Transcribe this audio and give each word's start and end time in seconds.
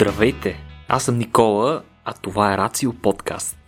Здравейте! 0.00 0.60
Аз 0.88 1.04
съм 1.04 1.18
Никола, 1.18 1.82
а 2.04 2.12
това 2.12 2.54
е 2.54 2.56
Рацио 2.58 2.92
подкаст. 2.92 3.58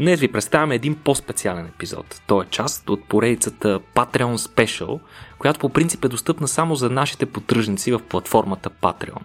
Днес 0.00 0.20
ви 0.20 0.32
представяме 0.32 0.74
един 0.74 0.94
по-специален 0.94 1.66
епизод. 1.66 2.22
Той 2.26 2.44
е 2.44 2.48
част 2.48 2.88
от 2.90 3.08
поредицата 3.08 3.80
Patreon 3.94 4.36
Special, 4.36 5.00
която 5.38 5.60
по 5.60 5.68
принцип 5.68 6.04
е 6.04 6.08
достъпна 6.08 6.48
само 6.48 6.74
за 6.74 6.90
нашите 6.90 7.26
поддръжници 7.26 7.92
в 7.92 8.00
платформата 8.08 8.70
Patreon. 8.70 9.22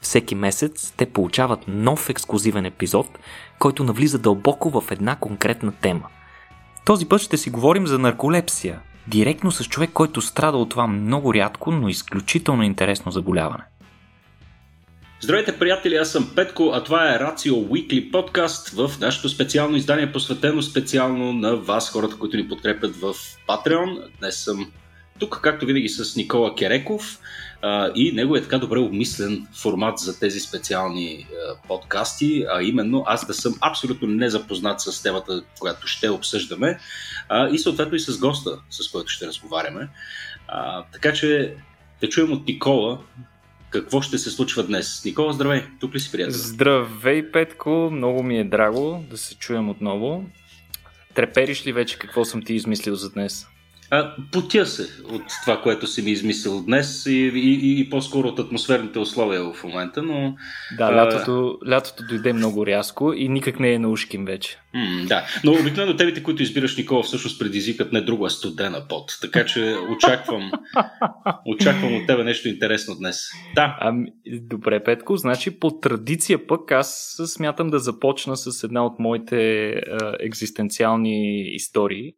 Всеки 0.00 0.34
месец 0.34 0.94
те 0.96 1.06
получават 1.06 1.68
нов 1.68 2.10
ексклюзивен 2.10 2.64
епизод, 2.64 3.18
който 3.58 3.84
навлиза 3.84 4.18
дълбоко 4.18 4.80
в 4.80 4.90
една 4.90 5.16
конкретна 5.16 5.72
тема. 5.72 6.08
Този 6.84 7.08
път 7.08 7.20
ще 7.20 7.36
си 7.36 7.50
говорим 7.50 7.86
за 7.86 7.98
нарколепсия, 7.98 8.80
директно 9.06 9.50
с 9.50 9.64
човек, 9.64 9.90
който 9.94 10.20
страда 10.20 10.56
от 10.56 10.68
това 10.68 10.86
много 10.86 11.34
рядко, 11.34 11.70
но 11.70 11.88
изключително 11.88 12.62
интересно 12.62 13.12
заболяване. 13.12 13.64
Здравейте, 15.24 15.58
приятели, 15.58 15.96
аз 15.96 16.12
съм 16.12 16.32
Петко, 16.34 16.70
а 16.74 16.84
това 16.84 17.14
е 17.14 17.18
Ratio 17.18 17.52
Weekly 17.52 18.10
подкаст 18.10 18.68
в 18.68 18.90
нашето 19.00 19.28
специално 19.28 19.76
издание, 19.76 20.12
посветено 20.12 20.62
специално 20.62 21.32
на 21.32 21.56
вас, 21.56 21.90
хората, 21.90 22.16
които 22.16 22.36
ни 22.36 22.48
подкрепят 22.48 22.96
в 22.96 23.14
Patreon. 23.48 24.08
Днес 24.18 24.44
съм 24.44 24.72
тук, 25.18 25.40
както 25.42 25.66
винаги, 25.66 25.88
с 25.88 26.16
Никола 26.16 26.54
Кереков 26.54 27.18
а, 27.62 27.90
и 27.94 28.12
неговият 28.12 28.44
така 28.44 28.58
добре 28.58 28.78
обмислен 28.78 29.46
формат 29.62 29.98
за 29.98 30.20
тези 30.20 30.40
специални 30.40 31.26
а, 31.32 31.68
подкасти, 31.68 32.44
а 32.50 32.62
именно 32.62 33.04
аз 33.06 33.26
да 33.26 33.34
съм 33.34 33.54
абсолютно 33.60 34.08
незапознат 34.08 34.80
с 34.80 35.02
темата, 35.02 35.42
която 35.60 35.86
ще 35.86 36.08
обсъждаме 36.08 36.78
а, 37.28 37.48
и 37.48 37.58
съответно 37.58 37.96
и 37.96 38.00
с 38.00 38.18
госта, 38.18 38.58
с 38.70 38.90
който 38.90 39.08
ще 39.08 39.26
разговаряме. 39.26 39.88
А, 40.48 40.84
така 40.92 41.12
че 41.12 41.54
да 42.00 42.08
чуем 42.08 42.32
от 42.32 42.46
Никола 42.46 42.98
какво 43.74 44.02
ще 44.02 44.18
се 44.18 44.30
случва 44.30 44.62
днес. 44.62 45.04
Никола, 45.04 45.32
здравей! 45.32 45.62
Тук 45.80 45.94
ли 45.94 46.00
си, 46.00 46.12
приятел? 46.12 46.34
Здравей, 46.34 47.30
Петко! 47.30 47.88
Много 47.92 48.22
ми 48.22 48.38
е 48.38 48.44
драго 48.44 49.04
да 49.10 49.16
се 49.16 49.34
чуем 49.34 49.68
отново. 49.68 50.24
Трепериш 51.14 51.66
ли 51.66 51.72
вече 51.72 51.98
какво 51.98 52.24
съм 52.24 52.42
ти 52.42 52.54
измислил 52.54 52.94
за 52.94 53.10
днес? 53.10 53.46
А, 53.94 54.14
потя 54.32 54.66
се 54.66 54.82
от 55.04 55.22
това, 55.44 55.62
което 55.62 55.86
си 55.86 56.02
ми 56.02 56.10
измислил 56.10 56.62
днес 56.62 57.06
и, 57.06 57.32
и, 57.34 57.80
и 57.80 57.90
по-скоро 57.90 58.28
от 58.28 58.38
атмосферните 58.38 58.98
условия 58.98 59.52
в 59.52 59.64
момента, 59.64 60.02
но... 60.02 60.36
Да, 60.78 60.96
лятото, 60.96 61.58
а... 61.66 61.70
лятото 61.70 62.02
дойде 62.08 62.32
много 62.32 62.66
рязко 62.66 63.12
и 63.12 63.28
никак 63.28 63.60
не 63.60 63.72
е 63.72 63.78
на 63.78 63.88
ушким 63.88 64.24
вече. 64.24 64.58
М, 64.74 65.06
да, 65.06 65.26
но 65.44 65.52
обикновено 65.52 65.96
темите, 65.96 66.22
които 66.22 66.42
избираш, 66.42 66.76
Никола, 66.76 67.02
всъщност 67.02 67.38
предизвикат 67.38 67.92
не 67.92 68.00
друга 68.00 68.30
студена 68.30 68.88
пот, 68.88 69.18
така 69.20 69.44
че 69.44 69.76
очаквам, 69.96 70.50
очаквам 71.46 71.96
от 71.96 72.06
тебе 72.06 72.24
нещо 72.24 72.48
интересно 72.48 72.94
днес. 72.94 73.16
Да. 73.54 73.76
Ами, 73.80 74.06
добре, 74.26 74.84
Петко, 74.84 75.16
значи 75.16 75.58
по 75.58 75.70
традиция 75.70 76.46
пък 76.46 76.72
аз 76.72 77.16
смятам 77.26 77.70
да 77.70 77.78
започна 77.78 78.36
с 78.36 78.64
една 78.64 78.86
от 78.86 78.98
моите 78.98 79.68
е, 79.68 79.80
екзистенциални 80.20 81.42
истории, 81.54 82.12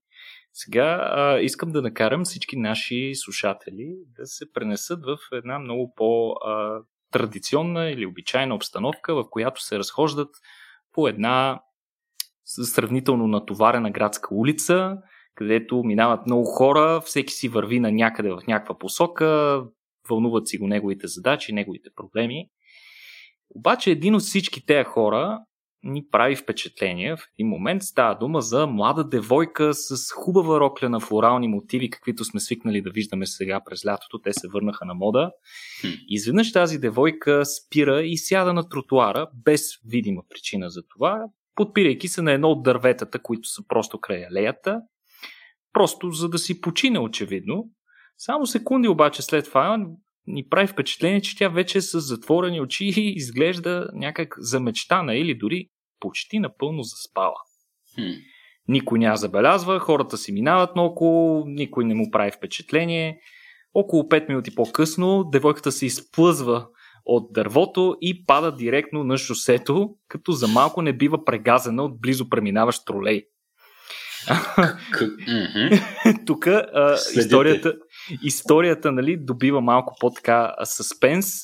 сега 0.59 1.09
а, 1.13 1.41
искам 1.41 1.73
да 1.73 1.83
накарам 1.83 2.25
всички 2.25 2.57
наши 2.57 3.15
слушатели 3.15 3.97
да 4.19 4.27
се 4.27 4.53
пренесат 4.53 5.05
в 5.05 5.19
една 5.33 5.59
много 5.59 5.95
по-традиционна 5.97 7.91
или 7.91 8.07
обичайна 8.07 8.55
обстановка, 8.55 9.15
в 9.15 9.25
която 9.31 9.63
се 9.63 9.79
разхождат 9.79 10.29
по 10.93 11.09
една 11.09 11.61
сравнително 12.45 13.27
натоварена 13.27 13.91
градска 13.91 14.29
улица, 14.35 14.97
където 15.35 15.85
минават 15.85 16.27
много 16.27 16.45
хора, 16.45 17.01
всеки 17.01 17.33
си 17.33 17.49
върви 17.49 17.81
на 17.81 17.93
някъде 17.93 18.31
в 18.31 18.41
някаква 18.49 18.79
посока, 18.79 19.63
вълнуват 20.09 20.49
си 20.49 20.59
го 20.59 20.67
неговите 20.67 21.07
задачи, 21.07 21.53
неговите 21.53 21.91
проблеми. 21.97 22.49
Обаче 23.51 23.91
един 23.91 24.15
от 24.15 24.23
всички 24.23 24.67
тези 24.67 24.85
хора 24.85 25.41
ни 25.83 26.07
прави 26.11 26.37
впечатление. 26.37 27.17
В 27.17 27.21
един 27.35 27.49
момент 27.49 27.83
става 27.83 28.15
дума 28.15 28.41
за 28.41 28.67
млада 28.67 29.09
девойка 29.09 29.75
с 29.75 30.13
хубава 30.13 30.61
рокля 30.61 30.89
на 30.89 31.01
флорални 31.01 31.49
мотиви, 31.49 31.91
каквито 31.91 32.25
сме 32.25 32.41
свикнали 32.41 32.83
да 32.83 32.91
виждаме 32.91 33.27
сега 33.27 33.61
през 33.65 33.87
лятото. 33.87 34.19
Те 34.19 34.33
се 34.33 34.49
върнаха 34.49 34.85
на 34.85 34.95
мода. 34.95 35.31
Изведнъж 36.09 36.53
тази 36.53 36.79
девойка 36.79 37.45
спира 37.45 38.03
и 38.03 38.17
сяда 38.17 38.53
на 38.53 38.69
тротуара, 38.69 39.29
без 39.45 39.63
видима 39.89 40.23
причина 40.29 40.71
за 40.71 40.83
това, 40.89 41.25
подпирайки 41.55 42.09
се 42.09 42.23
на 42.23 42.33
едно 42.33 42.49
от 42.49 42.63
дърветата, 42.63 43.23
които 43.23 43.49
са 43.49 43.63
просто 43.69 44.01
край 44.01 44.27
алеята, 44.31 44.81
просто 45.73 46.11
за 46.11 46.29
да 46.29 46.39
си 46.39 46.61
почине 46.61 46.99
очевидно. 46.99 47.65
Само 48.19 48.47
секунди 48.47 48.89
обаче 48.89 49.23
след 49.23 49.45
това 49.45 49.79
ни 50.27 50.49
прави 50.49 50.67
впечатление, 50.67 51.21
че 51.21 51.37
тя 51.37 51.49
вече 51.49 51.81
с 51.81 52.01
затворени 52.01 52.61
очи 52.61 52.93
и 52.97 53.13
изглежда 53.17 53.89
някак 53.93 54.35
замечтана 54.39 55.15
или 55.15 55.35
дори 55.35 55.69
почти 56.01 56.39
напълно 56.39 56.83
заспала. 56.83 57.37
Хм. 57.95 58.13
Никой 58.69 58.99
няма 58.99 59.17
забелязва, 59.17 59.79
хората 59.79 60.17
си 60.17 60.33
минават 60.33 60.77
наоколо, 60.77 61.45
никой 61.47 61.85
не 61.85 61.95
му 61.95 62.11
прави 62.11 62.31
впечатление. 62.31 63.21
Около 63.75 64.03
5 64.03 64.29
минути 64.29 64.55
по-късно 64.55 65.25
девойката 65.25 65.73
се 65.73 65.87
изплъзва 65.87 66.67
от 67.05 67.33
дървото 67.33 67.97
и 68.01 68.25
пада 68.25 68.57
директно 68.57 69.05
на 69.05 69.19
шосето, 69.19 69.91
като 70.09 70.33
за 70.33 70.49
малко 70.49 70.83
не 70.83 70.93
бива 70.93 71.25
прегазена 71.25 71.85
от 71.85 72.01
близо 72.01 72.29
преминаващ 72.29 72.87
тролей. 72.87 73.23
Тук 76.27 76.47
историята, 77.17 77.75
историята 78.23 78.93
нали, 78.93 79.17
добива 79.17 79.61
малко 79.61 79.97
по-така 80.01 80.55
съспенс, 80.65 81.35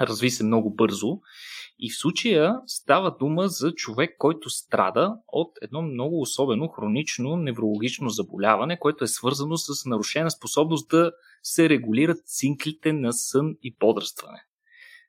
разви 0.00 0.30
се 0.30 0.44
много 0.44 0.74
бързо. 0.74 1.18
И 1.80 1.90
в 1.90 1.98
случая 1.98 2.54
става 2.66 3.16
дума 3.20 3.48
за 3.48 3.72
човек, 3.72 4.14
който 4.18 4.50
страда 4.50 5.14
от 5.28 5.52
едно 5.62 5.82
много 5.82 6.20
особено 6.20 6.68
хронично 6.68 7.36
неврологично 7.36 8.08
заболяване, 8.08 8.78
което 8.78 9.04
е 9.04 9.08
свързано 9.08 9.56
с 9.56 9.86
нарушена 9.86 10.30
способност 10.30 10.88
да 10.88 11.12
се 11.42 11.68
регулират 11.68 12.26
цинклите 12.26 12.92
на 12.92 13.12
сън 13.12 13.54
и 13.62 13.76
подрастване. 13.76 14.42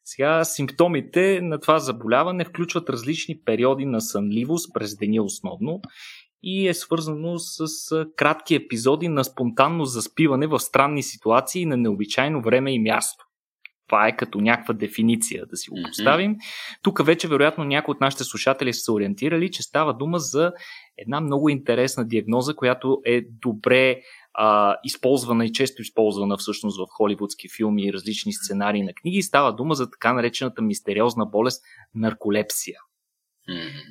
Сега 0.04 0.46
симптомите 0.46 1.42
на 1.42 1.60
това 1.60 1.80
заболяване 1.80 2.46
включват 2.46 2.90
различни 2.90 3.42
периоди 3.46 3.86
на 3.86 4.02
сънливост 4.02 4.74
през 4.74 4.98
деня 4.98 5.24
основно 5.24 5.82
и 6.44 6.68
е 6.68 6.74
свързано 6.74 7.40
с 7.40 8.06
кратки 8.16 8.56
епизоди 8.56 9.08
на 9.08 9.24
спонтанно 9.24 9.86
заспиване 9.86 10.48
в 10.48 10.60
странни 10.60 11.04
ситуации 11.04 11.66
на 11.66 11.78
необичайно 11.78 12.42
време 12.42 12.74
и 12.74 12.80
място. 12.80 13.26
Това 13.88 14.08
е 14.08 14.16
като 14.16 14.42
някаква 14.42 14.74
дефиниция 14.74 15.46
да 15.46 15.58
си 15.58 15.70
го 15.70 15.78
поставим. 15.88 16.36
Mm-hmm. 16.36 16.80
Тук 16.84 17.06
вече 17.06 17.28
вероятно 17.28 17.64
някои 17.64 17.92
от 17.92 18.02
нашите 18.02 18.24
слушатели 18.24 18.74
са 18.74 18.80
се 18.80 18.92
ориентирали, 18.92 19.52
че 19.52 19.64
става 19.64 19.94
дума 19.94 20.20
за 20.20 20.52
една 20.98 21.22
много 21.22 21.50
интересна 21.50 22.08
диагноза, 22.08 22.54
която 22.54 23.02
е 23.06 23.22
добре 23.22 24.00
а, 24.34 24.76
използвана 24.84 25.46
и 25.46 25.52
често 25.52 25.82
използвана 25.82 26.38
всъщност 26.38 26.78
в 26.78 26.86
холивудски 26.90 27.48
филми 27.58 27.86
и 27.86 27.94
различни 27.94 28.34
сценарии 28.34 28.84
на 28.84 28.94
книги. 28.94 29.22
Става 29.22 29.56
дума 29.56 29.76
за 29.76 29.90
така 29.92 30.14
наречената 30.14 30.62
мистериозна 30.62 31.26
болест 31.26 31.64
нарколепсия. 31.96 32.80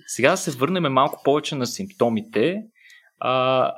Сега 0.06 0.30
да 0.30 0.36
се 0.36 0.50
върнем 0.50 0.92
малко 0.92 1.22
повече 1.24 1.54
на 1.54 1.66
симптомите. 1.66 2.62
А, 3.20 3.72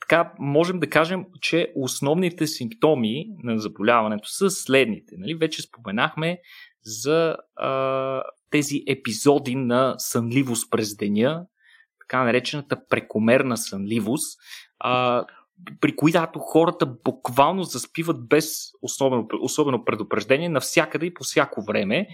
така, 0.00 0.32
можем 0.38 0.80
да 0.80 0.90
кажем, 0.90 1.24
че 1.40 1.72
основните 1.76 2.46
симптоми 2.46 3.26
на 3.42 3.58
заболяването 3.58 4.28
са 4.28 4.50
следните. 4.50 5.14
Нали? 5.18 5.34
Вече 5.34 5.62
споменахме 5.62 6.38
за 6.82 7.36
а, 7.56 8.22
тези 8.50 8.82
епизоди 8.88 9.54
на 9.54 9.94
сънливост 9.98 10.70
през 10.70 10.96
деня, 10.96 11.46
така 12.00 12.24
наречената 12.24 12.86
прекомерна 12.90 13.56
сънливост. 13.56 14.38
А, 14.78 15.24
при 15.80 15.96
която 15.96 16.38
хората 16.38 16.86
буквално 17.04 17.62
заспиват 17.62 18.28
без 18.28 18.70
особено, 18.82 19.28
особено 19.40 19.84
предупреждение 19.84 20.48
навсякъде 20.48 21.06
и 21.06 21.14
по 21.14 21.24
всяко 21.24 21.62
време. 21.62 22.06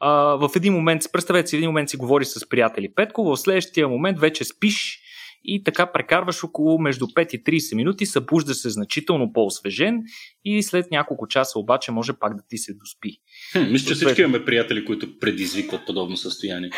А, 0.00 0.10
в 0.12 0.50
един 0.56 0.72
момент, 0.72 1.02
представете 1.12 1.48
си, 1.48 1.56
в 1.56 1.58
един 1.58 1.70
момент 1.70 1.90
си 1.90 1.96
говори 1.96 2.24
с 2.24 2.48
приятели 2.48 2.94
Петко, 2.94 3.24
в 3.24 3.36
следващия 3.36 3.88
момент 3.88 4.18
вече 4.18 4.44
спиш 4.44 5.01
и 5.44 5.64
така 5.64 5.92
прекарваш 5.92 6.44
около 6.44 6.78
между 6.78 7.06
5 7.06 7.34
и 7.34 7.44
30 7.44 7.76
минути, 7.76 8.06
събужда 8.06 8.54
се 8.54 8.70
значително 8.70 9.32
по-освежен 9.32 10.02
и 10.44 10.62
след 10.62 10.90
няколко 10.90 11.28
часа 11.28 11.58
обаче 11.58 11.92
може 11.92 12.12
пак 12.12 12.36
да 12.36 12.42
ти 12.48 12.58
се 12.58 12.74
доспи. 12.74 13.16
Хм, 13.52 13.72
мисля, 13.72 13.88
че 13.88 13.94
всички 13.94 14.20
имаме 14.20 14.44
приятели, 14.44 14.84
които 14.84 15.18
предизвикват 15.18 15.86
подобно 15.86 16.16
състояние. 16.16 16.70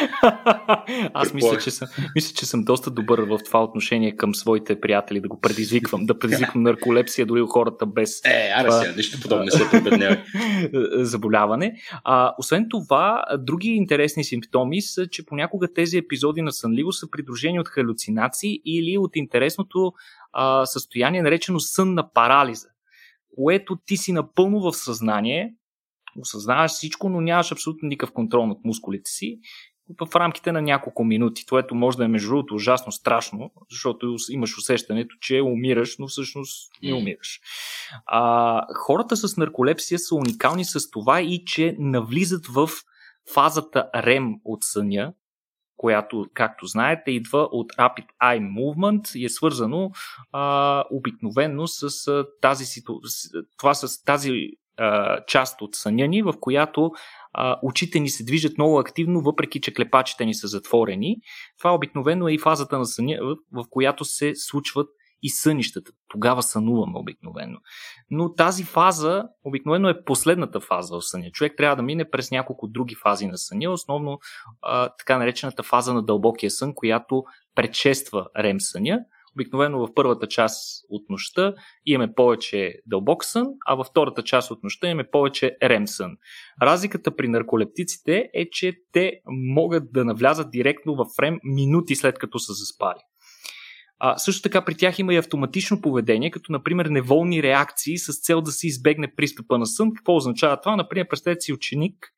Аз 1.14 1.34
мисля 1.34 1.58
че, 1.58 1.70
съм, 1.70 1.88
мисля, 2.14 2.34
че 2.34 2.46
съм 2.46 2.64
доста 2.64 2.90
добър 2.90 3.20
в 3.20 3.38
това 3.44 3.64
отношение 3.64 4.16
към 4.16 4.34
своите 4.34 4.81
приятели, 4.81 5.20
да 5.20 5.28
го 5.28 5.40
предизвиквам, 5.40 6.06
да 6.06 6.19
предизвиквам 6.19 6.62
нарколепсия 6.62 7.26
дори 7.26 7.40
хората 7.49 7.87
без... 7.87 8.25
Е, 8.25 8.52
аре 8.56 8.72
сега, 8.72 8.94
нищо 8.96 9.19
подобно 9.22 9.44
не 9.44 9.50
се 9.50 9.70
прибеднявай. 9.70 10.19
заболяване. 11.05 11.75
А, 12.05 12.34
освен 12.38 12.66
това, 12.70 13.25
други 13.38 13.69
интересни 13.69 14.25
симптоми 14.25 14.82
са, 14.82 15.06
че 15.06 15.26
понякога 15.26 15.72
тези 15.75 15.99
епизоди 15.99 16.43
на 16.43 16.52
сънливост 16.52 17.00
са 17.00 17.11
придружени 17.11 17.61
от 17.61 17.69
халюцинации 17.69 18.53
или 18.64 18.98
от 18.98 19.16
интересното 19.16 19.92
а, 20.32 20.66
състояние, 20.66 21.22
наречено 21.22 21.60
сънна 21.60 22.12
парализа, 22.12 22.68
което 23.36 23.78
ти 23.86 23.96
си 23.96 24.12
напълно 24.12 24.60
в 24.60 24.72
съзнание, 24.72 25.54
осъзнаваш 26.20 26.70
всичко, 26.70 27.08
но 27.08 27.20
нямаш 27.20 27.52
абсолютно 27.52 27.88
никакъв 27.88 28.12
контрол 28.12 28.46
над 28.46 28.58
мускулите 28.64 29.10
си 29.10 29.38
в 30.00 30.16
рамките 30.16 30.52
на 30.52 30.62
няколко 30.62 31.04
минути, 31.04 31.46
което 31.46 31.74
може 31.74 31.96
да 31.96 32.04
е 32.04 32.08
между 32.08 32.28
другото 32.28 32.54
ужасно 32.54 32.92
страшно, 32.92 33.52
защото 33.70 34.16
имаш 34.30 34.58
усещането, 34.58 35.16
че 35.20 35.40
умираш, 35.40 35.98
но 35.98 36.08
всъщност 36.08 36.72
не 36.82 36.94
умираш. 36.94 37.40
А, 38.06 38.62
хората 38.74 39.16
с 39.16 39.36
нарколепсия 39.36 39.98
са 39.98 40.14
уникални 40.14 40.64
с 40.64 40.90
това 40.90 41.20
и 41.20 41.44
че 41.44 41.76
навлизат 41.78 42.46
в 42.46 42.70
фазата 43.34 43.90
REM 43.94 44.34
от 44.44 44.58
съня, 44.62 45.12
която, 45.84 46.26
както 46.34 46.66
знаете, 46.66 47.10
идва 47.10 47.48
от 47.52 47.72
Rapid 47.72 48.06
Eye 48.22 48.40
Movement 48.58 49.19
и 49.19 49.25
е 49.25 49.28
свързано 49.28 49.90
а, 50.32 50.84
обикновенно 50.90 51.66
с 51.66 52.08
а, 52.08 52.26
тази, 52.40 52.64
това 53.58 53.75
с 53.75 54.04
тази 54.04 54.31
а, 54.76 55.20
част 55.25 55.62
от 55.62 55.75
съня 55.75 56.06
ни, 56.08 56.22
в 56.22 56.34
която 56.40 56.90
а, 57.32 57.58
очите 57.62 58.00
ни 58.00 58.08
се 58.08 58.25
движат 58.25 58.58
много 58.58 58.78
активно, 58.78 59.20
въпреки 59.20 59.60
че 59.60 59.75
клепачите 59.75 60.25
ни 60.25 60.34
са 60.34 60.46
затворени. 60.46 61.16
Това 61.58 61.75
обикновено 61.75 62.28
е 62.28 62.32
и 62.32 62.38
фазата 62.38 62.78
на 62.78 62.87
съня, 62.87 63.19
в 63.52 63.64
която 63.70 64.04
се 64.04 64.32
случват 64.34 64.88
и 65.25 65.29
сънищата. 65.29 65.93
Тогава 66.09 66.43
сънуваме 66.43 66.99
обикновено. 66.99 67.59
Но 68.11 68.35
тази 68.35 68.65
фаза 68.65 69.25
обикновено 69.44 69.88
е 69.88 70.05
последната 70.05 70.61
фаза 70.61 70.97
в 70.97 71.05
съня. 71.05 71.31
Човек 71.31 71.53
трябва 71.56 71.76
да 71.76 71.82
мине 71.82 72.11
през 72.11 72.31
няколко 72.31 72.69
други 72.69 72.94
фази 72.94 73.26
на 73.26 73.38
съня, 73.38 73.71
основно 73.71 74.19
а, 74.62 74.88
така 74.88 75.19
наречената 75.19 75.62
фаза 75.62 75.94
на 75.94 76.03
дълбокия 76.03 76.50
сън, 76.50 76.75
която 76.75 77.25
предшества 77.55 78.26
рем 78.38 78.61
съня. 78.61 79.00
Обикновено 79.37 79.87
в 79.87 79.94
първата 79.94 80.26
част 80.26 80.85
от 80.88 81.11
нощта 81.11 81.55
имаме 81.87 82.15
повече 82.15 82.75
дълбок 82.87 83.25
сън, 83.25 83.47
а 83.67 83.75
във 83.75 83.87
втората 83.87 84.23
част 84.23 84.50
от 84.50 84.62
нощта 84.62 84.88
имаме 84.88 85.11
повече 85.12 85.56
рем 85.62 85.87
сън. 85.87 86.11
Разликата 86.62 87.17
при 87.17 87.29
нарколептиците 87.29 88.31
е, 88.35 88.50
че 88.50 88.73
те 88.93 89.21
могат 89.26 89.93
да 89.93 90.05
навлязат 90.05 90.50
директно 90.50 90.94
в 90.94 91.06
рем 91.21 91.38
минути 91.44 91.97
след 91.97 92.19
като 92.19 92.38
са 92.38 92.53
заспали. 92.53 93.00
А, 94.06 94.18
също 94.18 94.42
така 94.42 94.64
при 94.64 94.74
тях 94.74 94.98
има 94.98 95.14
и 95.14 95.16
автоматично 95.16 95.80
поведение, 95.80 96.30
като 96.30 96.52
например 96.52 96.86
неволни 96.86 97.42
реакции 97.42 97.98
с 97.98 98.20
цел 98.20 98.40
да 98.40 98.52
се 98.52 98.66
избегне 98.66 99.14
пристъпа 99.16 99.58
на 99.58 99.66
сън. 99.66 99.92
Какво 99.94 100.16
означава 100.16 100.60
това? 100.60 100.76
Например, 100.76 101.08
представете 101.08 101.40
си 101.40 101.52
ученик, 101.52 102.12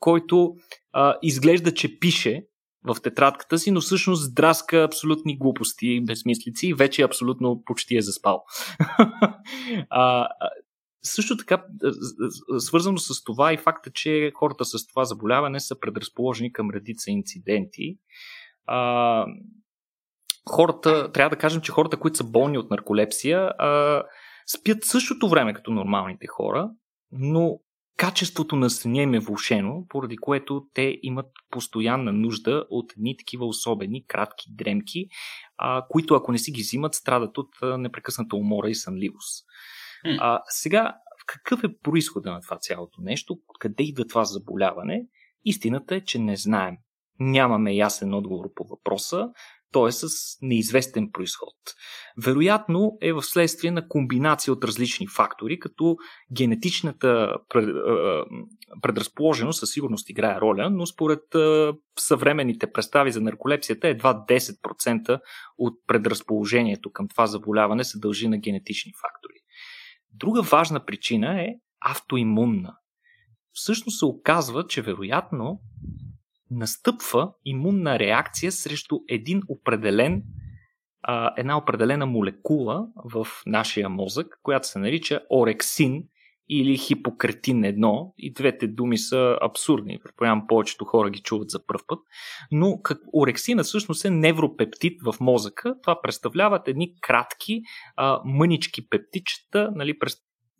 който 0.00 0.54
а, 0.92 1.14
изглежда, 1.22 1.74
че 1.74 1.98
пише 1.98 2.44
в 2.84 2.96
тетрадката 3.02 3.58
си, 3.58 3.70
но 3.70 3.80
всъщност 3.80 4.34
драска 4.34 4.82
абсолютни 4.82 5.38
глупости, 5.38 6.00
безмислици 6.00 6.66
и 6.66 6.74
вече 6.74 7.02
абсолютно 7.02 7.62
почти 7.64 7.96
е 7.96 8.02
заспал. 8.02 8.44
а, 9.90 10.28
също 11.02 11.36
така, 11.36 11.64
свързано 12.58 12.98
с 12.98 13.24
това 13.24 13.52
и 13.52 13.56
факта, 13.56 13.90
че 13.94 14.32
хората 14.34 14.64
с 14.64 14.86
това 14.86 15.04
заболяване 15.04 15.60
са 15.60 15.80
предразположени 15.80 16.52
към 16.52 16.70
редица 16.70 17.10
инциденти. 17.10 17.96
А, 18.66 19.26
хората, 20.50 21.12
трябва 21.12 21.30
да 21.30 21.38
кажем, 21.38 21.60
че 21.60 21.72
хората, 21.72 21.96
които 21.96 22.16
са 22.16 22.24
болни 22.24 22.58
от 22.58 22.70
нарколепсия, 22.70 23.38
а, 23.38 24.02
спят 24.46 24.84
същото 24.84 25.28
време 25.28 25.54
като 25.54 25.70
нормалните 25.70 26.26
хора, 26.26 26.70
но 27.12 27.58
качеството 27.96 28.56
на 28.56 28.70
съня 28.70 29.02
им 29.02 29.14
е 29.14 29.18
влушено, 29.18 29.86
поради 29.88 30.16
което 30.16 30.66
те 30.74 30.98
имат 31.02 31.26
постоянна 31.50 32.12
нужда 32.12 32.66
от 32.70 32.92
едни 32.92 33.16
такива 33.16 33.46
особени, 33.46 34.06
кратки 34.06 34.46
дремки, 34.50 35.08
а, 35.56 35.86
които 35.88 36.14
ако 36.14 36.32
не 36.32 36.38
си 36.38 36.52
ги 36.52 36.60
взимат, 36.60 36.94
страдат 36.94 37.38
от 37.38 37.48
а, 37.62 37.78
непрекъсната 37.78 38.36
умора 38.36 38.68
и 38.68 38.74
сънливост. 38.74 39.46
А, 40.20 40.42
сега, 40.48 40.96
какъв 41.26 41.64
е 41.64 41.78
происхода 41.82 42.32
на 42.32 42.40
това 42.40 42.58
цялото 42.58 43.00
нещо? 43.00 43.38
Къде 43.58 43.82
идва 43.82 44.06
това 44.06 44.24
заболяване? 44.24 45.06
Истината 45.44 45.96
е, 45.96 46.00
че 46.00 46.18
не 46.18 46.36
знаем. 46.36 46.76
Нямаме 47.20 47.74
ясен 47.74 48.14
отговор 48.14 48.46
по 48.54 48.64
въпроса 48.64 49.28
т.е. 49.76 49.92
с 49.92 50.08
неизвестен 50.42 51.10
происход. 51.12 51.54
Вероятно 52.24 52.92
е 53.00 53.12
в 53.12 53.22
следствие 53.22 53.70
на 53.70 53.88
комбинация 53.88 54.52
от 54.52 54.64
различни 54.64 55.06
фактори, 55.08 55.58
като 55.58 55.96
генетичната 56.36 57.36
предразположеност 58.82 59.58
със 59.58 59.70
сигурност 59.70 60.10
играе 60.10 60.40
роля, 60.40 60.70
но 60.70 60.86
според 60.86 61.22
съвременните 61.98 62.72
представи 62.72 63.12
за 63.12 63.20
нарколепсията 63.20 63.88
едва 63.88 64.24
10% 64.28 65.20
от 65.58 65.74
предразположението 65.86 66.90
към 66.92 67.08
това 67.08 67.26
заболяване 67.26 67.84
се 67.84 67.98
дължи 67.98 68.28
на 68.28 68.38
генетични 68.38 68.92
фактори. 69.02 69.40
Друга 70.12 70.42
важна 70.42 70.84
причина 70.84 71.42
е 71.42 71.48
автоимунна. 71.80 72.76
Всъщност 73.52 73.98
се 73.98 74.04
оказва, 74.04 74.66
че 74.66 74.82
вероятно 74.82 75.60
настъпва 76.50 77.30
имунна 77.44 77.98
реакция 77.98 78.52
срещу 78.52 78.98
един 79.08 79.42
определен, 79.48 80.22
а, 81.02 81.34
една 81.36 81.58
определена 81.58 82.06
молекула 82.06 82.86
в 83.04 83.26
нашия 83.46 83.88
мозък, 83.88 84.40
която 84.42 84.68
се 84.68 84.78
нарича 84.78 85.20
орексин 85.30 86.02
или 86.48 86.78
хипокретин 86.78 87.62
1. 87.62 88.12
И 88.18 88.32
двете 88.32 88.66
думи 88.68 88.98
са 88.98 89.38
абсурдни. 89.42 89.98
Предполагам, 90.04 90.46
повечето 90.46 90.84
хора 90.84 91.10
ги 91.10 91.20
чуват 91.20 91.50
за 91.50 91.66
първ 91.66 91.80
път. 91.86 91.98
Но 92.50 92.80
как, 92.82 92.98
орексина 93.12 93.62
всъщност 93.62 94.04
е 94.04 94.10
невропептид 94.10 95.00
в 95.02 95.14
мозъка. 95.20 95.74
Това 95.82 96.00
представляват 96.02 96.68
едни 96.68 97.00
кратки, 97.00 97.62
а, 97.96 98.20
мънички 98.24 98.88
пептичета, 98.88 99.70
нали, 99.74 99.98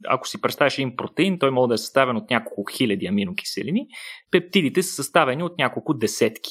ако 0.08 0.28
си 0.28 0.40
представиш 0.40 0.78
един 0.78 0.96
протеин, 0.96 1.38
той 1.38 1.50
може 1.50 1.68
да 1.68 1.74
е 1.74 1.78
съставен 1.78 2.16
от 2.16 2.30
няколко 2.30 2.64
хиляди 2.72 3.06
аминокиселини. 3.06 3.86
Пептидите 4.30 4.82
са 4.82 4.94
съставени 4.94 5.42
от 5.42 5.58
няколко 5.58 5.94
десетки. 5.94 6.50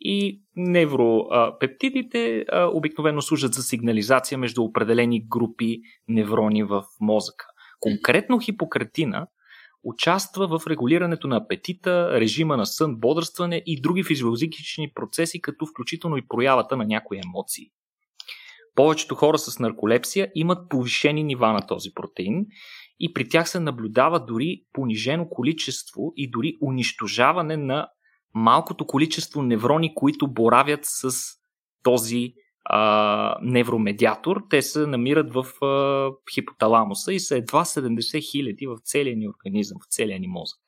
И 0.00 0.42
невропептидите 0.56 2.44
обикновено 2.52 3.22
служат 3.22 3.54
за 3.54 3.62
сигнализация 3.62 4.38
между 4.38 4.62
определени 4.62 5.26
групи 5.28 5.80
неврони 6.08 6.62
в 6.62 6.84
мозъка. 7.00 7.46
Конкретно 7.80 8.38
хипократина 8.38 9.26
участва 9.84 10.58
в 10.58 10.66
регулирането 10.66 11.28
на 11.28 11.36
апетита, 11.36 12.20
режима 12.20 12.56
на 12.56 12.66
сън, 12.66 12.96
бодрстване 12.96 13.62
и 13.66 13.80
други 13.80 14.04
физиологични 14.04 14.92
процеси, 14.94 15.40
като 15.40 15.66
включително 15.66 16.16
и 16.16 16.28
проявата 16.28 16.76
на 16.76 16.84
някои 16.84 17.20
емоции. 17.26 17.70
Повечето 18.74 19.14
хора 19.14 19.38
с 19.38 19.58
нарколепсия 19.58 20.30
имат 20.34 20.68
повишени 20.68 21.24
нива 21.24 21.52
на 21.52 21.66
този 21.66 21.90
протеин 21.94 22.46
и 23.00 23.12
при 23.12 23.28
тях 23.28 23.48
се 23.48 23.60
наблюдава 23.60 24.24
дори 24.24 24.62
понижено 24.72 25.28
количество 25.28 26.12
и 26.16 26.30
дори 26.30 26.56
унищожаване 26.62 27.56
на 27.56 27.88
малкото 28.34 28.86
количество 28.86 29.42
неврони, 29.42 29.94
които 29.94 30.32
боравят 30.32 30.80
с 30.82 31.10
този 31.82 32.32
а, 32.64 33.38
невромедиатор. 33.42 34.42
Те 34.50 34.62
се 34.62 34.86
намират 34.86 35.32
в 35.34 35.64
а, 35.64 36.10
хипоталамуса 36.34 37.12
и 37.12 37.20
са 37.20 37.36
едва 37.36 37.64
70 37.64 38.30
хиляди 38.30 38.66
в 38.66 38.76
целия 38.84 39.16
ни 39.16 39.28
организъм, 39.28 39.78
в 39.82 39.94
целия 39.94 40.20
ни 40.20 40.28
мозък. 40.28 40.63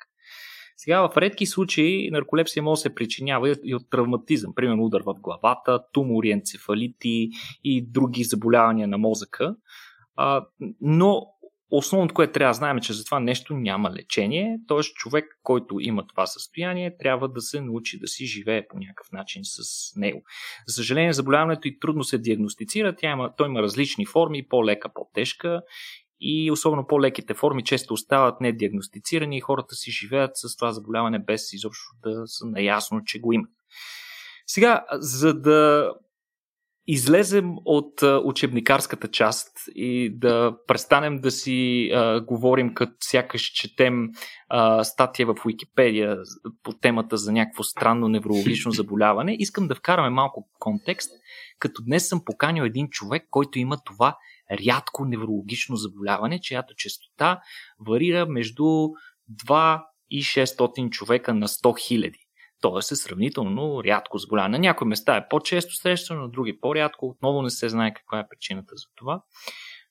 Сега 0.76 1.08
в 1.08 1.16
редки 1.16 1.46
случаи 1.46 2.10
нарколепсия 2.10 2.62
може 2.62 2.78
да 2.78 2.82
се 2.82 2.94
причинява 2.94 3.56
и 3.64 3.74
от 3.74 3.90
травматизъм, 3.90 4.54
примерно 4.54 4.84
удар 4.84 5.02
в 5.06 5.14
главата, 5.14 5.80
тумори, 5.92 6.30
енцефалити 6.30 7.30
и 7.64 7.86
други 7.90 8.24
заболявания 8.24 8.88
на 8.88 8.98
мозъка. 8.98 9.56
Но 10.80 11.26
основното, 11.70 12.14
което 12.14 12.32
трябва 12.32 12.50
да 12.50 12.54
знаем 12.54 12.76
е, 12.76 12.80
че 12.80 12.92
за 12.92 13.04
това 13.04 13.20
нещо 13.20 13.54
няма 13.54 13.90
лечение, 13.90 14.58
т.е. 14.68 14.80
човек, 14.80 15.24
който 15.42 15.76
има 15.80 16.06
това 16.06 16.26
състояние, 16.26 16.96
трябва 16.96 17.28
да 17.28 17.40
се 17.40 17.60
научи 17.60 17.98
да 17.98 18.08
си 18.08 18.26
живее 18.26 18.66
по 18.68 18.78
някакъв 18.78 19.12
начин 19.12 19.42
с 19.44 19.92
него. 19.96 20.22
За 20.66 20.74
съжаление, 20.74 21.12
заболяването 21.12 21.68
и 21.68 21.78
трудно 21.78 22.04
се 22.04 22.18
диагностицира, 22.18 22.96
тя 22.96 23.10
има, 23.10 23.34
той 23.36 23.48
има 23.48 23.62
различни 23.62 24.06
форми, 24.06 24.48
по-лека, 24.48 24.88
по-тежка 24.94 25.62
и 26.20 26.50
особено 26.50 26.86
по-леките 26.86 27.34
форми 27.34 27.64
често 27.64 27.94
остават 27.94 28.40
недиагностицирани 28.40 29.36
и 29.36 29.40
хората 29.40 29.74
си 29.74 29.90
живеят 29.90 30.30
с 30.34 30.56
това 30.56 30.72
заболяване 30.72 31.18
без 31.18 31.52
изобщо 31.52 31.86
да 32.02 32.26
са 32.26 32.46
наясно, 32.46 33.04
че 33.04 33.20
го 33.20 33.32
имат. 33.32 33.50
Сега, 34.46 34.84
за 34.92 35.34
да 35.34 35.90
излезем 36.86 37.54
от 37.64 38.02
учебникарската 38.24 39.08
част 39.08 39.48
и 39.74 40.18
да 40.18 40.56
престанем 40.66 41.18
да 41.18 41.30
си 41.30 41.90
а, 41.94 42.20
говорим 42.20 42.74
като 42.74 42.92
сякаш 43.00 43.42
четем 43.42 44.08
а, 44.48 44.84
статия 44.84 45.26
в 45.26 45.46
Уикипедия 45.46 46.16
по 46.62 46.72
темата 46.72 47.16
за 47.16 47.32
някакво 47.32 47.62
странно 47.62 48.08
неврологично 48.08 48.70
заболяване, 48.72 49.36
искам 49.38 49.68
да 49.68 49.74
вкараме 49.74 50.10
малко 50.10 50.48
контекст, 50.58 51.10
като 51.58 51.82
днес 51.84 52.08
съм 52.08 52.24
поканил 52.24 52.62
един 52.62 52.88
човек, 52.88 53.26
който 53.30 53.58
има 53.58 53.78
това 53.84 54.16
рядко 54.50 55.04
неврологично 55.04 55.76
заболяване, 55.76 56.40
чиято 56.40 56.74
частота 56.74 57.40
варира 57.78 58.26
между 58.26 58.64
2 59.32 59.84
и 60.10 60.22
600 60.22 60.90
човека 60.90 61.34
на 61.34 61.48
100 61.48 61.86
хиляди. 61.86 62.18
Тоест 62.60 62.90
е 62.90 62.96
сравнително 62.96 63.84
рядко 63.84 64.18
заболяване. 64.18 64.58
На 64.58 64.62
някои 64.62 64.88
места 64.88 65.16
е 65.16 65.28
по-често 65.28 65.74
срещано, 65.74 66.22
на 66.22 66.28
други 66.28 66.60
по-рядко. 66.60 67.06
Отново 67.06 67.42
не 67.42 67.50
се 67.50 67.68
знае 67.68 67.94
каква 67.94 68.18
е 68.18 68.28
причината 68.28 68.76
за 68.76 68.86
това. 68.94 69.22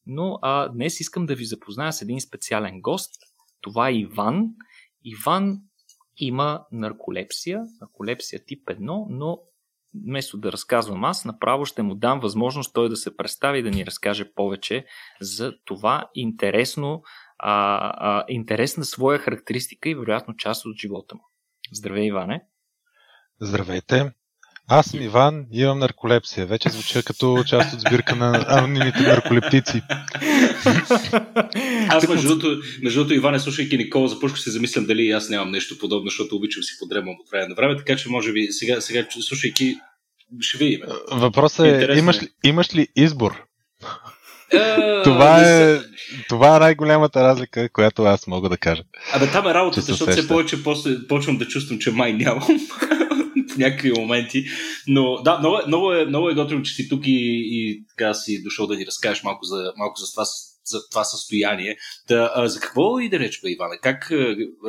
Но 0.05 0.39
а, 0.41 0.69
днес 0.69 0.99
искам 0.99 1.25
да 1.25 1.35
ви 1.35 1.45
запозная 1.45 1.93
с 1.93 2.01
един 2.01 2.21
специален 2.21 2.81
гост. 2.81 3.15
Това 3.61 3.89
е 3.89 3.93
Иван. 3.93 4.47
Иван 5.03 5.57
има 6.17 6.65
нарколепсия, 6.71 7.63
нарколепсия 7.81 8.45
тип 8.45 8.65
1, 8.67 9.05
но 9.09 9.39
вместо 10.03 10.37
да 10.37 10.51
разказвам 10.51 11.03
аз, 11.03 11.25
направо 11.25 11.65
ще 11.65 11.83
му 11.83 11.95
дам 11.95 12.19
възможност 12.19 12.73
той 12.73 12.89
да 12.89 12.95
се 12.95 13.17
представи 13.17 13.59
и 13.59 13.63
да 13.63 13.71
ни 13.71 13.85
разкаже 13.85 14.33
повече 14.33 14.85
за 15.21 15.53
това 15.65 16.09
интересно, 16.15 17.01
а, 17.39 17.91
а, 17.97 18.25
интересна 18.27 18.85
своя 18.85 19.19
характеристика 19.19 19.89
и 19.89 19.95
вероятно 19.95 20.35
част 20.35 20.65
от 20.65 20.77
живота 20.77 21.15
му. 21.15 21.21
Здравей, 21.71 22.07
Иване! 22.07 22.41
Здравейте! 23.41 24.13
Аз 24.67 24.85
съм 24.85 25.01
Иван 25.01 25.45
и 25.53 25.61
имам 25.61 25.79
нарколепсия. 25.79 26.45
Вече 26.45 26.69
звуча 26.69 27.03
като 27.03 27.43
част 27.47 27.73
от 27.73 27.79
сбирка 27.79 28.15
на 28.15 28.45
анонимните 28.47 29.01
нарколептици. 29.01 29.81
аз, 31.89 32.07
между 32.07 32.27
другото, 32.27 32.61
между 32.83 32.99
другото 32.99 33.13
Иване, 33.13 33.39
слушайки 33.39 33.77
Никола, 33.77 34.07
започвах 34.07 34.39
се 34.39 34.51
замислям 34.51 34.85
дали 34.85 35.11
аз 35.11 35.29
нямам 35.29 35.51
нещо 35.51 35.77
подобно, 35.77 36.09
защото 36.09 36.35
обичам 36.35 36.63
си 36.63 36.73
подремам 36.79 37.15
от 37.19 37.29
време 37.31 37.47
на 37.47 37.55
време, 37.55 37.77
така 37.77 37.95
че 37.95 38.09
може 38.09 38.33
би 38.33 38.47
сега, 38.51 38.81
сега 38.81 39.05
слушайки, 39.19 39.75
ще 40.39 40.57
видим. 40.57 40.79
Въпросът 41.11 41.65
е, 41.65 41.97
имаш 41.97 42.23
ли, 42.23 42.27
имаш 42.43 42.75
ли 42.75 42.87
избор? 42.95 43.43
Е, 44.53 45.03
това, 45.03 45.41
е, 45.41 45.79
това 46.29 46.55
е 46.55 46.59
най-голямата 46.59 47.23
разлика, 47.23 47.69
която 47.69 48.03
аз 48.03 48.27
мога 48.27 48.49
да 48.49 48.57
кажа. 48.57 48.83
Абе, 49.13 49.27
там 49.27 49.47
е 49.47 49.53
работата, 49.53 49.81
защото 49.81 50.11
все 50.11 50.27
повече 50.27 50.63
после 50.63 51.07
почвам 51.07 51.37
да 51.37 51.47
чувствам, 51.47 51.79
че 51.79 51.91
май 51.91 52.13
нямам 52.13 52.59
в 53.55 53.57
някакви 53.57 53.91
моменти. 53.91 54.45
Но 54.87 55.21
да, 55.21 55.39
много, 55.39 55.57
много 55.67 55.93
е, 55.93 56.05
много 56.05 56.29
е 56.29 56.33
готино, 56.33 56.61
че 56.61 56.73
си 56.73 56.89
тук 56.89 57.07
и, 57.07 57.41
и 57.51 57.85
така 57.87 58.13
си 58.13 58.43
дошъл 58.43 58.67
да 58.67 58.75
ни 58.75 58.85
разкажеш 58.85 59.23
малко 59.23 59.45
за, 59.45 59.73
малко 59.77 59.99
за, 59.99 60.11
това, 60.11 60.23
за 60.65 60.89
това 60.91 61.03
състояние. 61.03 61.77
Да, 62.07 62.31
а, 62.35 62.47
за 62.47 62.59
какво 62.59 62.99
и 62.99 63.09
да 63.09 63.19
реч, 63.19 63.41
бе, 63.41 63.49
Иване? 63.49 63.77
Как, 63.81 64.11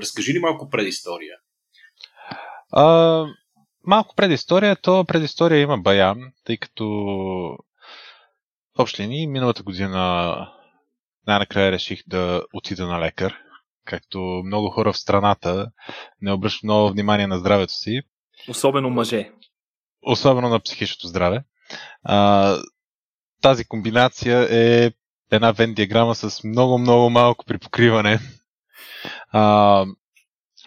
разкажи 0.01 0.33
ни 0.33 0.39
малко 0.39 0.71
предистория. 0.71 1.35
А, 2.73 3.25
малко 3.87 4.15
предистория, 4.15 4.77
то 4.77 5.05
предистория 5.05 5.61
има 5.61 5.79
баян, 5.79 6.19
тъй 6.45 6.57
като 6.57 6.87
в 8.77 8.79
общи 8.79 9.07
миналата 9.07 9.63
година 9.63 10.37
най-накрая 11.27 11.73
реших 11.73 12.03
да 12.07 12.43
отида 12.53 12.87
на 12.87 13.01
лекар, 13.01 13.35
както 13.85 14.19
много 14.19 14.71
хора 14.71 14.93
в 14.93 14.99
страната 14.99 15.71
не 16.21 16.33
обръщат 16.33 16.63
много 16.63 16.91
внимание 16.91 17.27
на 17.27 17.39
здравето 17.39 17.73
си. 17.73 18.01
Особено 18.49 18.91
мъже. 18.91 19.33
Особено 20.03 20.49
на 20.49 20.61
психичното 20.61 21.07
здраве. 21.07 21.45
А, 22.03 22.57
тази 23.43 23.65
комбинация 23.65 24.49
е 24.51 24.93
една 25.31 25.53
вен 25.53 25.75
диаграма 25.75 26.15
с 26.15 26.45
много-много 26.45 27.11
малко 27.11 27.45
припокриване. 27.45 28.19
А, 29.29 29.85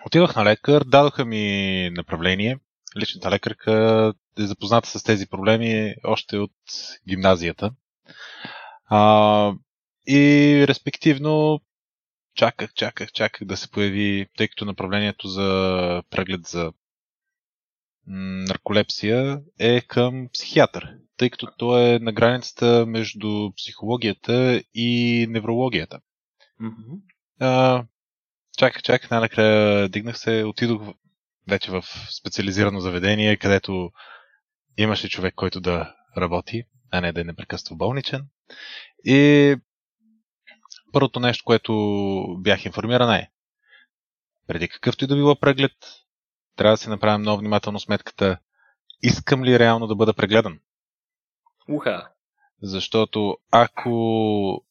отидох 0.05 0.35
на 0.35 0.45
лекар, 0.45 0.83
дадоха 0.83 1.25
ми 1.25 1.89
направление. 1.93 2.57
Личната 2.97 3.31
лекарка 3.31 3.73
е 4.39 4.45
запозната 4.45 4.89
с 4.89 5.03
тези 5.03 5.27
проблеми 5.27 5.95
още 6.03 6.37
от 6.37 6.51
гимназията. 7.09 7.71
А, 8.89 9.53
и 10.07 10.65
респективно 10.67 11.59
чаках, 12.35 12.73
чаках, 12.73 13.11
чаках 13.11 13.47
да 13.47 13.57
се 13.57 13.71
появи, 13.71 14.27
тъй 14.37 14.47
като 14.47 14.65
направлението 14.65 15.27
за 15.27 16.03
преглед 16.09 16.47
за 16.47 16.71
нарколепсия 18.09 19.41
е 19.59 19.81
към 19.81 20.29
психиатър, 20.33 20.89
тъй 21.17 21.29
като 21.29 21.47
то 21.57 21.77
е 21.77 21.99
на 21.99 22.11
границата 22.11 22.85
между 22.85 23.51
психологията 23.57 24.63
и 24.73 25.25
неврологията. 25.29 25.99
Mm-hmm. 26.61 27.01
А, 27.39 27.83
чаках, 28.57 28.83
чаках, 28.83 29.11
най-накрая 29.11 29.89
дигнах 29.89 30.19
се, 30.19 30.43
отидох 30.43 30.81
вече 31.47 31.71
в 31.71 31.83
специализирано 32.19 32.79
заведение, 32.79 33.37
където 33.37 33.91
имаше 34.77 35.09
човек, 35.09 35.33
който 35.35 35.61
да 35.61 35.95
работи, 36.17 36.63
а 36.91 37.01
не 37.01 37.11
да 37.11 37.21
е 37.21 37.23
непрекъснато 37.23 37.77
болничен. 37.77 38.27
И 39.05 39.55
първото 40.91 41.19
нещо, 41.19 41.43
което 41.45 41.73
бях 42.39 42.65
информиран 42.65 43.13
е, 43.13 43.31
преди 44.47 44.67
какъвто 44.67 45.03
и 45.03 45.07
да 45.07 45.15
било 45.15 45.39
преглед, 45.39 45.71
трябва 46.55 46.73
да 46.73 46.77
си 46.77 46.89
направим 46.89 47.21
много 47.21 47.39
внимателно 47.39 47.79
сметката, 47.79 48.37
искам 49.01 49.43
ли 49.43 49.59
реално 49.59 49.87
да 49.87 49.95
бъда 49.95 50.13
прегледан. 50.13 50.59
Уха. 51.69 52.11
Защото 52.61 53.37
ако 53.51 54.65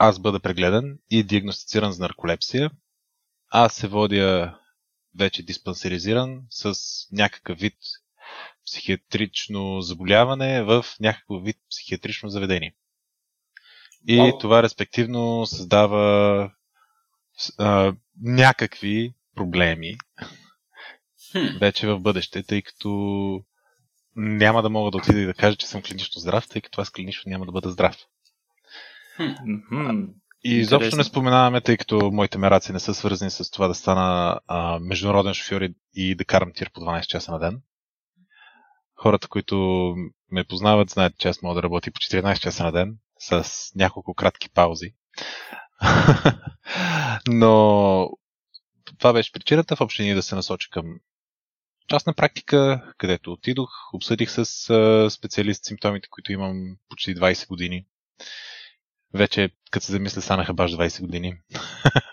аз 0.00 0.18
бъда 0.18 0.40
прегледан 0.40 0.98
и 1.10 1.22
диагностициран 1.22 1.92
с 1.92 1.98
нарколепсия, 1.98 2.70
аз 3.50 3.74
се 3.74 3.88
водя 3.88 4.58
вече 5.18 5.42
диспансеризиран 5.42 6.42
с 6.50 6.74
някакъв 7.12 7.58
вид 7.58 7.76
психиатрично 8.66 9.80
заболяване 9.80 10.62
в 10.62 10.84
някакъв 11.00 11.42
вид 11.42 11.56
психиатрично 11.70 12.28
заведение. 12.28 12.74
И 14.08 14.18
wow. 14.18 14.40
това 14.40 14.62
респективно 14.62 15.46
създава 15.46 16.52
а, 17.58 17.94
някакви 18.22 19.14
проблеми 19.36 19.96
вече 21.60 21.86
в 21.86 22.00
бъдеще, 22.00 22.42
тъй 22.42 22.62
като 22.62 22.90
няма 24.16 24.62
да 24.62 24.70
мога 24.70 24.90
да 24.90 24.96
отида 24.96 25.20
и 25.20 25.26
да 25.26 25.34
кажа, 25.34 25.56
че 25.56 25.66
съм 25.66 25.82
клинично 25.82 26.20
здрав, 26.20 26.48
тъй 26.48 26.62
като 26.62 26.80
аз 26.80 26.90
клинично 26.90 27.30
няма 27.30 27.46
да 27.46 27.52
бъда 27.52 27.70
здрав. 27.70 27.96
И 30.44 30.54
изобщо 30.54 30.96
не 30.96 31.04
споменаваме, 31.04 31.60
тъй 31.60 31.76
като 31.76 32.10
моите 32.12 32.38
мераци 32.38 32.72
не 32.72 32.80
са 32.80 32.94
свързани 32.94 33.30
с 33.30 33.50
това 33.50 33.68
да 33.68 33.74
стана 33.74 34.40
а, 34.46 34.78
международен 34.78 35.34
шофьор 35.34 35.60
и, 35.60 35.74
и 35.94 36.14
да 36.14 36.24
карам 36.24 36.52
тир 36.54 36.70
по 36.72 36.80
12 36.80 37.06
часа 37.06 37.32
на 37.32 37.38
ден. 37.38 37.62
Хората, 38.96 39.28
които 39.28 39.94
ме 40.30 40.44
познават, 40.44 40.90
знаят, 40.90 41.18
че 41.18 41.28
аз 41.28 41.42
мога 41.42 41.54
да 41.54 41.62
работя 41.62 41.90
по 41.90 41.98
14 41.98 42.38
часа 42.38 42.64
на 42.64 42.72
ден, 42.72 42.96
с 43.18 43.44
няколко 43.74 44.14
кратки 44.14 44.48
паузи. 44.50 44.94
Но 47.28 48.10
това 48.98 49.12
беше 49.12 49.32
причината 49.32 49.76
в 49.76 49.80
общини 49.80 50.14
да 50.14 50.22
се 50.22 50.34
насоча 50.34 50.68
към 50.70 50.84
частна 51.90 52.14
практика, 52.14 52.92
където 52.98 53.32
отидох, 53.32 53.70
обсъдих 53.94 54.30
с 54.30 54.44
специалист 55.10 55.64
симптомите, 55.64 56.08
които 56.10 56.32
имам 56.32 56.76
почти 56.88 57.16
20 57.16 57.48
години. 57.48 57.86
Вече, 59.14 59.50
като 59.70 59.86
се 59.86 59.92
замисля, 59.92 60.22
станаха 60.22 60.54
баш 60.54 60.72
20 60.72 61.00
години. 61.00 61.34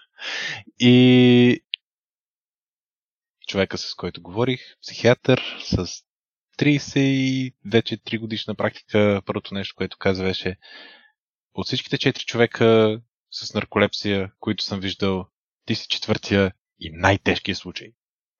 и 0.79 1.61
човека, 3.47 3.77
с 3.77 3.95
който 3.95 4.21
говорих, 4.21 4.61
психиатър, 4.81 5.57
с 5.63 5.87
30 6.59 6.99
и 6.99 7.53
вече 7.65 7.97
3 7.97 8.19
годишна 8.19 8.55
практика, 8.55 9.21
първото 9.25 9.53
нещо, 9.53 9.75
което 9.75 9.97
каза 9.97 10.23
беше 10.23 10.55
от 11.53 11.67
всичките 11.67 11.97
4 11.97 12.25
човека 12.25 12.99
с 13.31 13.53
нарколепсия, 13.53 14.31
които 14.39 14.63
съм 14.63 14.79
виждал, 14.79 15.27
ти 15.65 15.75
си 15.75 15.87
четвъртия 15.87 16.53
и 16.79 16.89
най-тежкия 16.93 17.55
случай. 17.55 17.93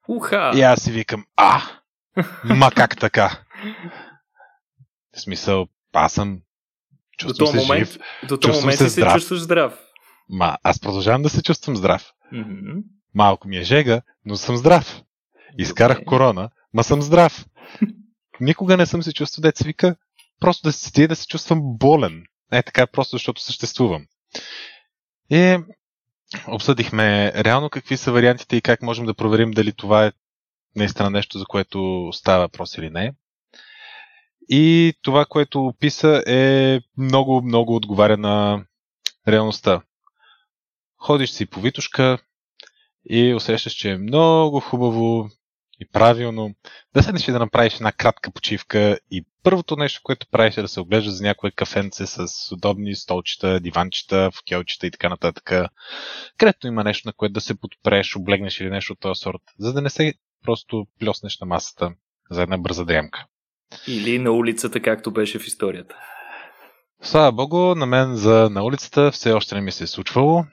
Уха! 0.08 0.52
И 0.56 0.62
аз 0.62 0.82
си 0.82 0.92
викам, 0.92 1.26
а, 1.36 1.62
ма 2.44 2.72
как 2.72 2.98
така? 2.98 3.40
В 5.16 5.22
смисъл, 5.22 5.68
аз 5.94 6.14
съм 6.14 6.42
чувствам 7.18 7.46
до 7.46 7.52
се 7.52 7.58
момент, 7.58 7.88
жив, 7.88 8.00
До 8.28 8.38
този 8.38 8.60
момент 8.60 8.78
се, 8.78 8.90
се 8.90 9.02
чувстваш 9.02 9.40
здрав. 9.40 9.80
Ма, 10.30 10.58
аз 10.64 10.80
продължавам 10.80 11.22
да 11.24 11.30
се 11.30 11.44
чувствам 11.44 11.76
здрав. 11.76 12.12
Mm-hmm. 12.34 12.84
Малко 13.14 13.48
ми 13.48 13.58
е 13.58 13.64
жега, 13.64 14.02
но 14.26 14.36
съм 14.36 14.58
здрав. 14.58 15.02
Изкарах 15.58 16.04
корона, 16.06 16.50
ма 16.74 16.84
съм 16.84 17.02
здрав. 17.02 17.46
Никога 18.40 18.78
не 18.78 18.86
съм 18.86 19.04
се 19.04 19.14
чувствал 19.14 19.42
деца 19.42 19.64
вика, 19.66 19.96
просто 20.40 20.68
да 20.68 20.72
се 20.72 21.08
да 21.08 21.16
се 21.16 21.28
чувствам 21.28 21.62
болен. 21.64 22.24
Е 22.52 22.64
така, 22.64 22.88
просто 22.88 23.16
защото 23.16 23.42
съществувам. 23.42 24.06
И 25.30 25.58
обсъдихме 26.48 27.34
реално 27.36 27.70
какви 27.70 27.98
са 27.98 28.12
вариантите 28.12 28.56
и 28.56 28.62
как 28.62 28.82
можем 28.82 29.06
да 29.06 29.14
проверим 29.14 29.52
дали 29.52 29.74
това 29.74 30.06
е 30.06 30.12
наистина 30.76 31.10
нещо, 31.10 31.40
за 31.40 31.46
което 31.46 32.10
става 32.14 32.40
въпрос 32.40 32.78
или 32.78 32.90
не. 32.90 33.14
И 34.50 34.94
това, 35.02 35.26
което 35.26 35.66
описа 35.66 36.24
е 36.28 36.80
много, 36.98 37.42
много 37.42 37.76
отговаря 37.76 38.18
на 38.18 38.66
реалността. 39.28 39.82
Ходиш 40.98 41.30
си 41.30 41.46
по 41.46 41.62
Витушка 41.62 42.18
и 43.10 43.34
усещаш, 43.34 43.74
че 43.74 43.92
е 43.92 43.98
много 43.98 44.60
хубаво, 44.60 45.30
и 45.80 45.86
правилно, 45.92 46.56
да 46.94 47.04
седнеш 47.04 47.28
и 47.28 47.32
да 47.32 47.40
направиш 47.40 47.76
една 47.76 47.92
кратка 47.92 48.32
почивка 48.32 49.00
и 49.12 49.26
първото 49.48 49.76
нещо, 49.76 50.02
което 50.04 50.28
правиш 50.32 50.58
е 50.58 50.62
да 50.62 50.68
се 50.68 50.80
оглежда 50.80 51.12
за 51.12 51.24
някое 51.24 51.52
кафенце 51.52 52.06
с 52.06 52.28
удобни 52.52 52.96
столчета, 52.96 53.60
диванчета, 53.60 54.32
фокелчета 54.32 54.88
и 54.88 54.92
така 54.92 55.10
нататък, 55.10 55.52
където 56.38 56.68
има 56.68 56.84
нещо, 56.84 57.08
на 57.08 57.14
което 57.14 57.34
да 57.34 57.42
се 57.42 57.60
подпреш, 57.60 58.16
облегнеш 58.16 58.60
или 58.60 58.70
нещо 58.70 58.94
от 58.94 59.00
този 59.00 59.20
сорт, 59.20 59.42
за 59.60 59.74
да 59.74 59.82
не 59.82 59.90
се 59.90 60.14
просто 60.44 60.86
плеснеш 61.00 61.40
на 61.40 61.48
масата 61.48 61.92
за 62.32 62.42
една 62.42 62.58
бърза 62.58 62.86
дремка. 62.86 63.26
Или 63.88 64.20
на 64.20 64.32
улицата, 64.32 64.82
както 64.82 65.12
беше 65.12 65.40
в 65.40 65.48
историята. 65.48 65.96
Слава 67.02 67.32
богу, 67.32 67.76
на 67.76 67.86
мен 67.86 68.16
за 68.16 68.50
на 68.52 68.64
улицата 68.64 69.12
все 69.12 69.32
още 69.32 69.56
не 69.56 69.62
ми 69.62 69.72
се 69.72 69.84
е 69.84 69.88
случвало 69.88 70.44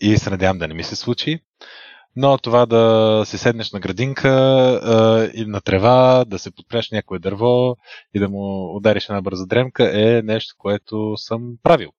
и 0.00 0.16
се 0.16 0.30
надявам 0.30 0.58
да 0.58 0.68
не 0.68 0.74
ми 0.74 0.84
се 0.84 0.96
случи. 0.96 1.40
Но 2.16 2.38
това 2.38 2.66
да 2.66 3.22
си 3.26 3.38
седнеш 3.38 3.72
на 3.72 3.80
градинка 3.80 4.28
а, 4.28 5.30
и 5.34 5.44
на 5.44 5.60
трева, 5.60 6.24
да 6.24 6.38
се 6.38 6.50
подпреш 6.50 6.90
някое 6.90 7.18
дърво 7.18 7.76
и 8.14 8.18
да 8.18 8.28
му 8.28 8.76
удариш 8.76 9.04
една 9.04 9.22
бърза 9.22 9.46
дремка 9.46 10.00
е 10.00 10.22
нещо, 10.22 10.54
което 10.58 11.16
съм 11.16 11.54
правил. 11.62 11.92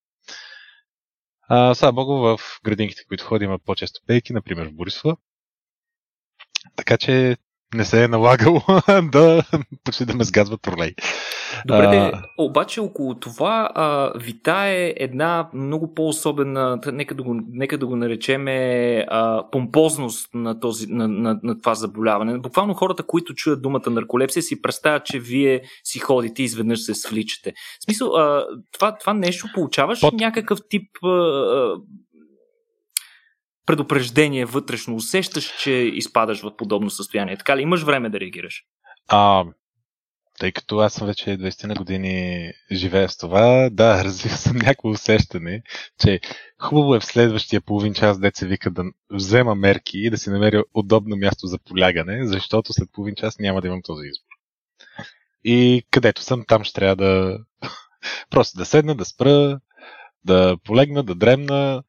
А, 1.48 1.74
слава 1.74 1.92
богу, 1.92 2.14
в 2.14 2.40
градинките, 2.64 3.04
които 3.08 3.24
ходим, 3.24 3.50
има 3.50 3.58
по-често 3.58 4.00
пейки, 4.06 4.32
например 4.32 4.66
в 4.66 4.74
Борисова. 4.74 5.16
Така 6.76 6.98
че 6.98 7.36
не 7.74 7.84
се 7.84 8.04
е 8.04 8.08
налагало 8.08 8.60
да 9.12 9.42
почти 9.84 10.04
да 10.04 10.14
ме 10.14 10.24
сгазват 10.24 10.62
тролей. 10.62 10.94
Добре, 11.66 11.84
а... 11.84 12.22
обаче 12.38 12.80
около 12.80 13.14
това 13.14 13.70
а, 13.74 14.12
витае 14.18 14.94
една 14.96 15.48
много 15.54 15.94
по-особена, 15.94 16.78
нека 16.92 17.14
да 17.14 17.22
го, 17.22 17.40
нека 17.48 17.78
да 17.78 17.86
го 17.86 17.96
наречеме 17.96 19.06
а, 19.08 19.50
помпозност 19.50 20.28
на, 20.34 20.60
този, 20.60 20.86
на, 20.86 21.08
на, 21.08 21.40
на 21.42 21.60
това 21.60 21.74
заболяване. 21.74 22.38
Буквално 22.38 22.74
хората, 22.74 23.02
които 23.02 23.34
чуят 23.34 23.62
думата 23.62 23.90
нарколепсия, 23.90 24.42
си 24.42 24.62
представят, 24.62 25.04
че 25.04 25.18
вие 25.18 25.62
си 25.84 25.98
ходите 25.98 26.42
и 26.42 26.44
изведнъж 26.44 26.80
се 26.80 26.94
свличате. 26.94 27.52
В 27.80 27.84
смисъл, 27.84 28.16
а, 28.16 28.46
това, 28.72 28.96
това 28.98 29.14
нещо 29.14 29.48
получаваш 29.54 30.00
Под... 30.00 30.14
някакъв 30.14 30.58
тип 30.68 30.88
а, 31.04 31.74
предупреждение 33.70 34.44
вътрешно 34.44 34.96
усещаш, 34.96 35.56
че 35.62 35.70
изпадаш 35.72 36.42
в 36.42 36.56
подобно 36.56 36.90
състояние? 36.90 37.36
Така 37.36 37.56
ли 37.56 37.62
имаш 37.62 37.82
време 37.82 38.10
да 38.10 38.20
реагираш? 38.20 38.64
А, 39.08 39.44
тъй 40.38 40.52
като 40.52 40.78
аз 40.78 40.92
съм 40.92 41.06
вече 41.06 41.30
20 41.38 41.66
на 41.66 41.74
години 41.74 42.50
живея 42.72 43.08
с 43.08 43.16
това, 43.16 43.68
да, 43.72 44.04
развил 44.04 44.32
съм 44.32 44.56
някакво 44.56 44.88
усещане, 44.88 45.62
че 46.02 46.20
хубаво 46.58 46.94
е 46.94 47.00
в 47.00 47.04
следващия 47.04 47.60
половин 47.60 47.94
час 47.94 48.20
деца 48.20 48.46
вика 48.46 48.70
да 48.70 48.84
взема 49.10 49.54
мерки 49.54 49.98
и 49.98 50.10
да 50.10 50.18
си 50.18 50.30
намеря 50.30 50.64
удобно 50.74 51.16
място 51.16 51.46
за 51.46 51.58
полягане, 51.58 52.26
защото 52.26 52.72
след 52.72 52.88
половин 52.92 53.14
час 53.14 53.38
няма 53.38 53.60
да 53.60 53.68
имам 53.68 53.82
този 53.82 54.06
избор. 54.06 54.34
И 55.44 55.82
където 55.90 56.22
съм, 56.22 56.44
там 56.48 56.64
ще 56.64 56.74
трябва 56.74 56.96
да 56.96 57.38
просто 58.30 58.58
да 58.58 58.64
седна, 58.64 58.94
да 58.94 59.04
спра, 59.04 59.60
да 60.24 60.56
полегна, 60.64 61.02
да 61.02 61.14
дремна, 61.14 61.82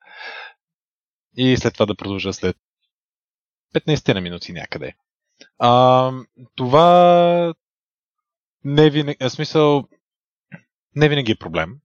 и 1.38 1.58
след 1.58 1.74
това 1.74 1.86
да 1.86 1.96
продължа 1.96 2.34
след 2.34 2.58
15 3.76 4.14
на 4.14 4.22
минути 4.22 4.54
някъде. 4.54 4.94
А, 5.60 6.12
това 6.56 7.54
не 8.64 8.90
винаги, 8.90 9.18
в 9.22 9.30
смисъл, 9.30 9.88
не 10.96 11.10
винаги 11.10 11.32
е 11.32 11.36
проблем. 11.36 11.76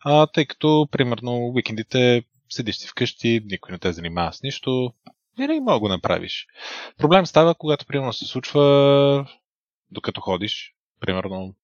А, 0.00 0.26
тъй 0.26 0.46
като, 0.46 0.88
примерно, 0.92 1.32
уикендите 1.32 2.24
седиш 2.48 2.76
си 2.76 2.88
вкъщи, 2.88 3.42
никой 3.44 3.72
не 3.72 3.78
те 3.78 3.92
занимава 3.92 4.32
с 4.32 4.42
нищо, 4.42 4.92
винаги 5.38 5.60
мога 5.60 5.72
да 5.72 5.80
го 5.80 5.88
направиш. 5.88 6.46
Проблем 6.98 7.26
става, 7.26 7.54
когато, 7.54 7.86
примерно, 7.86 8.12
се 8.12 8.24
случва 8.24 9.28
докато 9.90 10.20
ходиш, 10.20 10.74
примерно, 11.00 11.54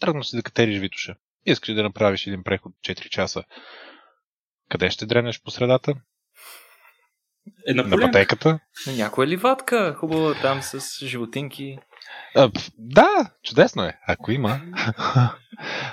тръгна 0.00 0.24
си 0.24 0.36
да 0.36 0.42
катериш 0.42 0.78
Витуша. 0.78 1.16
Искаш 1.46 1.74
да 1.74 1.82
направиш 1.82 2.26
един 2.26 2.42
преход 2.44 2.72
4 2.84 3.08
часа. 3.08 3.44
Къде 4.70 4.90
ще 4.90 5.06
дренеш 5.06 5.42
по 5.42 5.50
средата? 5.50 5.94
Е, 7.68 7.74
на, 7.74 7.82
на 7.82 8.00
пътеката. 8.00 8.58
На 8.86 8.92
някоя 8.92 9.28
ливатка, 9.28 9.94
хубаво 9.98 10.34
там 10.42 10.62
с 10.62 11.06
животинки. 11.06 11.78
А, 12.34 12.50
да, 12.78 13.30
чудесно 13.44 13.82
е, 13.82 13.98
ако 14.08 14.32
има. 14.32 14.60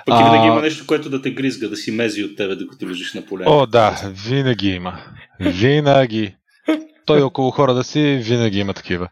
Пък 0.06 0.20
и 0.20 0.24
винаги 0.24 0.46
има 0.46 0.60
нещо, 0.60 0.86
което 0.86 1.10
да 1.10 1.22
те 1.22 1.30
гризга, 1.30 1.68
да 1.68 1.76
си 1.76 1.90
мези 1.90 2.24
от 2.24 2.36
тебе, 2.36 2.56
докато 2.56 2.88
лежиш 2.88 3.14
на 3.14 3.26
поле. 3.26 3.44
О, 3.46 3.66
да, 3.66 4.12
винаги 4.26 4.68
има. 4.68 5.00
Винаги. 5.40 6.36
Той 7.06 7.22
около 7.22 7.50
хора 7.50 7.74
да 7.74 7.84
си, 7.84 8.20
винаги 8.22 8.58
има 8.58 8.74
такива. 8.74 9.08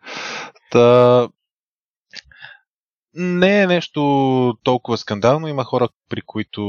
Та... 0.70 1.28
Не 3.14 3.62
е 3.62 3.66
нещо 3.66 4.00
толкова 4.62 4.98
скандално. 4.98 5.48
Има 5.48 5.64
хора, 5.64 5.88
при 6.08 6.20
които 6.20 6.62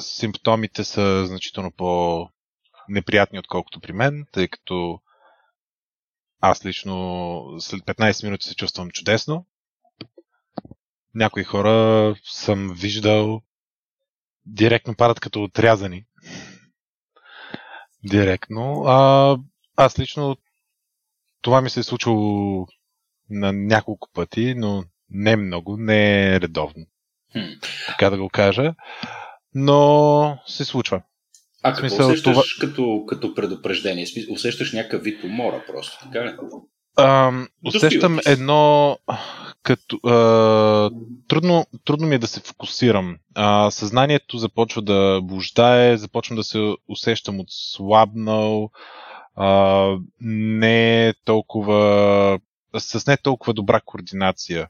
симптомите 0.00 0.84
са 0.84 1.26
значително 1.26 1.72
по-неприятни, 1.72 3.38
отколкото 3.38 3.80
при 3.80 3.92
мен, 3.92 4.26
тъй 4.32 4.48
като 4.48 5.00
аз 6.40 6.66
лично 6.66 7.44
след 7.60 7.80
15 7.80 8.24
минути 8.24 8.46
се 8.46 8.54
чувствам 8.54 8.90
чудесно. 8.90 9.46
Някои 11.14 11.44
хора 11.44 12.14
съм 12.24 12.74
виждал 12.74 13.42
директно 14.46 14.94
падат 14.94 15.20
като 15.20 15.42
отрязани. 15.42 16.06
Директно. 18.04 18.84
А, 18.86 19.38
аз 19.76 19.98
лично 19.98 20.36
това 21.40 21.60
ми 21.60 21.70
се 21.70 21.80
е 21.80 21.82
случило 21.82 22.66
на 23.30 23.52
няколко 23.52 24.08
пъти, 24.12 24.54
но 24.54 24.84
не 25.10 25.36
много, 25.36 25.76
не 25.76 26.34
е 26.34 26.40
редовно. 26.40 26.86
Така 27.86 28.10
да 28.10 28.18
го 28.18 28.28
кажа 28.28 28.74
но 29.54 30.38
се 30.46 30.64
случва. 30.64 31.02
А 31.62 31.72
какво 31.72 31.88
смисъл, 31.88 32.06
усещаш 32.06 32.56
това... 32.58 32.68
като, 32.68 33.04
като 33.08 33.34
предупреждение? 33.34 34.06
Усещаш 34.30 34.72
някакъв 34.72 35.02
вид 35.02 35.24
умора 35.24 35.64
просто, 35.66 35.98
така 36.02 36.24
ли? 36.24 36.34
А, 36.96 37.32
усещам 37.64 38.18
едно 38.26 38.98
като 39.62 39.96
а, 39.96 40.90
трудно, 41.28 41.66
трудно 41.84 42.06
ми 42.06 42.14
е 42.14 42.18
да 42.18 42.26
се 42.26 42.40
фокусирам. 42.40 43.16
А, 43.34 43.70
съзнанието 43.70 44.38
започва 44.38 44.82
да 44.82 45.20
блуждае, 45.22 45.96
започвам 45.96 46.36
да 46.36 46.44
се 46.44 46.74
усещам 46.88 47.40
отслабнал, 47.40 48.70
а, 49.36 49.96
не 50.20 51.14
толкова 51.24 52.40
с 52.78 53.06
не 53.06 53.16
толкова 53.16 53.54
добра 53.54 53.80
координация. 53.80 54.68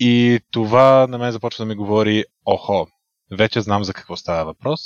И 0.00 0.40
това 0.50 1.06
на 1.06 1.18
мен 1.18 1.32
започва 1.32 1.64
да 1.64 1.68
ми 1.68 1.74
говори, 1.74 2.24
охо, 2.44 2.88
вече 3.32 3.60
знам 3.60 3.84
за 3.84 3.94
какво 3.94 4.16
става 4.16 4.44
въпрос. 4.44 4.80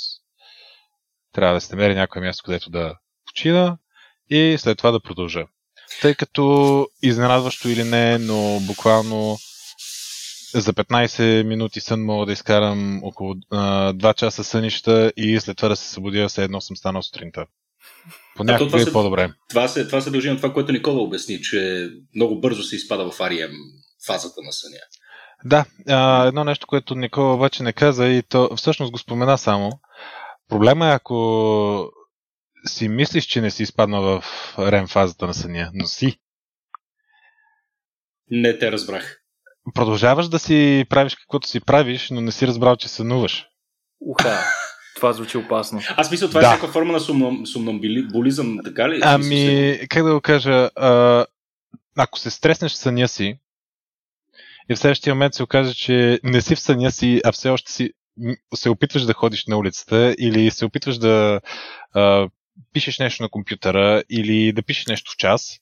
Трябва 1.33 1.53
да 1.53 1.61
се 1.61 1.75
намери 1.75 1.95
някое 1.95 2.21
място, 2.21 2.43
където 2.45 2.69
да 2.69 2.95
почина 3.25 3.77
и 4.29 4.55
след 4.59 4.77
това 4.77 4.91
да 4.91 4.99
продължа. 4.99 5.45
Тъй 6.01 6.15
като 6.15 6.87
изненадващо 7.01 7.69
или 7.69 7.83
не, 7.83 8.17
но 8.17 8.59
буквално 8.59 9.37
за 10.53 10.73
15 10.73 11.43
минути 11.43 11.79
сън 11.79 12.03
мога 12.03 12.25
да 12.25 12.31
изкарам 12.31 13.03
около 13.03 13.35
а, 13.51 13.93
2 13.93 14.15
часа 14.15 14.43
сънища 14.43 15.13
и 15.17 15.39
след 15.39 15.57
това 15.57 15.69
да 15.69 15.75
се 15.75 15.89
събудя, 15.89 16.27
все 16.27 16.43
едно 16.43 16.61
съм 16.61 16.77
станал 16.77 17.03
сутринта. 17.03 17.45
Понякога 18.35 18.81
е 18.81 18.91
по-добре. 18.91 19.33
Това 19.49 19.67
се, 19.67 19.85
това 19.85 20.01
се 20.01 20.11
дължи 20.11 20.29
на 20.29 20.37
това, 20.37 20.53
което 20.53 20.71
Никола 20.71 21.01
обясни, 21.01 21.41
че 21.41 21.89
много 22.15 22.39
бързо 22.39 22.63
се 22.63 22.75
изпада 22.75 23.11
в 23.11 23.21
Арием 23.21 23.51
фазата 24.07 24.41
на 24.41 24.53
съня. 24.53 24.77
Да, 25.45 25.65
а, 25.89 26.27
едно 26.27 26.43
нещо, 26.43 26.67
което 26.67 26.95
Никола 26.95 27.33
обаче 27.33 27.63
не 27.63 27.73
каза 27.73 28.07
и 28.07 28.23
то 28.23 28.55
всъщност 28.55 28.91
го 28.91 28.97
спомена 28.97 29.37
само. 29.37 29.79
Проблема 30.49 30.87
е 30.87 30.93
ако 30.93 31.91
си 32.65 32.87
мислиш, 32.87 33.25
че 33.25 33.41
не 33.41 33.51
си 33.51 33.63
изпаднал 33.63 34.03
в 34.03 34.23
рем 34.59 34.87
фазата 34.87 35.27
на 35.27 35.33
съня, 35.33 35.71
но 35.73 35.85
си. 35.85 36.19
Не 38.31 38.57
те 38.59 38.71
разбрах. 38.71 39.19
Продължаваш 39.73 40.27
да 40.27 40.39
си 40.39 40.85
правиш 40.89 41.15
каквото 41.15 41.47
си 41.47 41.59
правиш, 41.59 42.09
но 42.09 42.21
не 42.21 42.31
си 42.31 42.47
разбрал, 42.47 42.75
че 42.75 42.87
сънуваш. 42.87 43.45
Уха, 44.01 44.39
това 44.95 45.13
звучи 45.13 45.37
опасно. 45.37 45.81
Аз 45.97 46.11
мисля, 46.11 46.27
това 46.27 46.39
е 46.39 46.43
да. 46.43 46.47
е 46.47 46.51
някаква 46.51 46.71
форма 46.71 46.93
на 46.93 46.99
сумнамбулизъм, 47.45 48.57
така 48.65 48.89
ли? 48.89 48.99
Ами, 49.03 49.79
как 49.89 50.03
да 50.03 50.13
го 50.13 50.21
кажа, 50.21 50.69
а, 50.75 51.25
ако 51.97 52.19
се 52.19 52.29
стреснеш 52.29 52.71
съня 52.71 53.07
си, 53.07 53.39
и 54.69 54.75
в 54.75 54.79
следващия 54.79 55.15
момент 55.15 55.33
се 55.33 55.43
окаже, 55.43 55.73
че 55.73 56.19
не 56.23 56.41
си 56.41 56.55
в 56.55 56.59
съня 56.59 56.91
си, 56.91 57.21
а 57.25 57.31
все 57.31 57.49
още 57.49 57.71
си 57.71 57.89
се 58.55 58.69
опитваш 58.69 59.03
да 59.03 59.13
ходиш 59.13 59.45
на 59.45 59.57
улицата 59.57 60.15
или 60.19 60.51
се 60.51 60.65
опитваш 60.65 60.97
да 60.97 61.41
а, 61.93 62.29
пишеш 62.73 62.99
нещо 62.99 63.23
на 63.23 63.29
компютъра 63.29 64.03
или 64.09 64.53
да 64.53 64.63
пишеш 64.63 64.85
нещо 64.87 65.11
в 65.11 65.17
час, 65.17 65.59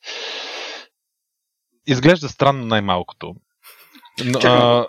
изглежда 1.87 2.29
странно 2.29 2.65
най-малкото. 2.65 3.35
Но, 4.25 4.39
а, 4.39 4.87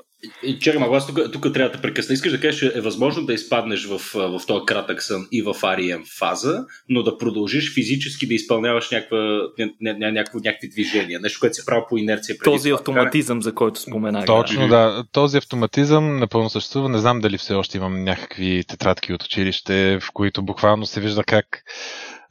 Чакай, 0.60 0.82
аз 0.92 1.06
тук, 1.06 1.32
тук 1.32 1.52
трябва 1.54 1.76
да 1.76 1.82
прекъсна. 1.82 2.12
Искаш 2.14 2.32
да 2.32 2.40
кажеш, 2.40 2.58
че 2.60 2.72
е 2.74 2.80
възможно 2.80 3.26
да 3.26 3.32
изпаднеш 3.32 3.86
в, 3.86 3.98
в 4.14 4.40
този 4.46 4.66
кратък 4.66 5.02
сън 5.02 5.26
и 5.32 5.42
в 5.42 5.54
REM 5.54 6.18
фаза, 6.18 6.64
но 6.88 7.02
да 7.02 7.18
продължиш 7.18 7.74
физически 7.74 8.26
да 8.26 8.34
изпълняваш 8.34 8.90
някаква, 8.90 9.40
ня, 9.58 9.96
ня, 9.98 10.12
някакво, 10.12 10.38
някакви 10.38 10.68
движения, 10.68 11.20
нещо, 11.20 11.40
което 11.40 11.56
се 11.56 11.66
прави 11.66 11.82
по 11.88 11.98
инерция. 11.98 12.36
Преди 12.38 12.56
този 12.56 12.68
това, 12.68 12.78
автоматизъм, 12.78 13.42
за 13.42 13.54
който 13.54 13.80
споменах. 13.80 14.26
Точно, 14.26 14.68
да. 14.68 15.04
Този 15.12 15.38
автоматизъм 15.38 16.18
напълно 16.18 16.50
съществува. 16.50 16.88
Не 16.88 16.98
знам 16.98 17.20
дали 17.20 17.38
все 17.38 17.54
още 17.54 17.76
имам 17.76 18.04
някакви 18.04 18.64
тетрадки 18.68 19.12
от 19.12 19.22
училище, 19.22 19.98
в 20.00 20.12
които 20.12 20.42
буквално 20.42 20.86
се 20.86 21.00
вижда 21.00 21.24
как 21.24 21.46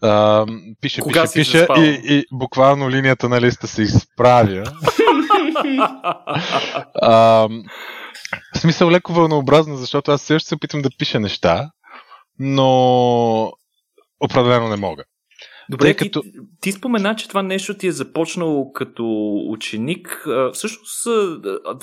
а, 0.02 0.46
пише, 0.82 1.02
Кога 1.02 1.24
пише, 1.34 1.68
пише 1.68 1.68
и, 1.78 2.02
и 2.06 2.26
буквално 2.32 2.90
линията 2.90 3.30
на 3.30 3.42
листа 3.42 3.68
се 3.68 3.82
изправя. 3.82 4.64
а, 7.02 7.48
в 8.56 8.60
смисъл 8.60 8.92
леко 8.92 9.14
вълнообразно, 9.14 9.76
защото 9.76 10.12
аз 10.12 10.22
също 10.22 10.48
се 10.48 10.56
опитвам 10.56 10.82
да 10.82 10.90
пиша 10.98 11.20
неща, 11.20 11.72
но 12.40 13.52
определено 14.20 14.70
не 14.70 14.76
мога. 14.76 15.04
Добре, 15.70 15.86
Тъй 15.86 15.96
като... 15.96 16.22
ти, 16.22 16.30
ти 16.62 16.72
спомена, 16.72 17.16
че 17.16 17.28
това 17.28 17.42
нещо 17.44 17.78
ти 17.78 17.88
е 17.88 17.92
започнало 17.92 18.72
като 18.72 19.04
ученик. 19.50 20.26
Всъщност, 20.54 21.08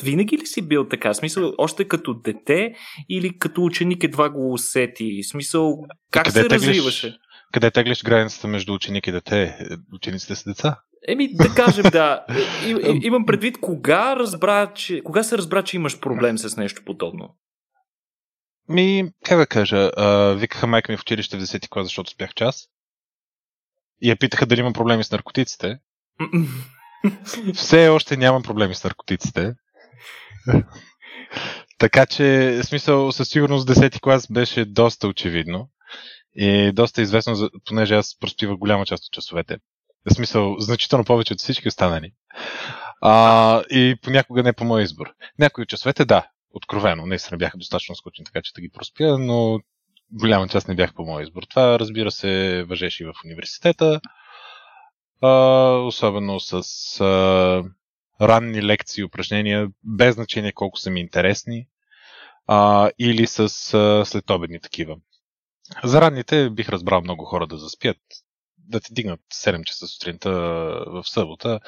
винаги 0.02 0.38
ли 0.38 0.46
си 0.46 0.68
бил 0.68 0.88
така? 0.88 1.14
Смисъл, 1.14 1.52
още 1.58 1.88
като 1.88 2.14
дете 2.14 2.72
или 3.08 3.38
като 3.38 3.64
ученик 3.64 4.04
едва 4.04 4.30
го 4.30 4.52
усети? 4.52 5.22
Смисъл, 5.30 5.76
как 6.10 6.24
къде 6.24 6.40
се 6.40 6.48
теглиш, 6.48 6.68
развиваше? 6.68 7.18
Къде 7.52 7.70
теглиш 7.70 8.02
границата 8.02 8.48
между 8.48 8.74
ученик 8.74 9.06
и 9.06 9.12
дете? 9.12 9.58
Учениците 9.94 10.34
са 10.34 10.50
деца. 10.50 10.80
Еми, 11.08 11.34
да 11.34 11.54
кажем, 11.54 11.84
да. 11.92 12.24
И, 12.66 12.70
и, 12.70 13.06
имам 13.06 13.26
предвид, 13.26 13.60
кога, 13.60 14.16
разбра, 14.16 14.72
че, 14.74 15.02
кога 15.02 15.22
се 15.22 15.38
разбра, 15.38 15.62
че 15.62 15.76
имаш 15.76 16.00
проблем 16.00 16.38
с 16.38 16.56
нещо 16.56 16.82
подобно? 16.86 17.36
Ми, 18.68 19.10
как 19.24 19.38
да 19.38 19.46
кажа, 19.46 19.90
а, 19.96 20.34
викаха 20.34 20.66
майка 20.66 20.92
ми 20.92 20.96
в 20.96 21.00
училище 21.00 21.36
в 21.36 21.40
10 21.40 21.68
клас, 21.68 21.86
защото 21.86 22.10
спях 22.10 22.34
час. 22.34 22.68
И 24.00 24.10
я 24.10 24.16
питаха 24.16 24.46
дали 24.46 24.60
имам 24.60 24.72
проблеми 24.72 25.04
с 25.04 25.10
наркотиците. 25.10 25.78
Все 27.54 27.88
още 27.88 28.16
нямам 28.16 28.42
проблеми 28.42 28.74
с 28.74 28.84
наркотиците. 28.84 29.54
така 31.78 32.06
че, 32.06 32.60
смисъл, 32.64 33.12
със 33.12 33.28
сигурност 33.28 33.68
10 33.68 34.00
клас 34.00 34.26
беше 34.32 34.64
доста 34.64 35.08
очевидно. 35.08 35.70
И 36.34 36.72
доста 36.72 37.02
известно, 37.02 37.50
понеже 37.64 37.94
аз 37.94 38.18
проспивах 38.20 38.58
голяма 38.58 38.86
част 38.86 39.04
от 39.04 39.12
часовете. 39.12 39.56
В 40.10 40.14
смисъл, 40.14 40.56
значително 40.58 41.04
повече 41.04 41.32
от 41.32 41.38
всички 41.38 41.68
останали. 41.68 42.12
А, 43.00 43.62
и 43.70 43.96
понякога 44.02 44.42
не 44.42 44.52
по 44.52 44.64
мой 44.64 44.82
избор. 44.82 45.06
Някои 45.38 45.62
от 45.62 45.68
часовете, 45.68 46.04
да, 46.04 46.28
откровено, 46.50 47.06
наистина 47.06 47.38
бяха 47.38 47.58
достатъчно 47.58 47.96
скучни, 47.96 48.24
така 48.24 48.42
че 48.42 48.52
да 48.54 48.60
ги 48.60 48.68
проспя, 48.68 49.18
но 49.18 49.60
голяма 50.12 50.48
част 50.48 50.68
не 50.68 50.74
бях 50.74 50.94
по 50.94 51.04
мой 51.04 51.22
избор. 51.22 51.42
Това, 51.42 51.78
разбира 51.78 52.10
се, 52.10 52.64
въжеше 52.68 53.02
и 53.02 53.06
в 53.06 53.14
университета, 53.24 54.00
а, 55.22 55.30
особено 55.86 56.40
с 56.40 56.52
а, 57.00 57.64
ранни 58.20 58.62
лекции 58.62 59.00
и 59.00 59.04
упражнения, 59.04 59.68
без 59.84 60.14
значение 60.14 60.52
колко 60.52 60.78
са 60.78 60.90
ми 60.90 61.00
интересни, 61.00 61.66
а, 62.46 62.90
или 62.98 63.26
с 63.26 63.38
а, 63.74 64.04
следобедни 64.06 64.60
такива. 64.60 64.96
За 65.84 66.00
ранните 66.00 66.50
бих 66.50 66.68
разбрал 66.68 67.00
много 67.00 67.24
хора 67.24 67.46
да 67.46 67.58
заспят. 67.58 67.96
Да 68.68 68.80
ти 68.80 68.94
дигнат 68.94 69.20
7 69.34 69.64
часа 69.64 69.86
сутринта 69.86 70.30
в 70.86 71.02
събота 71.04 71.60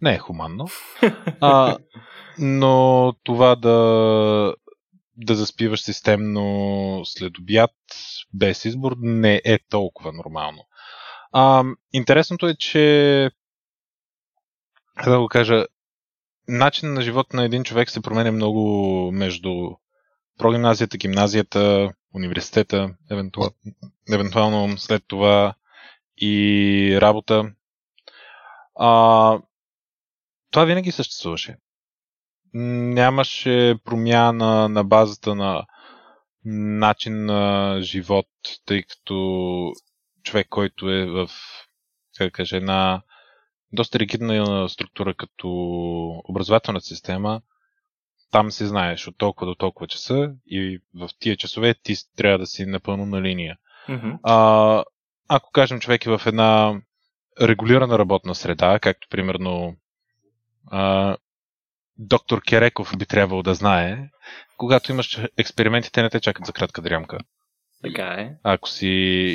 не 0.00 0.14
е 0.14 0.18
хуманно. 0.18 0.66
А, 1.40 1.78
но 2.38 3.12
това 3.24 3.56
да, 3.56 4.54
да 5.16 5.34
заспиваш 5.34 5.82
системно 5.82 7.00
след 7.04 7.38
обяд 7.38 7.70
без 8.34 8.64
избор 8.64 8.96
не 9.00 9.42
е 9.44 9.58
толкова 9.70 10.12
нормално. 10.12 10.66
А, 11.32 11.64
интересното 11.92 12.46
е, 12.46 12.54
че 12.54 13.30
да 15.04 15.18
го 15.20 15.28
кажа, 15.28 15.66
начин 16.48 16.92
на 16.92 17.02
живот 17.02 17.32
на 17.32 17.44
един 17.44 17.64
човек 17.64 17.90
се 17.90 18.00
променя 18.00 18.32
много 18.32 19.10
между 19.12 19.70
прогимназията, 20.38 20.96
гимназията, 20.96 21.92
университета, 22.14 22.94
евентуал, 23.10 23.50
евентуално 24.12 24.78
след 24.78 25.02
това 25.08 25.54
и 26.16 26.98
работа. 27.00 27.52
А, 28.74 29.38
това 30.50 30.64
винаги 30.64 30.92
съществуваше. 30.92 31.56
Нямаше 32.54 33.74
промяна 33.84 34.68
на 34.68 34.84
базата 34.84 35.34
на 35.34 35.66
начин 36.44 37.24
на 37.24 37.76
живот, 37.80 38.26
тъй 38.66 38.82
като 38.82 39.72
човек, 40.22 40.46
който 40.50 40.90
е 40.90 41.06
в 41.06 41.28
как 42.18 42.32
кажа, 42.32 42.56
една 42.56 43.02
доста 43.72 43.98
ригидна 43.98 44.68
структура 44.68 45.14
като 45.14 45.48
образователната 46.28 46.86
система, 46.86 47.40
там 48.30 48.50
се 48.50 48.66
знаеш 48.66 49.08
от 49.08 49.18
толкова 49.18 49.46
до 49.46 49.54
толкова 49.54 49.86
часа 49.86 50.32
и 50.46 50.80
в 50.94 51.08
тия 51.18 51.36
часове 51.36 51.74
ти 51.74 51.94
трябва 52.16 52.38
да 52.38 52.46
си 52.46 52.66
напълно 52.66 53.06
на 53.06 53.22
линия. 53.22 53.56
Mm-hmm. 53.88 54.18
А, 54.22 54.84
ако 55.28 55.50
кажем 55.50 55.80
човек 55.80 56.06
е 56.06 56.18
в 56.18 56.22
една 56.26 56.80
регулирана 57.40 57.98
работна 57.98 58.34
среда, 58.34 58.78
както 58.78 59.08
примерно 59.10 59.76
а, 60.70 61.16
доктор 61.98 62.42
Кереков 62.48 62.92
би 62.98 63.06
трябвало 63.06 63.42
да 63.42 63.54
знае, 63.54 64.10
когато 64.56 64.92
имаш 64.92 65.20
експерименти, 65.36 65.92
те 65.92 66.02
не 66.02 66.10
те 66.10 66.20
чакат 66.20 66.46
за 66.46 66.52
кратка 66.52 66.82
дрямка. 66.82 67.18
Така 67.82 68.06
е. 68.06 68.36
Ако 68.42 68.68
си 68.68 68.88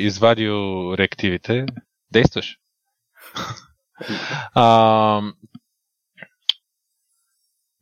извадил 0.04 0.94
реактивите, 0.98 1.66
действаш. 2.12 2.58
а, 4.54 5.20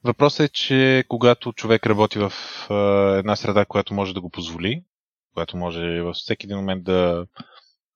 въпросът 0.04 0.50
е, 0.50 0.52
че 0.52 1.04
когато 1.08 1.52
човек 1.52 1.86
работи 1.86 2.18
в 2.18 2.32
а, 2.70 2.74
една 3.18 3.36
среда, 3.36 3.64
която 3.64 3.94
може 3.94 4.14
да 4.14 4.20
го 4.20 4.30
позволи, 4.30 4.84
която 5.34 5.56
може 5.56 6.00
във 6.00 6.16
всеки 6.16 6.46
един 6.46 6.56
момент 6.56 6.84
да 6.84 7.26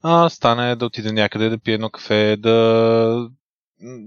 а, 0.03 0.29
стане, 0.29 0.77
да 0.77 0.87
отиде 0.87 1.13
някъде, 1.13 1.49
да 1.49 1.59
пие 1.59 1.75
едно 1.75 1.91
кафе, 1.91 2.37
да 2.37 3.29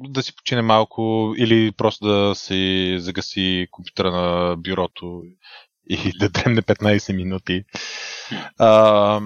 да 0.10 0.24
си 0.24 0.36
почине 0.36 0.62
малко 0.62 1.34
или 1.38 1.72
просто 1.72 2.08
да 2.08 2.36
си 2.36 2.96
загаси 3.00 3.68
компютъра 3.72 4.12
на 4.12 4.56
бюрото 4.58 5.22
и 5.90 6.12
да 6.20 6.30
дремне 6.30 6.62
15 6.62 7.16
минути. 7.16 7.64
А, 8.58 9.22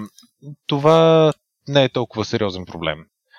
това 0.66 1.32
не 1.68 1.84
е 1.84 1.88
толкова 1.88 2.24
сериозен 2.24 2.66
проблем. 2.66 2.98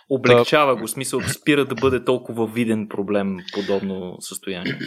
Облегчава 0.10 0.76
го, 0.76 0.88
смисъл 0.88 1.22
спира 1.22 1.66
да 1.66 1.76
бъде 1.76 2.06
толкова 2.06 2.48
виден 2.48 2.88
проблем 2.88 3.38
подобно 3.54 4.18
състояние. 4.20 4.80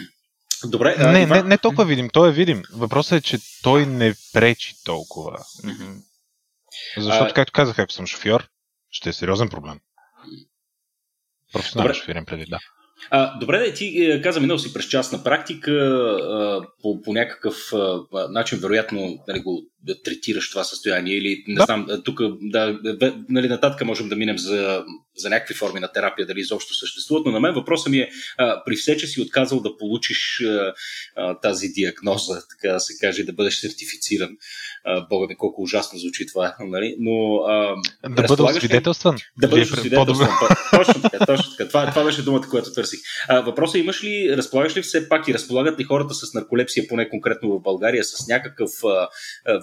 Добре, 0.64 0.94
а, 0.98 1.12
не, 1.12 1.26
не, 1.26 1.42
не 1.42 1.59
толкова 1.59 1.85
видим, 1.85 2.09
той 2.12 2.28
е 2.28 2.33
видим. 2.33 2.62
Въпросът 2.72 3.18
е, 3.18 3.22
че 3.22 3.38
той 3.62 3.87
не 3.87 4.14
пречи 4.33 4.74
толкова. 4.85 5.38
Mm-hmm. 5.64 6.00
Защото, 6.96 7.30
а... 7.30 7.34
както 7.34 7.52
казах, 7.52 7.78
ако 7.78 7.92
съм 7.92 8.06
шофьор, 8.06 8.48
ще 8.90 9.08
е 9.08 9.12
сериозен 9.12 9.48
проблем. 9.48 9.80
Професионален 11.52 11.94
шофирен 11.94 12.24
преди, 12.24 12.44
да. 12.46 12.58
А, 13.10 13.38
добре, 13.38 13.58
да 13.58 13.74
ти 13.74 14.04
е, 14.04 14.22
каза, 14.22 14.40
минал 14.40 14.58
си 14.58 14.72
през 14.72 14.88
частна 14.88 15.24
практика, 15.24 15.72
а, 15.72 16.66
по, 16.82 17.02
по 17.02 17.12
някакъв 17.12 17.72
а, 17.72 18.28
начин, 18.30 18.58
вероятно, 18.58 19.24
нали, 19.28 19.40
го 19.40 19.62
да 19.87 20.03
третираш 20.03 20.51
това 20.51 20.64
състояние 20.64 21.16
или 21.16 21.44
не 21.49 21.55
да. 21.55 21.64
знам, 21.64 21.87
тук 22.05 22.20
да, 22.40 22.79
нали, 23.29 23.49
нататък 23.49 23.87
можем 23.87 24.09
да 24.09 24.16
минем 24.16 24.38
за, 24.38 24.85
за 25.16 25.31
някакви 25.31 25.55
форми 25.55 25.81
на 25.81 25.92
терапия, 25.92 26.27
дали 26.27 26.40
изобщо 26.40 26.75
съществуват, 26.75 27.27
но 27.27 27.33
на 27.33 27.40
мен 27.40 27.55
въпросът 27.55 27.90
ми 27.90 27.99
е, 27.99 28.11
а, 28.38 28.62
при 28.64 28.77
все, 28.77 28.97
че 28.97 29.07
си 29.07 29.20
отказал 29.20 29.61
да 29.61 29.77
получиш 29.77 30.40
а, 30.40 30.75
а, 31.16 31.40
тази 31.40 31.68
диагноза, 31.68 32.42
така 32.51 32.73
да 32.73 32.81
се 32.81 32.94
каже, 33.01 33.25
да 33.25 33.33
бъдеш 33.33 33.55
сертифициран, 33.55 34.37
а, 34.85 35.07
бога 35.07 35.27
ми 35.27 35.37
колко 35.37 35.62
ужасно 35.62 35.99
звучи 35.99 36.27
това, 36.27 36.57
нали? 36.61 36.97
но 36.99 37.37
а, 37.37 37.77
да 38.09 38.23
бъда 38.23 38.44
освидетелстван. 38.44 39.16
Да 39.38 39.49
бъдеш 39.49 39.73
освидетелстван. 39.73 40.29
Точно 40.70 41.03
така, 41.03 41.27
точно 41.27 41.51
така. 41.57 41.68
Това, 41.68 41.90
това 41.90 42.05
беше 42.05 42.23
думата, 42.23 42.49
която 42.51 42.73
търсих. 42.73 43.01
А, 43.29 43.40
въпросът 43.40 43.75
е, 43.75 43.79
имаш 43.79 44.05
ли, 44.05 44.37
разполагаш 44.37 44.77
ли 44.77 44.83
все 44.83 45.09
пак 45.09 45.29
и 45.29 45.35
разполагат 45.35 45.81
ли 45.81 45.85
хората 45.85 46.14
с 46.14 46.35
нарколепсия, 46.35 46.88
поне 46.88 47.09
конкретно 47.09 47.49
в 47.49 47.62
България, 47.62 48.05
с 48.05 48.29
някакъв 48.29 48.70
а, 48.85 49.09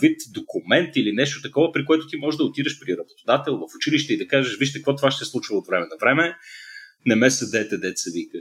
вид 0.01 0.10
документ 0.33 0.95
или 0.95 1.11
нещо 1.11 1.41
такова, 1.41 1.71
при 1.71 1.85
което 1.85 2.07
ти 2.07 2.17
можеш 2.17 2.37
да 2.37 2.43
отидеш 2.43 2.79
при 2.79 2.97
работодател 2.97 3.57
в 3.57 3.75
училище 3.75 4.13
и 4.13 4.17
да 4.17 4.27
кажеш, 4.27 4.57
вижте 4.57 4.79
какво 4.79 4.95
това 4.95 5.11
ще 5.11 5.25
се 5.25 5.31
случва 5.31 5.57
от 5.57 5.67
време 5.67 5.85
на 5.85 5.97
време, 6.01 6.37
не 7.05 7.15
ме 7.15 7.31
съдете, 7.31 7.77
деца 7.77 8.09
вика. 8.13 8.37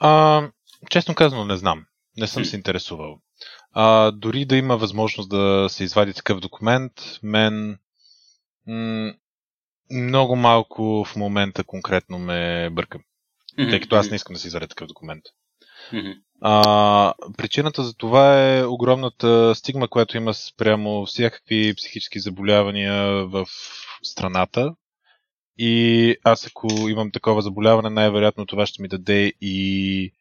А, 0.00 0.42
честно 0.90 1.14
казано, 1.14 1.44
не 1.44 1.56
знам. 1.56 1.84
Не 2.16 2.26
съм 2.26 2.44
се 2.44 2.56
интересувал. 2.56 3.20
А, 3.72 4.10
дори 4.10 4.44
да 4.44 4.56
има 4.56 4.76
възможност 4.76 5.30
да 5.30 5.66
се 5.70 5.84
извади 5.84 6.14
такъв 6.14 6.40
документ, 6.40 6.92
мен 7.22 7.78
м- 8.66 9.14
много 9.90 10.36
малко 10.36 11.04
в 11.04 11.16
момента 11.16 11.64
конкретно 11.64 12.18
ме 12.18 12.70
бъркам. 12.72 13.02
Mm-hmm. 13.58 13.70
Тъй 13.70 13.80
като 13.80 13.96
аз 13.96 14.10
не 14.10 14.16
искам 14.16 14.34
да 14.34 14.40
си 14.40 14.46
извадя 14.46 14.66
такъв 14.68 14.88
документ. 14.88 15.24
А, 16.40 17.14
причината 17.36 17.82
за 17.82 17.94
това 17.94 18.48
е 18.48 18.64
огромната 18.64 19.54
стигма, 19.54 19.88
която 19.88 20.16
има 20.16 20.34
спрямо 20.34 21.06
всякакви 21.06 21.74
психически 21.76 22.20
заболявания 22.20 23.26
в 23.26 23.46
страната. 24.02 24.74
И 25.58 26.16
аз 26.24 26.46
ако 26.46 26.88
имам 26.88 27.10
такова 27.10 27.42
заболяване, 27.42 27.90
най-вероятно 27.90 28.46
това 28.46 28.66
ще 28.66 28.82
ми 28.82 28.88
даде 28.88 29.32
и 29.40 30.12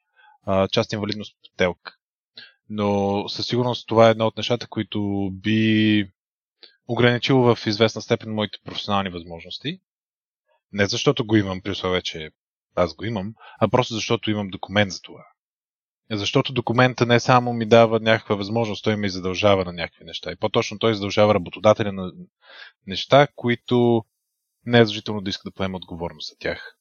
а, 0.45 0.67
част 0.67 0.93
инвалидност 0.93 1.35
по 1.43 1.49
телк. 1.57 1.97
Но 2.69 3.23
със 3.29 3.47
сигурност 3.47 3.87
това 3.87 4.07
е 4.07 4.11
едно 4.11 4.27
от 4.27 4.37
нещата, 4.37 4.67
които 4.67 5.29
би 5.33 6.07
ограничило 6.87 7.55
в 7.55 7.67
известна 7.67 8.01
степен 8.01 8.33
моите 8.33 8.59
професионални 8.63 9.09
възможности. 9.09 9.79
Не 10.71 10.85
защото 10.85 11.25
го 11.25 11.35
имам, 11.35 11.61
при 11.61 11.71
условие, 11.71 12.01
че 12.01 12.29
аз 12.75 12.95
го 12.95 13.05
имам, 13.05 13.33
а 13.59 13.67
просто 13.67 13.93
защото 13.93 14.31
имам 14.31 14.49
документ 14.49 14.91
за 14.91 15.01
това. 15.01 15.25
Защото 16.11 16.53
документа 16.53 17.05
не 17.05 17.19
само 17.19 17.53
ми 17.53 17.65
дава 17.65 17.99
някаква 17.99 18.35
възможност, 18.35 18.83
той 18.83 18.95
ми 18.95 19.09
задължава 19.09 19.65
на 19.65 19.73
някакви 19.73 20.05
неща. 20.05 20.31
И 20.31 20.35
по-точно 20.35 20.79
той 20.79 20.93
задължава 20.93 21.35
работодателя 21.35 21.91
на 21.91 22.11
неща, 22.87 23.27
които 23.35 24.03
не 24.65 24.79
е 24.79 24.85
задължително 24.85 25.21
да 25.21 25.29
иска 25.29 25.41
да 25.45 25.53
поема 25.53 25.77
отговорност 25.77 26.29
за 26.29 26.35
тях. 26.39 26.73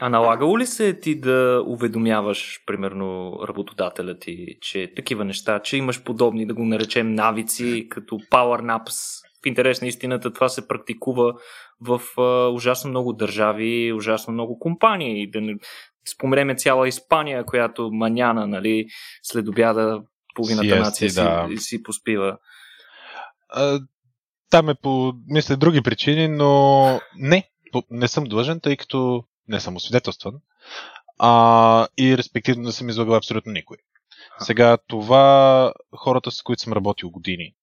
А 0.00 0.08
налагало 0.08 0.58
ли 0.58 0.66
се 0.66 1.00
ти 1.00 1.20
да 1.20 1.62
уведомяваш, 1.66 2.58
примерно, 2.66 3.38
работодателя 3.48 4.18
ти, 4.18 4.46
че 4.60 4.92
такива 4.96 5.24
неща, 5.24 5.60
че 5.60 5.76
имаш 5.76 6.04
подобни, 6.04 6.46
да 6.46 6.54
го 6.54 6.64
наречем, 6.64 7.14
навици, 7.14 7.86
като 7.90 8.18
power 8.18 8.62
naps? 8.62 9.24
В 9.42 9.46
интерес 9.46 9.82
на 9.82 9.88
истината 9.88 10.32
това 10.32 10.48
се 10.48 10.68
практикува 10.68 11.34
в 11.80 12.00
а, 12.18 12.48
ужасно 12.48 12.90
много 12.90 13.12
държави, 13.12 13.92
ужасно 13.92 14.32
много 14.32 14.58
компании. 14.58 15.30
Да 15.30 15.40
не 15.40 15.54
споменеме 16.08 16.56
цяла 16.56 16.88
Испания, 16.88 17.44
която 17.44 17.90
маняна, 17.92 18.46
нали, 18.46 18.86
след 19.22 19.48
обяда 19.48 20.02
половината 20.34 20.68
CST, 20.68 20.78
нация 20.78 21.12
да. 21.12 21.48
си, 21.50 21.56
си 21.56 21.82
поспива. 21.82 22.38
А, 23.48 23.80
там 24.50 24.68
е 24.68 24.74
по, 24.74 25.12
мисля, 25.26 25.56
други 25.56 25.82
причини, 25.82 26.28
но 26.28 27.00
не, 27.16 27.50
не 27.90 28.08
съм 28.08 28.24
длъжен, 28.24 28.60
тъй 28.60 28.76
като 28.76 29.24
не 29.48 29.60
съм 29.60 29.76
освидетелстван. 29.76 30.34
А, 31.18 31.88
и 31.98 32.18
респективно 32.18 32.62
не 32.62 32.72
съм 32.72 32.88
излагал 32.88 33.16
абсолютно 33.16 33.52
никой. 33.52 33.76
Сега 34.40 34.78
това 34.86 35.72
хората, 35.96 36.30
с 36.30 36.42
които 36.42 36.62
съм 36.62 36.72
работил 36.72 37.10
години, 37.10 37.54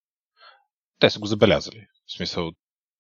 те 1.00 1.10
са 1.10 1.20
го 1.20 1.28
забелязали. 1.28 1.88
В 2.08 2.12
смисъл, 2.12 2.52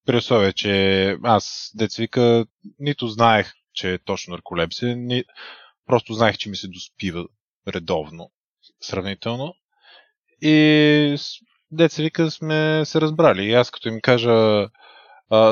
при 0.05 0.17
условие, 0.17 0.53
че 0.53 1.17
аз, 1.23 1.71
деца 1.75 2.01
вика, 2.01 2.45
нито 2.79 3.07
знаех, 3.07 3.53
че 3.75 3.93
е 3.93 3.97
точно 3.97 4.31
нарколепсия, 4.31 4.95
ни... 4.95 5.23
просто 5.85 6.13
знаех, 6.13 6.37
че 6.37 6.49
ми 6.49 6.55
се 6.55 6.67
доспива 6.67 7.25
редовно, 7.67 8.31
сравнително. 8.81 9.53
И 10.41 11.17
деца 11.71 12.03
вика 12.03 12.31
сме 12.31 12.81
се 12.85 13.01
разбрали. 13.01 13.45
И 13.45 13.53
аз 13.53 13.71
като 13.71 13.87
им 13.87 14.01
кажа, 14.01 14.67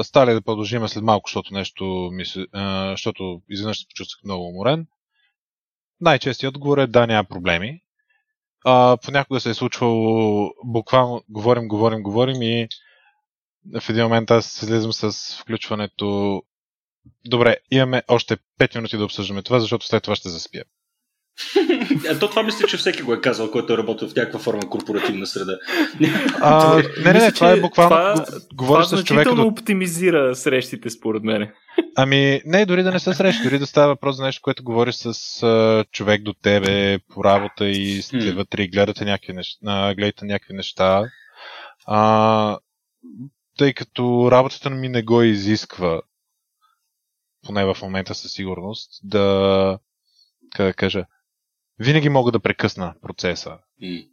стали 0.04 0.34
да 0.34 0.42
продължим 0.42 0.88
след 0.88 1.04
малко, 1.04 1.30
защото 1.30 1.54
нещо 1.54 2.10
ми 2.12 2.26
се, 2.26 2.46
а, 2.52 2.92
защото 2.92 3.42
изведнъж 3.50 3.80
се 3.80 3.88
почувствах 3.88 4.24
много 4.24 4.48
уморен. 4.48 4.88
Най-честият 6.02 6.56
отговор 6.56 6.78
е 6.78 6.88
да, 6.88 7.08
няма 7.08 7.24
проблеми. 7.24 7.82
А, 8.66 8.98
понякога 9.06 9.40
се 9.40 9.50
е 9.50 9.54
случвало, 9.54 10.50
буквално 10.64 11.22
говорим, 11.30 11.68
говорим, 11.68 12.04
говорим 12.04 12.42
и 12.42 12.68
в 13.82 13.90
един 13.90 14.04
момент 14.04 14.32
аз 14.32 14.46
слизам 14.46 14.94
с 14.94 15.38
включването 15.42 16.42
Добре, 17.26 17.58
имаме 17.72 18.04
още 18.08 18.38
5 18.60 18.76
минути 18.76 18.98
да 18.98 19.06
обсъждаме 19.06 19.44
това, 19.44 19.60
защото 19.60 19.86
след 19.86 20.04
това 20.04 20.16
ще 20.16 20.30
заспя. 20.30 20.64
А 22.10 22.20
то 22.20 22.30
това 22.30 22.44
мисля, 22.44 22.68
че 22.68 22.78
всеки 22.78 23.02
го 23.02 23.14
е 23.14 23.22
казал, 23.22 23.52
който 23.52 23.74
е 23.74 23.78
работил 23.78 24.10
в 24.10 24.16
някаква 24.16 24.40
форма 24.40 24.70
корпоративна 24.70 25.28
среда. 25.28 25.58
А, 26.42 26.76
не, 27.04 27.14
не, 27.14 27.20
не, 27.20 27.32
това 27.32 27.52
е 27.52 27.60
буквално. 27.60 27.90
Това, 27.90 28.26
говориш 28.54 28.88
това 28.88 28.98
с 28.98 29.04
човека. 29.04 29.30
Това 29.30 29.44
оптимизира 29.44 30.36
срещите, 30.36 30.90
според 30.90 31.24
мен. 31.24 31.52
Ами, 31.96 32.42
не, 32.46 32.66
дори 32.66 32.84
да 32.84 32.92
не 32.92 33.00
са 33.00 33.14
срещи, 33.14 33.44
дори 33.44 33.60
да 33.60 33.68
става 33.68 33.88
въпрос 33.88 34.16
за 34.16 34.24
нещо, 34.24 34.42
което 34.42 34.64
говориш 34.64 34.96
с 34.96 35.14
uh, 35.14 35.92
човек 35.92 36.22
до 36.24 36.34
тебе 36.34 37.00
по 37.14 37.24
работа 37.24 37.68
и 37.68 38.02
сте 38.02 38.32
вътре 38.32 38.64
и 38.64 38.68
гледате 38.68 39.06
някакви 39.06 39.34
неща, 39.34 39.94
гледате 39.96 40.26
някакви 40.26 40.54
неща. 40.54 41.04
А, 41.86 42.58
тъй 43.58 43.74
като 43.74 44.30
работата 44.32 44.70
ми 44.70 44.90
не 44.90 45.04
го 45.04 45.22
изисква, 45.22 46.02
поне 47.46 47.66
в 47.66 47.78
момента 47.82 48.16
със 48.16 48.32
сигурност, 48.32 48.90
да, 49.04 49.80
как 50.56 50.66
да 50.66 50.74
кажа, 50.74 51.06
винаги 51.80 52.10
мога 52.10 52.32
да 52.32 52.40
прекъсна 52.40 52.94
процеса. 53.02 53.58
Mm. 53.84 54.08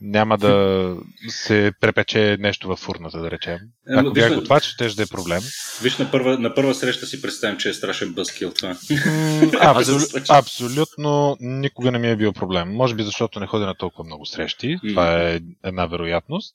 Няма 0.00 0.38
да 0.38 0.96
се 1.28 1.72
препече 1.80 2.36
нещо 2.40 2.68
във 2.68 2.78
фурната, 2.78 3.20
да 3.20 3.30
речем. 3.30 3.58
Ако 3.96 4.10
бях 4.10 4.34
готвач, 4.34 4.64
ще 4.64 4.88
да 4.88 5.02
е 5.02 5.06
проблем. 5.06 5.40
Виж, 5.82 5.98
на 5.98 6.10
първа, 6.10 6.38
на 6.38 6.54
първа 6.54 6.74
среща 6.74 7.06
си 7.06 7.22
представям, 7.22 7.56
че 7.56 7.68
е 7.68 7.74
страшен 7.74 8.12
бъскил 8.12 8.52
това. 8.52 8.76
Абсолю, 9.60 10.22
абсолютно 10.28 11.36
никога 11.40 11.90
не 11.90 11.98
ми 11.98 12.10
е 12.10 12.16
бил 12.16 12.32
проблем. 12.32 12.74
Може 12.74 12.94
би 12.94 13.02
защото 13.02 13.40
не 13.40 13.46
ходя 13.46 13.66
на 13.66 13.74
толкова 13.74 14.04
много 14.04 14.26
срещи. 14.26 14.66
Mm. 14.66 14.90
Това 14.90 15.22
е 15.22 15.40
една 15.64 15.86
вероятност. 15.86 16.54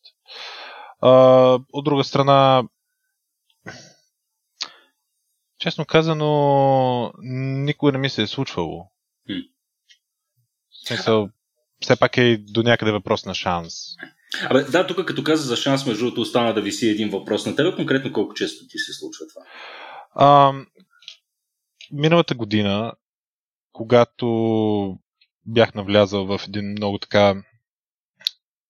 А, 1.02 1.12
от 1.74 1.86
друга 1.86 2.04
страна, 2.04 2.64
честно 5.64 5.86
казано, 5.86 7.14
никога 7.24 7.92
не 7.92 7.98
ми 7.98 8.10
се 8.10 8.22
е 8.22 8.28
случвало. 8.28 8.92
Mm. 9.30 9.50
Смисъл, 10.88 11.30
все 11.80 12.00
пак 12.00 12.18
е 12.18 12.38
до 12.38 12.64
някъде 12.64 12.92
въпрос 12.92 13.26
на 13.26 13.34
шанс. 13.34 13.74
Абе, 14.50 14.64
да, 14.64 14.88
тук 14.88 15.08
като 15.08 15.24
каза 15.24 15.44
за 15.44 15.56
шанс, 15.56 15.86
между 15.86 16.06
другото, 16.06 16.22
остана 16.22 16.54
да 16.54 16.62
виси 16.62 16.90
един 16.90 17.10
въпрос 17.10 17.46
на 17.46 17.56
тебе. 17.56 17.76
Конкретно 17.76 18.14
колко 18.14 18.34
често 18.34 18.68
ти 18.68 18.78
се 18.78 18.94
случва 18.94 19.26
това? 19.28 19.46
А, 20.16 20.54
миналата 21.92 22.36
година, 22.36 22.94
когато 23.72 25.00
бях 25.46 25.74
навлязал 25.74 26.26
в 26.26 26.42
един 26.48 26.72
много 26.72 26.98
така 26.98 27.44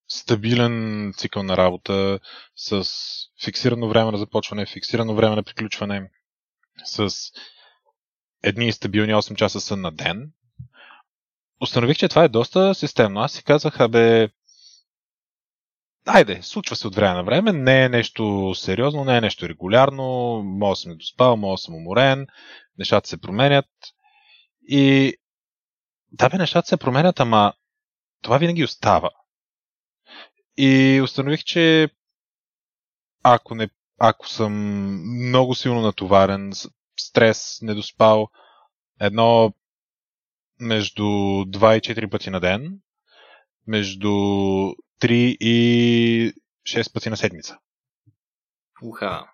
стабилен 0.08 1.14
цикъл 1.18 1.44
на 1.44 1.58
работа, 1.58 2.20
с 2.56 2.86
фиксирано 3.44 3.90
време 3.90 4.12
на 4.12 4.18
започване, 4.18 4.66
фиксирано 4.66 5.16
време 5.16 5.36
на 5.36 5.44
приключване, 5.44 6.10
с 6.86 7.10
едни 8.44 8.72
стабилни 8.72 9.14
8 9.14 9.36
часа 9.36 9.62
сън 9.62 9.82
на 9.82 9.92
ден, 9.92 10.32
установих, 11.62 11.98
че 11.98 12.10
това 12.10 12.24
е 12.24 12.30
доста 12.30 12.76
системно. 12.76 13.20
Аз 13.20 13.32
си 13.32 13.44
казах, 13.44 13.80
абе, 13.80 14.30
Айде, 16.06 16.42
случва 16.42 16.76
се 16.76 16.88
от 16.88 16.96
време 16.96 17.14
на 17.14 17.24
време, 17.24 17.52
не 17.52 17.84
е 17.84 17.90
нещо 17.90 18.54
сериозно, 18.56 19.06
не 19.06 19.18
е 19.18 19.22
нещо 19.22 19.50
регулярно, 19.50 20.04
мога 20.44 20.72
да 20.72 20.76
съм 20.76 20.92
недоспал, 20.92 21.38
мога 21.38 21.54
да 21.54 21.58
съм 21.58 21.76
уморен, 21.76 22.28
нещата 22.78 23.10
се 23.10 23.22
променят. 23.22 23.66
И 24.68 25.14
да 26.12 26.30
бе, 26.30 26.38
нещата 26.38 26.68
се 26.68 26.78
променят, 26.78 27.20
ама 27.20 27.54
това 28.22 28.38
винаги 28.38 28.64
остава. 28.64 29.10
И 30.58 31.02
установих, 31.04 31.44
че 31.44 31.90
ако, 33.24 33.56
не, 33.56 33.70
ако 33.98 34.30
съм 34.30 34.54
много 35.28 35.56
силно 35.56 35.82
натоварен, 35.82 36.52
стрес, 37.00 37.60
недоспал, 37.62 38.28
едно 39.00 39.54
между 40.60 41.04
2 41.04 41.78
и 41.78 41.82
4 41.82 42.10
пъти 42.10 42.30
на 42.30 42.40
ден, 42.40 42.80
между 43.68 44.08
3 44.08 44.76
и 45.40 46.34
6 46.68 46.94
пъти 46.94 47.10
на 47.10 47.18
седмица. 47.18 47.58
Уха. 48.84 49.28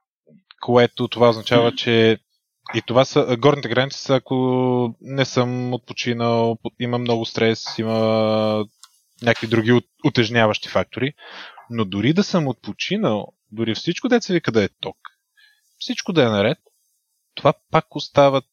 Което 0.62 1.08
това 1.08 1.30
означава, 1.30 1.76
че 1.76 2.20
и 2.76 2.82
това 2.82 3.06
са 3.06 3.38
горните 3.40 3.70
граници 3.70 4.00
са, 4.00 4.16
ако 4.16 4.96
не 5.02 5.26
съм 5.26 5.74
отпочинал, 5.74 6.58
има 6.80 6.98
много 6.98 7.26
стрес, 7.26 7.78
има 7.78 8.66
някакви 9.22 9.48
други 9.48 9.82
утежняващи 10.06 10.70
фактори. 10.70 11.14
Но 11.70 11.86
дори 11.86 12.14
да 12.14 12.24
съм 12.24 12.48
отпочинал, 12.48 13.28
дори 13.52 13.76
всичко 13.76 14.08
деца 14.10 14.34
вика 14.34 14.52
да 14.52 14.64
е 14.64 14.70
ток, 14.80 14.98
всичко 15.78 16.14
да 16.14 16.24
е 16.24 16.30
наред, 16.30 16.58
това 17.36 17.54
пак 17.72 17.96
остават 17.96 18.46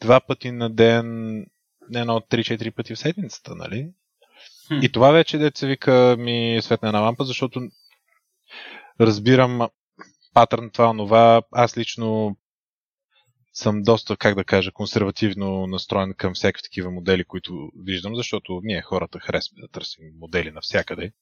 два 0.00 0.20
пъти 0.20 0.50
на 0.50 0.70
ден 0.70 1.38
едно 1.94 2.16
от 2.16 2.24
3-4 2.30 2.74
пъти 2.74 2.94
в 2.94 2.98
седмицата, 2.98 3.54
нали? 3.54 3.90
Хм. 4.68 4.74
И 4.82 4.92
това 4.92 5.10
вече 5.10 5.38
деца 5.38 5.66
вика 5.66 6.16
ми 6.18 6.56
е 6.56 6.62
светна 6.62 6.92
на 6.92 7.00
лампа, 7.00 7.24
защото 7.24 7.60
разбирам 9.00 9.68
патърн 10.34 10.70
това, 10.70 10.90
онова. 10.90 11.42
Аз 11.52 11.76
лично 11.78 12.36
съм 13.52 13.82
доста, 13.82 14.16
как 14.16 14.34
да 14.34 14.44
кажа, 14.44 14.72
консервативно 14.72 15.66
настроен 15.66 16.14
към 16.14 16.34
всякакви 16.34 16.62
такива 16.62 16.90
модели, 16.90 17.24
които 17.24 17.70
виждам, 17.84 18.16
защото 18.16 18.60
ние 18.64 18.82
хората 18.82 19.18
харесваме 19.18 19.60
да 19.60 19.68
търсим 19.68 20.04
модели 20.18 20.50
навсякъде. 20.50 21.12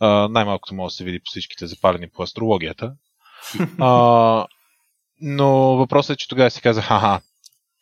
А, 0.00 0.28
най-малкото 0.28 0.74
може 0.74 0.92
да 0.92 0.96
се 0.96 1.04
види 1.04 1.18
по 1.18 1.24
всичките 1.30 1.66
запалени 1.66 2.08
по 2.08 2.22
астрологията. 2.22 2.92
А, 3.80 4.46
но 5.20 5.76
въпросът 5.76 6.14
е, 6.14 6.16
че 6.16 6.28
тогава 6.28 6.50
си 6.50 6.62
казах, 6.62 6.90
аха, 6.90 7.20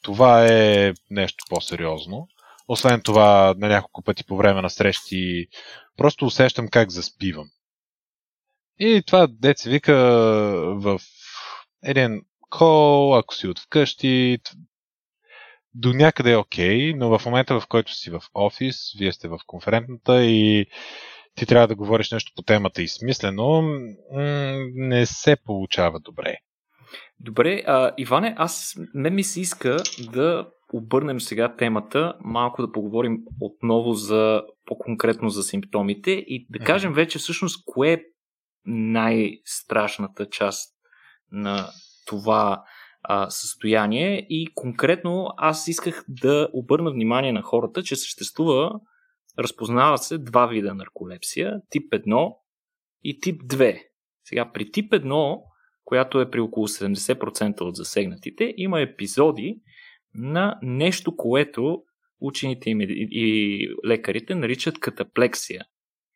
това 0.02 0.46
е 0.46 0.92
нещо 1.10 1.44
по-сериозно. 1.48 2.28
Освен 2.68 3.00
това, 3.00 3.54
на 3.58 3.68
няколко 3.68 4.02
пъти 4.02 4.24
по 4.24 4.36
време 4.36 4.62
на 4.62 4.70
срещи, 4.70 5.46
просто 5.96 6.26
усещам 6.26 6.68
как 6.68 6.90
заспивам. 6.90 7.48
И 8.78 9.02
това 9.06 9.26
деца 9.30 9.70
вика 9.70 9.94
в 10.76 11.00
един 11.84 12.22
кол, 12.50 13.16
ако 13.16 13.34
си 13.34 13.46
от 13.46 13.58
вкъщи, 13.58 14.38
до 15.74 15.92
някъде 15.92 16.32
е 16.32 16.36
окей, 16.36 16.78
okay, 16.78 16.96
но 16.96 17.18
в 17.18 17.26
момента 17.26 17.60
в 17.60 17.66
който 17.66 17.94
си 17.94 18.10
в 18.10 18.22
офис, 18.34 18.92
вие 18.98 19.12
сте 19.12 19.28
в 19.28 19.38
конферентната 19.46 20.24
и 20.24 20.66
ти 21.34 21.46
трябва 21.46 21.68
да 21.68 21.74
говориш 21.74 22.10
нещо 22.10 22.32
по 22.36 22.42
темата 22.42 22.82
и 22.82 22.88
смислено, 22.88 23.62
не 24.74 25.06
се 25.06 25.36
получава 25.44 26.00
добре. 26.00 26.36
Добре, 27.20 27.62
а, 27.66 27.92
Иване, 27.98 28.34
аз 28.38 28.74
не 28.94 29.10
ми 29.10 29.24
се 29.24 29.40
иска 29.40 29.76
да 30.12 30.48
обърнем 30.72 31.20
сега 31.20 31.56
темата, 31.56 32.14
малко 32.20 32.62
да 32.62 32.72
поговорим 32.72 33.18
отново 33.40 33.92
за 33.92 34.42
по-конкретно 34.66 35.28
за 35.28 35.42
симптомите 35.42 36.10
и 36.10 36.46
да 36.50 36.58
кажем 36.58 36.92
вече 36.92 37.18
всъщност 37.18 37.64
кое 37.66 37.92
е 37.92 38.02
най-страшната 38.66 40.28
част 40.28 40.74
на 41.32 41.68
това 42.06 42.64
а, 43.02 43.30
състояние 43.30 44.26
и 44.28 44.48
конкретно 44.54 45.28
аз 45.36 45.68
исках 45.68 46.04
да 46.08 46.48
обърна 46.52 46.90
внимание 46.90 47.32
на 47.32 47.42
хората, 47.42 47.82
че 47.82 47.96
съществува, 47.96 48.72
разпознава 49.38 49.98
се 49.98 50.18
два 50.18 50.46
вида 50.46 50.74
нарколепсия, 50.74 51.60
тип 51.70 51.92
1 51.92 52.36
и 53.02 53.20
тип 53.20 53.42
2. 53.42 53.82
Сега 54.24 54.52
при 54.52 54.72
тип 54.72 54.92
1, 54.92 55.40
която 55.84 56.20
е 56.20 56.30
при 56.30 56.40
около 56.40 56.68
70% 56.68 57.60
от 57.60 57.76
засегнатите, 57.76 58.54
има 58.56 58.80
епизоди 58.80 59.60
на 60.14 60.58
нещо, 60.62 61.16
което 61.16 61.82
учените 62.20 62.70
и 62.70 63.68
лекарите 63.86 64.34
наричат 64.34 64.80
катаплексия. 64.80 65.64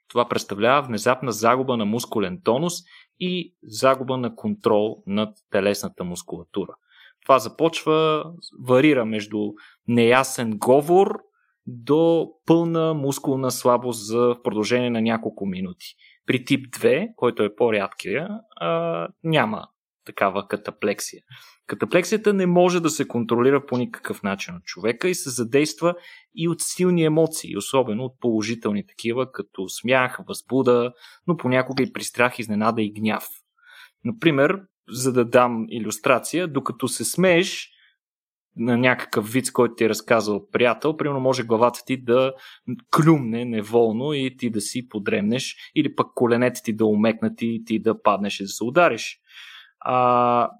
Това 0.09 0.29
представлява 0.29 0.87
внезапна 0.87 1.33
загуба 1.33 1.77
на 1.77 1.85
мускулен 1.85 2.41
тонус 2.45 2.73
и 3.21 3.55
загуба 3.63 4.17
на 4.17 4.35
контрол 4.37 5.03
над 5.07 5.37
телесната 5.51 6.05
мускулатура. 6.05 6.75
Това 7.23 7.39
започва, 7.39 8.25
варира 8.67 9.05
между 9.05 9.39
неясен 9.89 10.59
говор 10.59 11.19
до 11.71 12.29
пълна 12.47 12.95
мускулна 12.95 13.51
слабост 13.51 14.07
за 14.07 14.37
продължение 14.45 14.91
на 14.91 15.03
няколко 15.03 15.47
минути. 15.47 15.87
При 16.27 16.45
тип 16.45 16.67
2, 16.75 17.09
който 17.17 17.43
е 17.43 17.55
по-рядкия, 17.57 18.29
няма 19.25 19.69
такава 20.05 20.49
катаплексия. 20.49 21.23
Катаплексията 21.67 22.33
не 22.33 22.47
може 22.47 22.81
да 22.81 22.91
се 22.91 23.09
контролира 23.09 23.67
по 23.67 23.79
никакъв 23.79 24.23
начин 24.23 24.55
от 24.55 24.65
човека 24.65 25.09
и 25.09 25.15
се 25.15 25.31
задейства 25.31 25.95
и 26.35 26.49
от 26.49 26.61
силни 26.61 27.05
емоции, 27.05 27.57
особено 27.57 28.05
от 28.05 28.21
положителни 28.21 28.87
такива, 28.87 29.33
като 29.33 29.69
смях, 29.69 30.19
възбуда, 30.29 30.93
но 31.27 31.37
понякога 31.37 31.83
и 31.83 31.93
при 31.93 32.05
страх, 32.05 32.39
изненада 32.39 32.83
и 32.83 32.93
гняв. 32.93 33.27
Например, 34.05 34.61
за 34.91 35.13
да 35.13 35.25
дам 35.25 35.67
иллюстрация, 35.69 36.49
докато 36.49 36.89
се 36.89 37.05
смееш 37.05 37.71
на 38.59 38.77
някакъв 38.77 39.33
вид, 39.33 39.53
който 39.53 39.75
ти 39.75 39.85
е 39.85 39.89
разказал 39.89 40.49
приятел, 40.51 40.97
примерно 40.97 41.21
може 41.21 41.43
главата 41.43 41.81
ти 41.87 42.05
да 42.05 42.33
клюмне 42.97 43.45
неволно 43.45 44.13
и 44.13 44.37
ти 44.37 44.51
да 44.51 44.61
си 44.61 44.89
подремнеш, 44.89 45.57
или 45.75 45.95
пък 45.95 46.07
коленете 46.15 46.61
ти 46.65 46.73
да 46.73 46.87
умекнат 46.87 47.43
и 47.43 47.63
ти 47.67 47.79
да 47.79 48.03
паднеш 48.03 48.41
и 48.41 48.43
да 48.43 48.49
се 48.49 48.65
удариш. 48.65 49.19
А, 49.81 50.51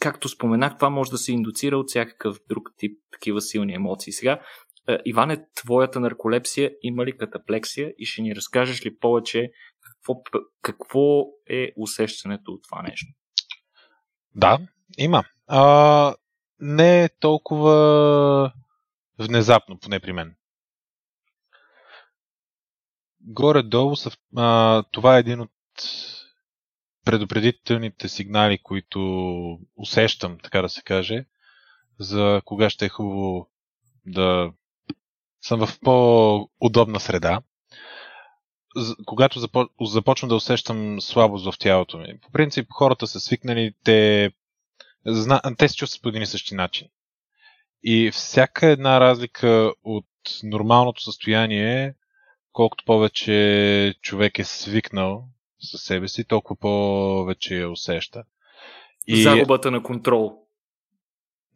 както 0.00 0.28
споменах, 0.28 0.76
това 0.76 0.90
може 0.90 1.10
да 1.10 1.18
се 1.18 1.32
индуцира 1.32 1.78
от 1.78 1.88
всякакъв 1.88 2.38
друг 2.48 2.70
тип 2.76 2.98
такива 3.12 3.40
силни 3.40 3.74
емоции. 3.74 4.12
Сега, 4.12 4.40
е, 4.88 4.98
Иване, 5.04 5.46
твоята 5.56 6.00
нарколепсия 6.00 6.70
има 6.82 7.06
ли 7.06 7.16
катаплексия 7.16 7.92
и 7.98 8.06
ще 8.06 8.22
ни 8.22 8.36
разкажеш 8.36 8.86
ли 8.86 8.98
повече 8.98 9.50
какво, 9.80 10.22
какво 10.62 11.22
е 11.50 11.68
усещането 11.76 12.52
от 12.52 12.60
това 12.68 12.82
нещо? 12.82 13.06
Да, 14.34 14.58
има. 14.98 15.24
А, 15.46 16.14
не 16.64 17.04
е 17.04 17.08
толкова 17.08 18.52
внезапно, 19.18 19.78
поне 19.78 20.00
при 20.00 20.12
мен. 20.12 20.34
Горе-долу 23.20 23.96
са, 23.96 24.10
а, 24.36 24.82
това 24.92 25.16
е 25.16 25.20
един 25.20 25.40
от 25.40 25.50
предупредителните 27.04 28.08
сигнали, 28.08 28.58
които 28.58 29.58
усещам, 29.76 30.38
така 30.42 30.62
да 30.62 30.68
се 30.68 30.82
каже, 30.82 31.24
за 31.98 32.42
кога 32.44 32.70
ще 32.70 32.84
е 32.84 32.88
хубаво 32.88 33.48
да 34.06 34.52
съм 35.42 35.66
в 35.66 35.80
по-удобна 35.80 37.00
среда. 37.00 37.40
Когато 39.06 39.48
започвам 39.80 40.28
да 40.28 40.34
усещам 40.34 41.00
слабост 41.00 41.52
в 41.52 41.58
тялото 41.58 41.98
ми. 41.98 42.20
По 42.20 42.30
принцип, 42.30 42.66
хората 42.70 43.06
са 43.06 43.20
свикнали, 43.20 43.74
те, 43.84 44.30
зна... 45.06 45.40
те 45.58 45.68
се 45.68 45.76
чувстват 45.76 46.02
по 46.02 46.08
един 46.08 46.22
и 46.22 46.26
същи 46.26 46.54
начин. 46.54 46.88
И 47.82 48.10
всяка 48.10 48.66
една 48.66 49.00
разлика 49.00 49.72
от 49.84 50.06
нормалното 50.42 51.02
състояние, 51.02 51.94
колкото 52.52 52.84
повече 52.84 53.94
човек 54.02 54.38
е 54.38 54.44
свикнал 54.44 55.24
със 55.60 55.82
себе 55.82 56.08
си, 56.08 56.24
толкова 56.24 56.56
повече 56.60 57.56
я 57.56 57.70
усеща. 57.70 58.24
И... 59.06 59.22
Загубата 59.22 59.70
на 59.70 59.82
контрол. 59.82 60.38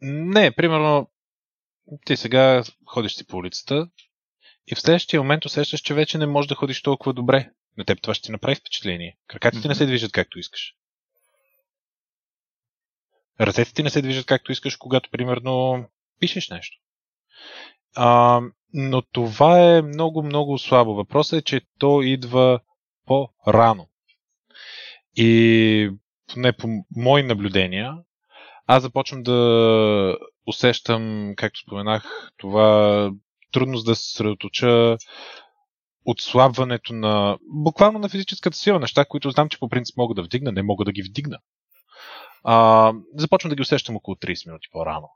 Не, 0.01 0.51
примерно, 0.51 1.09
ти 2.05 2.17
сега 2.17 2.63
ходиш 2.85 3.15
си 3.15 3.27
по 3.27 3.37
улицата 3.37 3.89
и 4.71 4.75
в 4.75 4.79
следващия 4.79 5.21
момент 5.21 5.45
усещаш, 5.45 5.79
че 5.79 5.93
вече 5.93 6.17
не 6.17 6.25
можеш 6.25 6.49
да 6.49 6.55
ходиш 6.55 6.81
толкова 6.81 7.13
добре. 7.13 7.49
На 7.77 7.85
теб 7.85 8.01
това 8.01 8.13
ще 8.13 8.25
ти 8.25 8.31
направи 8.31 8.55
впечатление. 8.55 9.17
Краката 9.27 9.57
mm-hmm. 9.57 9.61
ти 9.61 9.67
не 9.67 9.75
се 9.75 9.85
движат 9.85 10.11
както 10.11 10.39
искаш. 10.39 10.75
Ръцете 13.41 13.73
ти 13.73 13.83
не 13.83 13.89
се 13.89 14.01
движат 14.01 14.25
както 14.25 14.51
искаш, 14.51 14.75
когато, 14.75 15.09
примерно, 15.09 15.85
пишеш 16.19 16.49
нещо. 16.49 16.77
А, 17.95 18.41
но 18.73 19.01
това 19.01 19.59
е 19.59 19.81
много, 19.81 20.23
много 20.23 20.57
слабо. 20.57 20.95
Въпросът 20.95 21.39
е, 21.39 21.43
че 21.43 21.61
то 21.79 22.01
идва 22.01 22.59
по-рано. 23.05 23.87
И 25.15 25.91
не 26.35 26.53
по 26.53 26.67
мои 26.95 27.23
наблюдения, 27.23 27.93
аз 28.67 28.83
започвам 28.83 29.23
да 29.23 30.17
усещам, 30.47 31.33
както 31.37 31.59
споменах, 31.59 32.31
това 32.37 33.11
трудност 33.51 33.85
да 33.85 33.95
се 33.95 34.03
съсредоточа, 34.03 34.97
отслабването 36.05 36.93
на, 36.93 37.37
буквално 37.41 37.99
на 37.99 38.09
физическата 38.09 38.57
сила, 38.57 38.79
неща, 38.79 39.05
които 39.05 39.31
знам, 39.31 39.49
че 39.49 39.59
по 39.59 39.69
принцип 39.69 39.97
мога 39.97 40.13
да 40.15 40.23
вдигна, 40.23 40.51
не 40.51 40.63
мога 40.63 40.85
да 40.85 40.91
ги 40.91 41.03
вдигна. 41.03 41.37
А, 42.43 42.93
започвам 43.15 43.49
да 43.49 43.55
ги 43.55 43.61
усещам 43.61 43.95
около 43.95 44.15
30 44.15 44.47
минути 44.47 44.67
по-рано. 44.71 45.09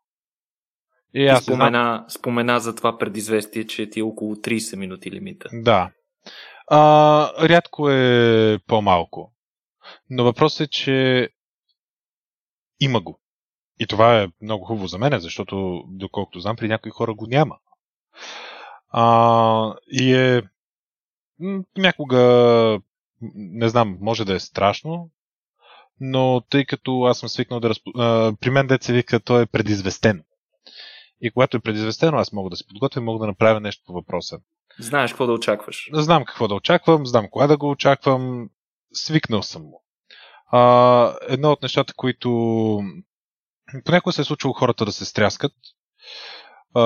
И 1.13 1.27
аз 1.27 1.43
спомена, 1.43 1.69
знам... 1.69 2.05
спомена 2.09 2.59
за 2.59 2.75
това 2.75 2.97
предизвестие, 2.97 3.67
че 3.67 3.89
ти 3.89 3.99
е 3.99 4.03
около 4.03 4.35
30 4.35 4.75
минути 4.75 5.11
лимита. 5.11 5.49
Да. 5.53 5.91
А, 6.67 7.47
рядко 7.49 7.89
е 7.89 8.59
по-малко. 8.67 9.33
Но 10.09 10.23
въпросът 10.23 10.67
е, 10.67 10.69
че 10.69 11.29
има 12.79 13.01
го. 13.01 13.19
И 13.79 13.87
това 13.87 14.21
е 14.21 14.27
много 14.41 14.65
хубаво 14.65 14.87
за 14.87 14.97
мен, 14.97 15.19
защото, 15.19 15.83
доколкото 15.87 16.39
знам, 16.39 16.55
при 16.55 16.67
някои 16.67 16.91
хора 16.91 17.13
го 17.13 17.27
няма. 17.27 17.57
А, 18.89 19.75
и 19.87 20.15
е 20.15 20.41
някога, 21.77 22.79
не 23.35 23.69
знам, 23.69 23.97
може 24.01 24.25
да 24.25 24.33
е 24.35 24.39
страшно, 24.39 25.09
но 26.05 26.41
тъй 26.49 26.65
като 26.65 27.03
аз 27.03 27.19
съм 27.19 27.29
свикнал 27.29 27.59
да 27.59 27.69
разпо... 27.69 27.91
при 28.39 28.49
мен 28.49 28.67
деца 28.67 28.93
вика, 28.93 29.19
то 29.19 29.41
е 29.41 29.45
предизвестено. 29.45 30.23
И 31.21 31.31
когато 31.31 31.57
е 31.57 31.59
предизвестено, 31.59 32.17
аз 32.17 32.31
мога 32.31 32.49
да 32.49 32.55
се 32.55 32.67
подготвя 32.67 33.01
и 33.01 33.03
мога 33.03 33.19
да 33.19 33.27
направя 33.27 33.59
нещо 33.59 33.83
по 33.85 33.93
въпроса. 33.93 34.39
Знаеш 34.79 35.11
какво 35.11 35.25
да 35.25 35.33
очакваш. 35.33 35.89
Знам 35.93 36.25
какво 36.25 36.47
да 36.47 36.55
очаквам, 36.55 37.05
знам 37.05 37.27
кога 37.31 37.47
да 37.47 37.57
го 37.57 37.69
очаквам, 37.69 38.49
свикнал 38.93 39.43
съм 39.43 39.61
му. 39.61 39.83
А, 40.51 41.15
едно 41.27 41.51
от 41.51 41.61
нещата, 41.61 41.93
които 41.93 42.29
понякога 43.85 44.13
се 44.13 44.21
е 44.21 44.25
случвало 44.25 44.53
хората 44.53 44.85
да 44.85 44.91
се 44.91 45.05
стряскат, 45.05 45.53
а, 46.75 46.81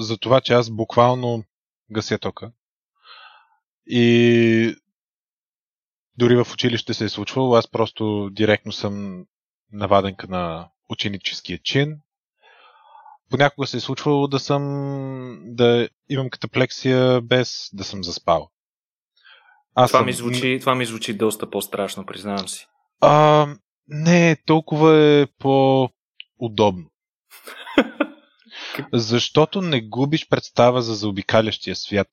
за 0.00 0.18
това, 0.18 0.40
че 0.40 0.52
аз 0.52 0.70
буквално 0.70 1.44
гася 1.90 2.18
тока. 2.18 2.52
И 3.86 4.76
дори 6.18 6.36
в 6.36 6.46
училище 6.52 6.94
се 6.94 7.04
е 7.04 7.08
случвало, 7.08 7.54
аз 7.54 7.70
просто 7.70 8.30
директно 8.32 8.72
съм 8.72 9.24
наваденка 9.72 10.26
на 10.28 10.68
ученическия 10.88 11.58
чин. 11.58 12.00
Понякога 13.30 13.66
се 13.66 13.76
е 13.76 13.80
случвало 13.80 14.26
да 14.26 14.38
съм 14.38 14.62
да 15.44 15.88
имам 16.08 16.30
катаплексия 16.30 17.20
без 17.20 17.70
да 17.72 17.84
съм 17.84 18.04
заспал. 18.04 18.50
Аз 19.74 19.90
това, 19.90 19.98
съм... 19.98 20.06
ми 20.06 20.12
звучи, 20.12 20.58
това 20.60 20.74
ми 20.74 20.86
звучи 20.86 21.14
доста 21.14 21.50
по-страшно, 21.50 22.06
признавам 22.06 22.48
си. 22.48 22.66
А, 23.00 23.46
не, 23.88 24.36
толкова 24.46 24.96
е 24.98 25.26
по-удобно. 25.38 26.84
Защото 28.92 29.62
не 29.62 29.80
губиш 29.80 30.28
представа 30.28 30.82
за 30.82 30.94
заобикалящия 30.94 31.76
свят. 31.76 32.08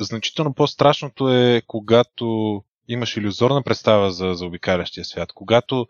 Значително 0.00 0.54
по-страшното 0.54 1.28
е, 1.28 1.62
когато 1.66 2.62
имаш 2.92 3.16
иллюзорна 3.16 3.62
представа 3.62 4.12
за 4.12 4.34
заобикалящия 4.34 5.04
свят. 5.04 5.32
Когато 5.34 5.86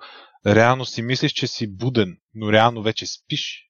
реално 0.47 0.85
си 0.85 1.03
мислиш, 1.03 1.33
че 1.33 1.47
си 1.47 1.77
буден, 1.77 2.17
но 2.35 2.53
реално 2.53 2.83
вече 2.83 3.07
спиш. 3.07 3.67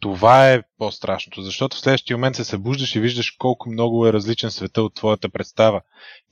Това 0.00 0.52
е 0.52 0.62
по-страшното, 0.78 1.42
защото 1.42 1.76
в 1.76 1.80
следващия 1.80 2.16
момент 2.16 2.36
се 2.36 2.44
събуждаш 2.44 2.96
и 2.96 3.00
виждаш 3.00 3.30
колко 3.30 3.70
много 3.70 4.06
е 4.06 4.12
различен 4.12 4.50
света 4.50 4.82
от 4.82 4.94
твоята 4.94 5.28
представа 5.28 5.80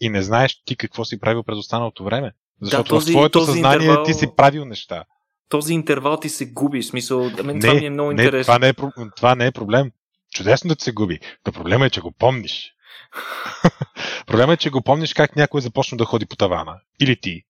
и 0.01 0.09
не 0.09 0.23
знаеш 0.23 0.63
ти 0.65 0.77
какво 0.77 1.05
си 1.05 1.21
правил 1.21 1.43
през 1.43 1.59
останалото 1.59 2.05
време. 2.05 2.33
Защото 2.63 2.83
да, 2.83 2.89
този, 2.89 3.13
в 3.13 3.15
твоето 3.15 3.39
този 3.39 3.53
съзнание 3.53 3.87
интервал... 3.87 4.05
ти 4.05 4.15
си 4.15 4.27
правил 4.37 4.65
неща. 4.65 5.05
Този 5.49 5.75
интервал 5.75 6.21
ти 6.21 6.29
се 6.29 6.53
губи. 6.53 6.83
В 6.83 6.87
смисъл, 6.87 7.31
мен 7.45 7.47
не, 7.47 7.61
това 7.61 7.75
ми 7.75 7.87
е 7.87 7.91
много 7.91 8.13
не, 8.13 8.23
интересно. 8.23 8.53
Това 8.53 8.59
не, 8.59 8.69
е, 8.69 8.75
това 9.17 9.35
не 9.35 9.47
е 9.47 9.53
проблем. 9.53 9.91
Чудесно 10.35 10.69
да 10.69 10.77
ти 10.77 10.85
се 10.85 10.93
губи. 10.93 11.21
Но 11.47 11.53
проблема 11.53 11.87
е, 11.87 11.91
че 11.91 12.01
го 12.01 12.13
помниш. 12.13 12.73
Проблема 14.27 14.53
е, 14.53 14.57
че 14.57 14.71
го 14.71 14.83
помниш 14.83 15.15
как 15.15 15.37
някой 15.37 15.61
започна 15.61 15.99
да 15.99 16.05
ходи 16.05 16.27
по 16.27 16.37
тавана. 16.37 16.81
Или 17.01 17.21
ти. 17.21 17.43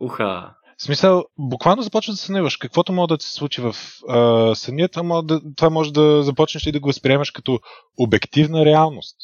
Уха. 0.00 0.54
В 0.78 0.82
смисъл, 0.82 1.24
буквално 1.38 1.82
започва 1.82 2.12
да 2.12 2.16
сънуваш. 2.16 2.56
Каквото 2.56 2.92
може 2.92 3.08
да 3.08 3.16
се 3.20 3.32
случи 3.32 3.60
в 3.60 3.74
а, 4.08 4.54
съня, 4.54 4.88
това 4.88 5.02
може, 5.02 5.26
да, 5.26 5.40
това 5.56 5.70
може 5.70 5.92
да 5.92 6.22
започнеш 6.22 6.66
и 6.66 6.72
да 6.72 6.80
го 6.80 6.86
възприемаш 6.88 7.30
като 7.30 7.60
обективна 7.98 8.64
реалност. 8.64 9.16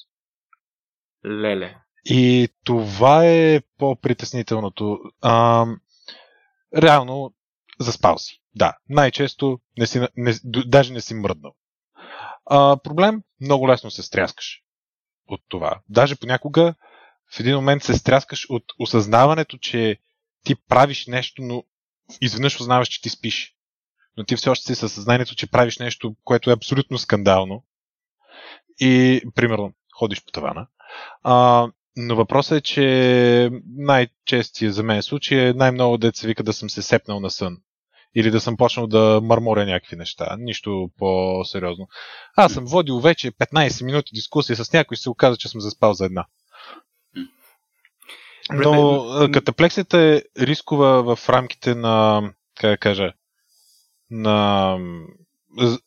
Леле. 1.26 1.76
И 2.04 2.48
това 2.64 3.26
е 3.26 3.60
по-притеснителното. 3.78 4.98
А, 5.20 5.66
реално, 6.76 7.34
заспал 7.80 8.18
си. 8.18 8.42
Да, 8.54 8.76
най-често 8.88 9.58
не 9.78 9.86
си, 9.86 10.00
не, 10.16 10.34
даже 10.44 10.92
не 10.92 11.00
си 11.00 11.14
мръднал. 11.14 11.54
А, 12.46 12.76
проблем, 12.76 13.22
много 13.40 13.68
лесно 13.68 13.90
се 13.90 14.02
стряскаш 14.02 14.61
от 15.32 15.40
това. 15.48 15.80
Даже 15.88 16.16
понякога 16.16 16.74
в 17.36 17.40
един 17.40 17.54
момент 17.56 17.82
се 17.82 17.94
стряскаш 17.94 18.46
от 18.48 18.64
осъзнаването, 18.78 19.58
че 19.58 19.98
ти 20.44 20.54
правиш 20.54 21.06
нещо, 21.06 21.42
но 21.42 21.64
изведнъж 22.20 22.60
узнаваш, 22.60 22.88
че 22.88 23.02
ти 23.02 23.08
спиш. 23.08 23.54
Но 24.16 24.24
ти 24.24 24.36
все 24.36 24.50
още 24.50 24.66
си 24.66 24.74
със 24.74 24.92
съзнанието, 24.92 25.34
че 25.34 25.50
правиш 25.50 25.78
нещо, 25.78 26.16
което 26.24 26.50
е 26.50 26.54
абсолютно 26.54 26.98
скандално. 26.98 27.64
И, 28.80 29.22
примерно, 29.34 29.72
ходиш 29.94 30.24
по 30.24 30.32
тавана. 30.32 30.66
А, 31.22 31.66
но 31.96 32.16
въпросът 32.16 32.58
е, 32.58 32.60
че 32.60 33.50
най-честия 33.76 34.72
за 34.72 34.82
мен 34.82 35.02
случай 35.02 35.48
е 35.48 35.52
най-много 35.52 35.98
се 36.14 36.26
вика 36.26 36.42
да 36.42 36.52
съм 36.52 36.70
се 36.70 36.82
сепнал 36.82 37.20
на 37.20 37.30
сън. 37.30 37.58
Или 38.14 38.30
да 38.30 38.40
съм 38.40 38.56
почнал 38.56 38.86
да 38.86 39.20
мърморя 39.22 39.66
някакви 39.66 39.96
неща. 39.96 40.36
Нищо 40.38 40.90
по-сериозно. 40.98 41.88
Аз 42.36 42.52
съм 42.52 42.64
водил 42.64 43.00
вече 43.00 43.32
15 43.32 43.84
минути 43.84 44.10
дискусия 44.14 44.56
с 44.56 44.72
някой 44.72 44.94
и 44.94 44.98
се 44.98 45.10
оказа, 45.10 45.36
че 45.36 45.48
съм 45.48 45.60
заспал 45.60 45.94
за 45.94 46.04
една. 46.04 46.26
Но 48.52 49.28
катаплексията 49.32 49.98
е 49.98 50.22
рискова 50.38 51.16
в 51.16 51.28
рамките 51.28 51.74
на, 51.74 52.22
как 52.60 52.70
да 52.70 52.76
кажа, 52.76 53.12
на 54.10 54.78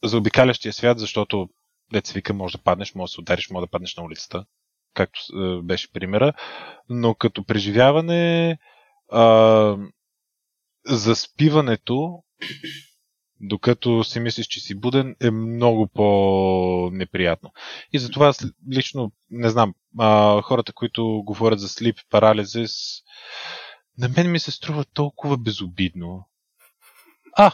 заобикалящия 0.04 0.74
свят, 0.74 1.00
защото 1.00 1.50
деца 1.94 2.14
вика, 2.16 2.34
може 2.34 2.58
да 2.58 2.64
паднеш, 2.64 2.96
може 2.96 3.10
да 3.10 3.14
се 3.14 3.22
удариш, 3.22 3.50
може 3.50 3.66
да 3.66 3.72
паднеш 3.72 3.96
на 3.96 4.04
улицата, 4.04 4.46
както 4.94 5.20
беше 5.64 5.92
примера. 5.92 6.34
Но 6.90 7.16
като 7.16 7.46
преживяване, 7.46 8.58
а, 9.12 9.78
заспиването 10.88 12.24
докато 13.42 14.04
си 14.04 14.20
мислиш, 14.20 14.48
че 14.48 14.60
си 14.60 14.76
буден, 14.80 15.16
е 15.22 15.32
много 15.32 15.88
по-неприятно. 15.88 17.52
И 17.94 18.00
затова 18.00 18.34
лично, 18.74 19.12
не 19.30 19.50
знам, 19.50 19.74
а, 20.00 20.42
хората, 20.42 20.74
които 20.74 21.22
говорят 21.26 21.60
за 21.60 21.70
слип 21.70 21.96
парализис, 22.10 22.72
на 23.98 24.10
мен 24.10 24.32
ми 24.32 24.40
се 24.40 24.52
струва 24.52 24.86
толкова 24.94 25.38
безобидно. 25.38 26.30
А, 27.38 27.52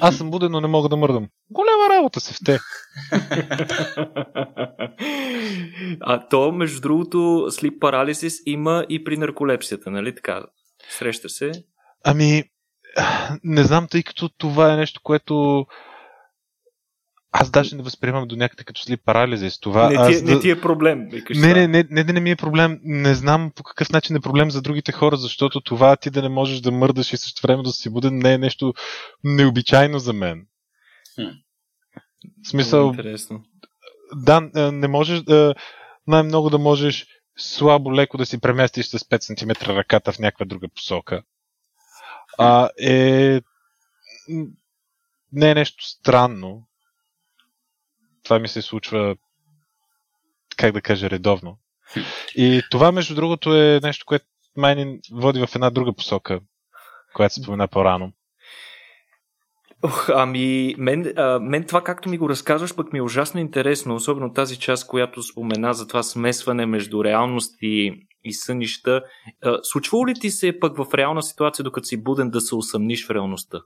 аз 0.00 0.16
съм 0.16 0.30
буден, 0.30 0.52
но 0.52 0.60
не 0.60 0.68
мога 0.68 0.88
да 0.88 0.96
мърдам. 0.96 1.28
Голяма 1.50 1.88
работа 1.90 2.20
се 2.20 2.34
в 2.34 2.38
те. 2.44 2.58
а 6.00 6.28
то, 6.28 6.52
между 6.52 6.80
другото, 6.80 7.46
слип 7.50 7.80
парализис 7.80 8.38
има 8.46 8.86
и 8.88 9.04
при 9.04 9.16
нарколепсията, 9.16 9.90
нали 9.90 10.14
така? 10.14 10.44
Среща 10.90 11.28
се? 11.28 11.52
Ами, 12.04 12.44
не 13.44 13.62
знам, 13.62 13.86
тъй 13.90 14.02
като 14.02 14.28
това 14.28 14.72
е 14.72 14.76
нещо, 14.76 15.00
което 15.02 15.66
аз 17.32 17.50
даже 17.50 17.76
не 17.76 17.82
възприемам 17.82 18.28
до 18.28 18.36
някъде 18.36 18.64
като 18.64 18.80
слип 18.80 19.00
парализис. 19.04 19.60
Това, 19.60 19.88
не, 19.88 19.94
ти, 19.94 20.12
е- 20.12 20.16
аз, 20.16 20.22
не 20.22 20.40
ти 20.40 20.50
е 20.50 20.60
проблем. 20.60 21.08
Викаш 21.10 21.38
не, 21.38 21.54
не, 21.54 21.68
не, 21.68 21.84
не, 21.90 22.12
не, 22.12 22.20
ми 22.20 22.30
е 22.30 22.36
проблем. 22.36 22.80
Не 22.82 23.14
знам 23.14 23.52
по 23.54 23.62
какъв 23.62 23.90
начин 23.90 24.16
е 24.16 24.20
проблем 24.20 24.50
за 24.50 24.62
другите 24.62 24.92
хора, 24.92 25.16
защото 25.16 25.60
това 25.60 25.96
ти 25.96 26.10
да 26.10 26.22
не 26.22 26.28
можеш 26.28 26.60
да 26.60 26.72
мърдаш 26.72 27.12
и 27.12 27.16
също 27.16 27.42
време 27.46 27.62
да 27.62 27.70
си 27.70 27.90
буден 27.90 28.18
не 28.18 28.34
е 28.34 28.38
нещо 28.38 28.74
необичайно 29.24 29.98
за 29.98 30.12
мен. 30.12 30.46
Хм. 31.14 31.28
В 32.44 32.48
смисъл... 32.48 32.86
Интересно. 32.86 33.42
Да, 34.14 34.40
не 34.72 34.88
можеш 34.88 35.20
да... 35.20 35.54
Най-много 36.06 36.50
да 36.50 36.58
можеш 36.58 37.06
слабо, 37.38 37.94
леко 37.94 38.18
да 38.18 38.26
си 38.26 38.40
преместиш 38.40 38.86
с 38.86 38.98
5 38.98 39.22
см 39.22 39.70
ръката 39.70 40.12
в 40.12 40.18
някаква 40.18 40.46
друга 40.46 40.68
посока 40.74 41.22
а, 42.38 42.68
е 42.80 43.40
не 45.32 45.50
е 45.50 45.54
нещо 45.54 45.84
странно. 45.84 46.68
Това 48.22 48.38
ми 48.38 48.48
се 48.48 48.62
случва, 48.62 49.16
как 50.56 50.72
да 50.72 50.80
кажа, 50.80 51.10
редовно. 51.10 51.58
И 52.34 52.62
това, 52.70 52.92
между 52.92 53.14
другото, 53.14 53.54
е 53.54 53.80
нещо, 53.82 54.06
което 54.06 54.24
май 54.56 54.74
ни 54.76 55.00
води 55.12 55.46
в 55.46 55.54
една 55.54 55.70
друга 55.70 55.92
посока, 55.92 56.40
която 57.14 57.34
се 57.34 57.42
спомена 57.42 57.68
по-рано. 57.68 58.12
Ох, 59.82 60.08
ами, 60.14 60.74
мен, 60.78 61.12
а, 61.16 61.38
мен 61.38 61.64
това, 61.64 61.84
както 61.84 62.08
ми 62.08 62.18
го 62.18 62.28
разказваш, 62.28 62.76
пък 62.76 62.92
ми 62.92 62.98
е 62.98 63.02
ужасно 63.02 63.40
интересно, 63.40 63.94
особено 63.94 64.32
тази 64.32 64.58
част, 64.58 64.86
която 64.86 65.22
спомена 65.22 65.74
за 65.74 65.86
това 65.86 66.02
смесване 66.02 66.66
между 66.66 67.04
реалност 67.04 67.56
и, 67.62 68.06
и 68.24 68.32
сънища. 68.32 69.02
А, 69.42 69.58
случвало 69.62 70.06
ли 70.06 70.14
ти 70.14 70.30
се 70.30 70.60
пък 70.60 70.76
в 70.76 70.94
реална 70.94 71.22
ситуация, 71.22 71.62
докато 71.62 71.86
си 71.86 72.02
буден, 72.02 72.30
да 72.30 72.40
се 72.40 72.54
усъмниш 72.54 73.06
в 73.06 73.10
реалността? 73.10 73.60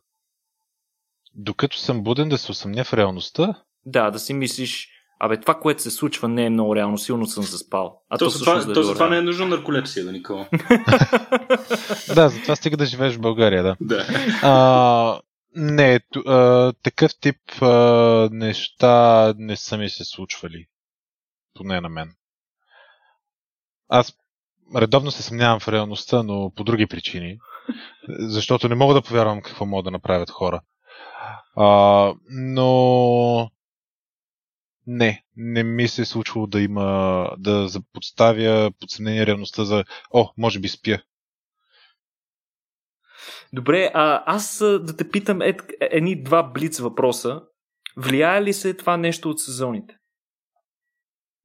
Докато 1.34 1.78
съм 1.78 2.02
буден 2.02 2.28
да 2.28 2.38
се 2.38 2.50
усъмня 2.50 2.84
в 2.84 2.94
реалността? 2.94 3.54
Да, 3.86 4.10
да 4.10 4.18
си 4.18 4.34
мислиш, 4.34 4.88
Абе, 5.24 5.40
това, 5.40 5.54
което 5.54 5.82
се 5.82 5.90
случва, 5.90 6.28
не 6.28 6.44
е 6.44 6.50
много 6.50 6.76
реално. 6.76 6.98
Силно 6.98 7.26
съм 7.26 7.44
заспал. 7.44 8.02
А 8.10 8.18
то, 8.18 8.30
то, 8.30 8.38
това, 8.38 8.72
то 8.74 8.82
за 8.82 8.94
това 8.94 9.08
не 9.08 9.18
е 9.18 9.22
нужно 9.22 9.46
нарколепсия, 9.46 10.04
да, 10.04 10.12
Никола. 10.12 10.48
да, 12.14 12.28
затова 12.28 12.56
стига 12.56 12.76
да 12.76 12.86
живееш 12.86 13.14
в 13.14 13.20
България, 13.20 13.62
да. 13.62 13.76
да. 13.80 14.06
А, 14.42 15.20
не, 15.56 16.00
а, 16.26 16.72
такъв 16.72 17.12
тип 17.20 17.62
а, 17.62 18.28
неща 18.32 19.34
не 19.36 19.56
са 19.56 19.78
ми 19.78 19.88
се 19.88 20.04
случвали. 20.04 20.66
Поне 21.54 21.80
на 21.80 21.88
мен. 21.88 22.14
Аз 23.88 24.14
редовно 24.76 25.10
се 25.10 25.22
съмнявам 25.22 25.60
в 25.60 25.68
реалността, 25.68 26.22
но 26.22 26.52
по 26.56 26.64
други 26.64 26.86
причини. 26.86 27.38
Защото 28.08 28.68
не 28.68 28.74
мога 28.74 28.94
да 28.94 29.02
повярвам 29.02 29.42
какво 29.42 29.66
могат 29.66 29.84
да 29.84 29.90
направят 29.90 30.30
хора. 30.30 30.60
А, 31.56 32.14
но 32.30 33.50
не, 34.86 35.24
не 35.36 35.62
ми 35.62 35.88
се 35.88 36.02
е 36.02 36.04
случвало 36.04 36.46
да 36.46 36.60
има, 36.60 37.28
да 37.38 37.68
подставя 37.92 38.72
под 38.80 38.90
съмнение 38.90 39.26
реалността 39.26 39.64
за, 39.64 39.84
о, 40.10 40.28
може 40.38 40.60
би 40.60 40.68
спя. 40.68 41.02
Добре, 43.52 43.90
а 43.94 44.22
аз 44.26 44.58
да 44.58 44.96
те 44.96 45.10
питам 45.10 45.42
е, 45.42 45.56
едни 45.80 46.22
два 46.22 46.42
блиц 46.42 46.78
въпроса. 46.78 47.42
Влияе 47.96 48.42
ли 48.42 48.52
се 48.52 48.74
това 48.74 48.96
нещо 48.96 49.30
от 49.30 49.40
сезоните? 49.40 49.94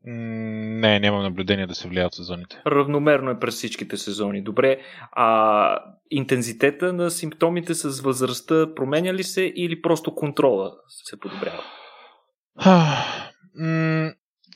Не, 0.03 0.99
нямам 0.99 1.23
наблюдение 1.23 1.67
да 1.67 1.75
се 1.75 1.87
влияе 1.87 2.05
от 2.05 2.13
сезоните. 2.13 2.61
Равномерно 2.67 3.31
е 3.31 3.39
през 3.39 3.55
всичките 3.55 3.97
сезони. 3.97 4.43
Добре, 4.43 4.81
а 5.11 5.79
интензитета 6.11 6.93
на 6.93 7.11
симптомите 7.11 7.73
с 7.73 8.01
възрастта 8.01 8.75
променя 8.75 9.13
ли 9.13 9.23
се 9.23 9.53
или 9.55 9.81
просто 9.81 10.15
контрола 10.15 10.71
се 10.87 11.19
подобрява? 11.19 11.63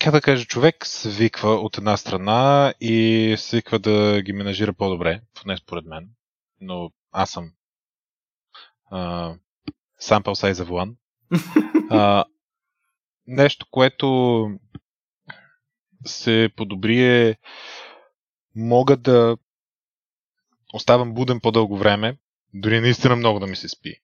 как 0.02 0.12
да 0.12 0.22
кажа, 0.22 0.46
човек 0.46 0.76
свиква 0.86 1.50
от 1.50 1.78
една 1.78 1.98
страна 1.98 2.74
и 2.82 3.36
свиква 3.38 3.80
да 3.80 4.22
ги 4.22 4.34
менажира 4.34 4.74
по-добре, 4.74 5.22
поне 5.42 5.58
според 5.58 5.86
мен. 5.86 6.10
Но 6.62 6.90
аз 7.12 7.32
съм 7.32 7.52
uh, 8.92 9.40
sample 10.02 10.52
size 10.52 10.64
of 10.64 10.70
one. 10.70 10.96
Uh, 11.92 12.26
нещо, 13.28 13.66
което 13.72 14.50
се 16.06 16.50
подобри 16.56 17.04
е 17.04 17.38
мога 18.56 18.98
да 18.98 19.38
оставам 20.74 21.14
буден 21.14 21.40
по-дълго 21.40 21.78
време, 21.78 22.18
дори 22.54 22.80
наистина 22.80 23.16
много 23.16 23.40
да 23.40 23.48
ми 23.48 23.56
се 23.56 23.70
спи. 23.70 23.96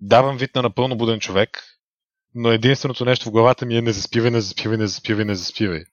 Давам 0.00 0.36
вид 0.36 0.54
на 0.54 0.62
напълно 0.62 0.96
буден 0.96 1.20
човек, 1.20 1.62
но 2.34 2.52
единственото 2.52 3.04
нещо 3.04 3.28
в 3.28 3.32
главата 3.32 3.66
ми 3.66 3.76
е 3.76 3.82
не 3.82 3.92
заспивай, 3.92 4.30
не 4.30 4.40
заспивай, 4.40 4.78
не 4.78 4.86
заспивай, 4.86 5.24
не 5.24 5.34
заспивай. 5.34 5.84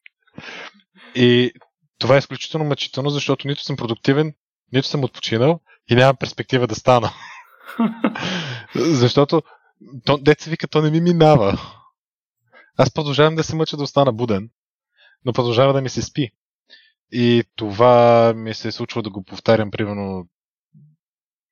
И 1.16 1.52
това 1.98 2.16
е 2.16 2.20
изключително 2.20 2.66
мъчително, 2.66 3.10
защото 3.10 3.48
нито 3.48 3.64
съм 3.64 3.78
продуктивен, 3.78 4.34
нито 4.74 4.88
съм 4.88 5.04
отпочинал 5.04 5.60
и 5.90 5.96
нямам 5.96 6.16
перспектива 6.16 6.68
да 6.68 6.76
стана. 6.76 7.12
защото 8.76 9.42
то, 10.06 10.18
деца 10.18 10.50
вика, 10.50 10.68
то 10.68 10.82
не 10.82 10.92
ми 10.92 11.02
минава. 11.02 11.60
Аз 12.78 12.94
продължавам 12.94 13.36
да 13.36 13.44
се 13.44 13.56
мъча 13.56 13.78
да 13.78 13.84
остана 13.84 14.14
буден, 14.14 14.50
но 15.26 15.34
продължава 15.34 15.74
да 15.74 15.82
ми 15.82 15.90
се 15.90 16.02
спи. 16.02 16.32
И 17.12 17.44
това 17.56 18.34
ми 18.34 18.54
се 18.54 18.68
е 18.68 18.72
случва 18.72 19.04
да 19.04 19.10
го 19.10 19.24
повтарям 19.24 19.72
примерно 19.72 20.28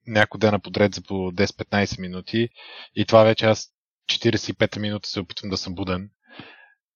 някой 0.07 0.39
дена 0.39 0.59
подред 0.59 0.95
за 0.95 1.01
по 1.01 1.13
10-15 1.13 2.01
минути 2.01 2.49
и 2.95 3.05
това 3.05 3.24
вече 3.24 3.45
аз 3.45 3.70
45 4.09 4.80
минути 4.80 5.09
се 5.09 5.20
опитвам 5.20 5.49
да 5.49 5.57
съм 5.57 5.76
буден. 5.76 6.09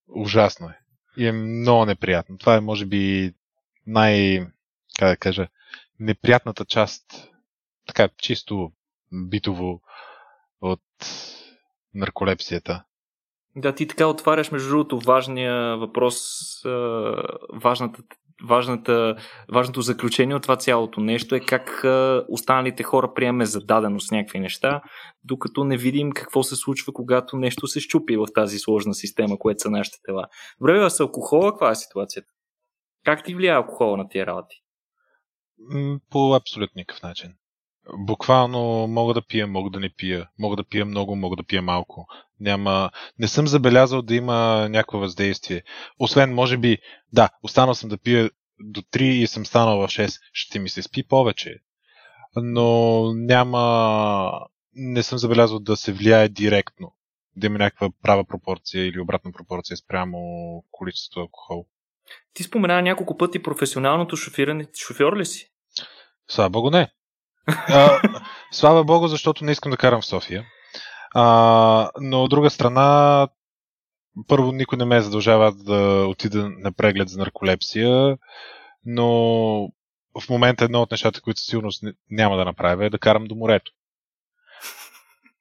Ужасно 0.08 0.68
е. 0.68 0.78
И 1.16 1.26
е 1.26 1.32
много 1.32 1.86
неприятно. 1.86 2.38
Това 2.38 2.56
е 2.56 2.60
може 2.60 2.86
би 2.86 3.32
най... 3.86 4.46
как 4.98 5.08
да 5.08 5.16
кажа, 5.16 5.48
неприятната 6.02 6.64
част 6.64 7.04
така 7.86 8.08
чисто 8.18 8.72
битово 9.12 9.80
от 10.60 10.80
нарколепсията. 11.94 12.84
Да, 13.56 13.74
ти 13.74 13.88
така 13.88 14.06
отваряш, 14.06 14.50
между 14.50 14.68
другото, 14.68 14.98
важния 14.98 15.76
въпрос, 15.76 16.16
важната, 17.62 18.02
важната, 18.48 19.16
важното 19.52 19.80
заключение 19.80 20.36
от 20.36 20.42
това 20.42 20.56
цялото 20.56 21.00
нещо 21.00 21.34
е 21.34 21.40
как 21.40 21.84
останалите 22.28 22.82
хора 22.82 23.14
приеме 23.14 23.44
за 23.44 23.60
даденост 23.60 24.12
някакви 24.12 24.40
неща, 24.40 24.82
докато 25.24 25.64
не 25.64 25.76
видим 25.76 26.12
какво 26.12 26.42
се 26.42 26.56
случва, 26.56 26.92
когато 26.92 27.36
нещо 27.36 27.66
се 27.66 27.80
щупи 27.80 28.16
в 28.16 28.26
тази 28.34 28.58
сложна 28.58 28.94
система, 28.94 29.38
което 29.38 29.60
са 29.60 29.70
нашите 29.70 29.98
тела. 30.04 30.26
Добре, 30.60 30.90
с 30.90 31.00
алкохола 31.00 31.52
каква 31.52 31.70
е 31.70 31.74
ситуацията? 31.74 32.28
Как 33.04 33.24
ти 33.24 33.34
влияе 33.34 33.56
алкохола 33.56 33.96
на 33.96 34.08
тия 34.08 34.26
работи? 34.26 34.61
По 36.10 36.34
абсолютно 36.34 36.78
никакъв 36.78 37.02
начин. 37.02 37.34
Буквално 37.98 38.86
мога 38.86 39.14
да 39.14 39.22
пия, 39.22 39.46
мога 39.46 39.70
да 39.70 39.80
не 39.80 39.90
пия. 39.90 40.28
Мога 40.38 40.56
да 40.56 40.64
пия 40.64 40.84
много, 40.84 41.16
мога 41.16 41.36
да 41.36 41.42
пия 41.42 41.62
малко. 41.62 42.06
Няма... 42.40 42.90
Не 43.18 43.28
съм 43.28 43.46
забелязал 43.46 44.02
да 44.02 44.14
има 44.14 44.68
някакво 44.70 44.98
въздействие. 44.98 45.62
Освен, 45.98 46.34
може 46.34 46.56
би, 46.56 46.78
да, 47.12 47.28
останал 47.42 47.74
съм 47.74 47.88
да 47.88 47.98
пия 47.98 48.30
до 48.60 48.82
3 48.82 49.02
и 49.02 49.26
съм 49.26 49.46
станал 49.46 49.78
в 49.78 49.86
6. 49.86 50.20
Ще 50.32 50.58
ми 50.58 50.68
се 50.68 50.82
спи 50.82 51.02
повече. 51.08 51.56
Но 52.36 53.12
няма... 53.14 54.32
Не 54.74 55.02
съм 55.02 55.18
забелязал 55.18 55.58
да 55.58 55.76
се 55.76 55.92
влияе 55.92 56.28
директно. 56.28 56.94
Да 57.36 57.46
има 57.46 57.58
някаква 57.58 57.90
права 58.02 58.24
пропорция 58.24 58.86
или 58.86 59.00
обратна 59.00 59.32
пропорция 59.32 59.76
спрямо 59.76 60.18
количеството 60.70 61.20
алкохол. 61.20 61.66
Ти 62.34 62.42
спомена 62.42 62.82
няколко 62.82 63.16
пъти 63.16 63.42
професионалното 63.42 64.16
шофиране. 64.16 64.66
Шофьор 64.86 65.16
ли 65.16 65.26
си? 65.26 65.51
Слава 66.32 66.50
богу, 66.50 66.70
не. 66.70 66.88
А, 67.46 68.00
слава 68.52 68.84
богу, 68.84 69.08
защото 69.08 69.44
не 69.44 69.52
искам 69.52 69.70
да 69.70 69.76
карам 69.76 70.00
в 70.00 70.06
София. 70.06 70.44
А, 71.14 71.90
но 72.00 72.22
от 72.22 72.30
друга 72.30 72.50
страна, 72.50 73.28
първо 74.28 74.52
никой 74.52 74.78
не 74.78 74.84
ме 74.84 75.00
задължава 75.00 75.52
да 75.52 76.06
отида 76.08 76.50
на 76.50 76.72
преглед 76.72 77.08
за 77.08 77.18
нарколепсия, 77.18 78.18
но 78.84 79.06
в 80.20 80.28
момента 80.30 80.64
едно 80.64 80.82
от 80.82 80.90
нещата, 80.90 81.20
които 81.20 81.40
със 81.40 81.46
сигурност 81.46 81.84
няма 82.10 82.36
да 82.36 82.44
направя 82.44 82.86
е 82.86 82.90
да 82.90 82.98
карам 82.98 83.24
до 83.24 83.34
морето. 83.34 83.72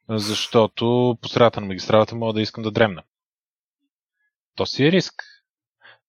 Защото 0.09 1.17
по 1.21 1.29
средата 1.29 1.61
на 1.61 1.67
магистралата 1.67 2.15
мога 2.15 2.33
да 2.33 2.41
искам 2.41 2.63
да 2.63 2.71
дремна. 2.71 3.03
То 4.55 4.65
си 4.65 4.85
е 4.85 4.91
риск. 4.91 5.23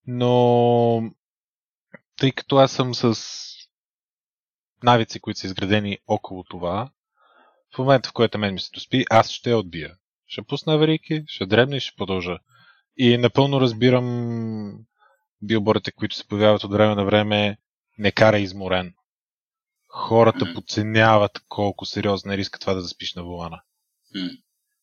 Но 0.07 1.11
тъй 2.17 2.33
като 2.33 2.57
аз 2.57 2.73
съм 2.73 2.95
с 2.95 3.15
навици, 4.83 5.21
които 5.21 5.41
са 5.41 5.47
изградени 5.47 5.99
около 6.07 6.45
това, 6.45 6.91
в 7.75 7.79
момента, 7.79 8.09
в 8.09 8.13
който 8.13 8.39
мен 8.39 8.55
ми 8.55 8.61
се 8.61 8.71
доспи, 8.75 9.05
аз 9.11 9.31
ще 9.31 9.51
я 9.51 9.59
отбия. 9.59 9.95
Ще 10.27 10.43
пусна 10.43 10.75
аварийки, 10.75 11.25
ще 11.27 11.47
дребна 11.47 11.77
и 11.77 11.81
ще 11.81 11.97
продължа. 11.97 12.39
И 12.97 13.19
напълно 13.19 13.61
разбирам 13.61 14.79
билборите, 15.43 15.93
които 15.93 16.17
се 16.17 16.29
появяват 16.29 16.65
от 16.65 16.73
време 16.73 16.95
на 16.95 17.05
време, 17.05 17.57
не 17.99 18.13
кара 18.13 18.39
изморен. 18.39 18.95
Хората 19.89 20.55
подценяват 20.55 21.41
колко 21.49 21.85
сериозна 21.85 22.35
е 22.35 22.37
риска 22.37 22.59
това 22.59 22.75
да 22.75 22.81
заспиш 22.81 23.15
на 23.15 23.23
вулана. 23.23 23.61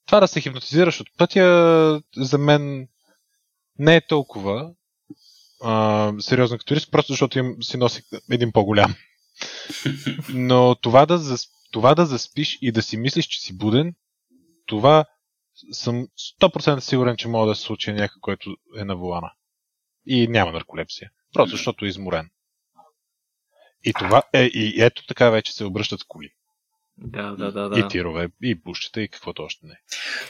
Това 0.05 0.19
да 0.19 0.27
се 0.27 0.41
хипнотизираш 0.41 1.01
от 1.01 1.07
пътя, 1.17 2.01
за 2.15 2.37
мен 2.37 2.87
не 3.79 3.95
е 3.95 4.07
толкова 4.07 4.71
а, 5.63 6.13
сериозно 6.19 6.57
като 6.57 6.75
риск, 6.75 6.91
просто 6.91 7.13
защото 7.13 7.39
им 7.39 7.55
си 7.61 7.77
носи 7.77 8.03
един 8.31 8.51
по-голям. 8.51 8.95
Но 10.29 10.75
това 10.75 11.05
да, 11.05 11.17
зас, 11.17 11.47
това 11.71 11.95
да 11.95 12.05
заспиш 12.05 12.57
и 12.61 12.71
да 12.71 12.81
си 12.81 12.97
мислиш, 12.97 13.25
че 13.25 13.41
си 13.41 13.57
буден, 13.57 13.95
това 14.65 15.05
съм 15.71 16.07
100% 16.41 16.79
сигурен, 16.79 17.17
че 17.17 17.27
мога 17.27 17.47
да 17.47 17.55
се 17.55 17.61
случи 17.61 17.91
някой, 17.91 18.19
който 18.21 18.55
е 18.77 18.83
на 18.83 18.95
вулана. 18.95 19.31
И 20.05 20.27
няма 20.27 20.51
нарколепсия. 20.51 21.09
Просто 21.33 21.55
защото 21.55 21.85
е 21.85 21.87
изморен. 21.87 22.29
И 23.83 23.93
това 23.93 24.23
е, 24.33 24.43
и 24.43 24.83
ето 24.83 25.05
така 25.07 25.29
вече 25.29 25.53
се 25.53 25.65
обръщат 25.65 26.03
коли. 26.07 26.29
Да, 26.97 27.31
да, 27.31 27.51
да, 27.51 27.69
да. 27.69 27.79
И 27.79 27.87
тирове, 27.87 28.29
и 28.43 28.55
бущета, 28.55 29.01
и 29.01 29.07
каквото 29.07 29.41
още 29.41 29.67
не. 29.67 29.79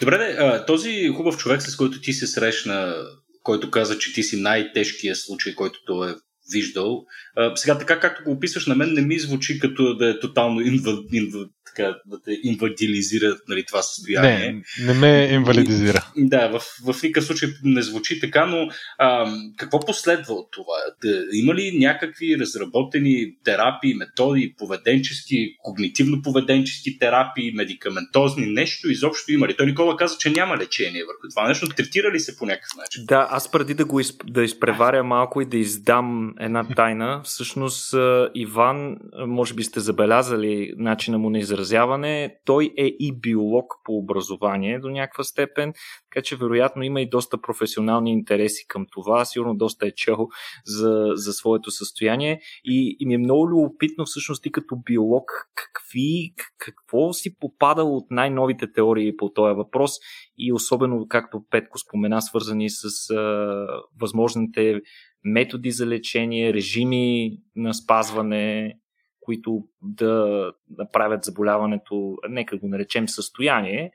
Добре, 0.01 0.65
този 0.65 1.07
хубав 1.07 1.37
човек, 1.37 1.61
с 1.61 1.77
който 1.77 2.01
ти 2.01 2.13
се 2.13 2.27
срещна, 2.27 2.95
който 3.43 3.71
каза, 3.71 3.99
че 3.99 4.13
ти 4.13 4.23
си 4.23 4.41
най-тежкият 4.41 5.17
случай, 5.17 5.55
който 5.55 5.79
той 5.85 6.11
е 6.11 6.15
виждал. 6.51 7.05
А, 7.35 7.55
сега, 7.55 7.77
така 7.77 7.99
както 7.99 8.23
го 8.23 8.31
описваш, 8.31 8.65
на 8.65 8.75
мен 8.75 8.93
не 8.93 9.01
ми 9.01 9.19
звучи 9.19 9.59
като 9.59 9.95
да 9.95 10.09
е 10.09 10.19
тотално 10.19 10.61
инва, 10.61 10.97
инва, 11.13 11.45
така, 11.65 11.97
да 12.05 12.21
те 12.21 12.39
инвалидизира 12.43 13.37
нали, 13.47 13.65
това 13.65 13.81
състояние. 13.81 14.63
Не, 14.79 14.85
не 14.85 14.93
ме 14.93 15.29
инвалидизира. 15.31 16.11
Да, 16.17 16.47
в, 16.47 16.61
в 16.93 17.03
никакъв 17.03 17.27
случай 17.27 17.49
не 17.63 17.81
звучи 17.81 18.19
така, 18.19 18.45
но 18.45 18.69
а, 18.97 19.33
какво 19.57 19.79
последва 19.79 20.33
от 20.33 20.51
това? 20.51 20.75
Да, 21.03 21.25
има 21.33 21.55
ли 21.55 21.77
някакви 21.77 22.39
разработени 22.39 23.35
терапии, 23.43 23.93
методи, 23.93 24.55
поведенчески, 24.57 25.47
когнитивно-поведенчески 25.65 26.99
терапии, 26.99 27.51
медикаментозни, 27.51 28.45
нещо 28.45 28.89
изобщо 28.89 29.31
има 29.31 29.47
ли? 29.47 29.55
Той 29.57 29.65
Никола 29.65 29.97
каза, 29.97 30.17
че 30.17 30.29
няма 30.29 30.57
лечение 30.57 31.03
върху 31.03 31.29
това 31.29 31.47
нещо. 31.47 31.69
Третира 31.69 32.11
ли 32.11 32.19
се 32.19 32.37
по 32.37 32.45
някакъв 32.45 32.77
начин? 32.77 33.05
Да, 33.05 33.27
аз 33.31 33.51
преди 33.51 33.73
да 33.73 33.85
го 33.85 33.99
изп... 33.99 34.21
да 34.27 34.43
изпреваря 34.43 35.03
малко 35.03 35.41
и 35.41 35.45
да 35.45 35.57
издам 35.57 36.33
една 36.39 36.67
тайна, 36.75 37.21
всъщност 37.23 37.95
Иван, 38.33 38.97
може 39.27 39.53
би 39.53 39.63
сте 39.63 39.79
забелязали 39.79 40.73
начина 40.77 41.17
му 41.17 41.29
на 41.29 41.39
изразяване, 41.39 42.35
той 42.45 42.73
е 42.77 42.85
и 42.85 43.19
биолог 43.19 43.73
по 43.83 43.97
образование 43.97 44.79
до 44.79 44.89
някаква 44.89 45.23
степен, 45.23 45.73
така 46.11 46.23
че 46.23 46.35
вероятно 46.35 46.83
има 46.83 47.01
и 47.01 47.09
доста 47.09 47.41
професионални 47.41 48.11
интереси 48.11 48.65
към 48.67 48.85
това, 48.91 49.25
сигурно 49.25 49.55
доста 49.55 49.87
е 49.87 49.91
чел 49.91 50.27
за, 50.65 51.05
за 51.13 51.33
своето 51.33 51.71
състояние. 51.71 52.39
И, 52.63 52.97
и 52.99 53.05
ми 53.05 53.13
е 53.13 53.17
много 53.17 53.49
любопитно 53.49 54.05
всъщност 54.05 54.43
ти 54.43 54.51
като 54.51 54.75
биолог 54.85 55.31
какви, 55.55 56.33
какво 56.57 57.13
си 57.13 57.35
попадал 57.39 57.95
от 57.95 58.11
най-новите 58.11 58.71
теории 58.71 59.17
по 59.17 59.29
този 59.29 59.55
въпрос? 59.55 59.91
И 60.37 60.53
особено, 60.53 61.05
както 61.09 61.43
Петко 61.51 61.77
спомена, 61.77 62.21
свързани 62.21 62.69
с 62.69 63.09
а, 63.09 63.67
възможните 64.01 64.81
методи 65.23 65.71
за 65.71 65.87
лечение, 65.87 66.53
режими 66.53 67.37
на 67.55 67.73
спазване, 67.73 68.77
които 69.19 69.63
да 69.81 70.45
направят 70.77 71.23
заболяването, 71.23 72.17
нека 72.29 72.57
го 72.57 72.67
наречем 72.67 73.09
състояние, 73.09 73.91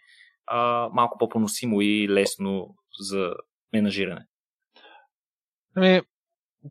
а, 0.46 0.88
малко 0.92 1.18
по-поносимо 1.18 1.80
и 1.80 2.08
лесно 2.08 2.74
за 3.00 3.34
менажиране. 3.72 4.26
Ами, 5.76 6.00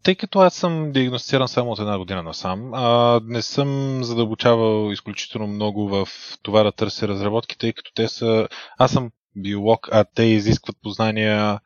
тъй 0.04 0.16
като 0.16 0.40
аз 0.40 0.56
съм 0.56 0.92
диагностициран 0.92 1.48
само 1.48 1.72
от 1.72 1.80
една 1.80 1.98
година 1.98 2.24
насам, 2.24 2.74
а 2.74 3.20
не 3.24 3.42
съм 3.42 4.00
задълбочавал 4.04 4.92
изключително 4.92 5.48
много 5.48 5.88
в 5.88 6.08
това 6.42 6.64
да 6.64 6.72
търся 6.72 7.08
разработки, 7.08 7.58
тъй 7.58 7.74
като 7.74 7.92
те 7.94 8.08
са... 8.08 8.48
Аз 8.78 8.92
съм 8.92 9.12
биолог, 9.36 9.90
а 9.92 10.06
те 10.16 10.24
изискват 10.24 10.78
познания 10.84 11.60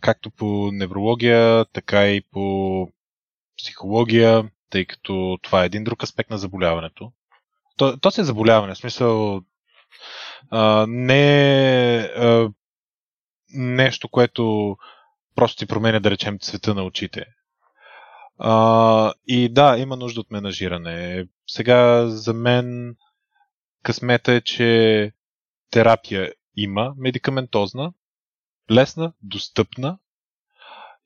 както 0.00 0.30
по 0.30 0.70
неврология, 0.72 1.64
така 1.64 2.08
и 2.08 2.22
по 2.30 2.88
психология, 3.58 4.50
тъй 4.70 4.84
като 4.84 5.38
това 5.42 5.62
е 5.62 5.66
един 5.66 5.84
друг 5.84 6.02
аспект 6.02 6.30
на 6.30 6.38
заболяването. 6.38 7.12
То, 7.76 7.96
то 7.96 8.10
си 8.10 8.20
е 8.20 8.24
заболяване, 8.24 8.74
в 8.74 8.78
смисъл 8.78 9.42
а, 10.50 10.86
не 10.88 11.96
а, 12.16 12.50
нещо, 13.54 14.08
което 14.08 14.76
просто 15.34 15.58
ти 15.58 15.66
променя, 15.66 16.00
да 16.00 16.10
речем, 16.10 16.38
цвета 16.38 16.74
на 16.74 16.82
очите. 16.84 17.26
А, 18.38 19.12
и 19.26 19.48
да, 19.48 19.78
има 19.78 19.96
нужда 19.96 20.20
от 20.20 20.30
менажиране. 20.30 21.26
Сега 21.46 22.06
за 22.06 22.34
мен 22.34 22.96
късмета 23.82 24.32
е, 24.32 24.40
че 24.40 25.12
терапия 25.70 26.32
има, 26.56 26.94
медикаментозна, 26.96 27.92
лесна, 28.70 29.12
достъпна 29.22 29.98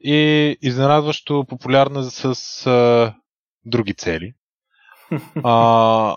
и 0.01 0.17
изненадващо 0.62 1.45
популярна 1.49 2.05
с 2.05 2.67
а, 2.67 3.15
други 3.65 3.95
цели. 3.95 4.35
А, 5.45 6.17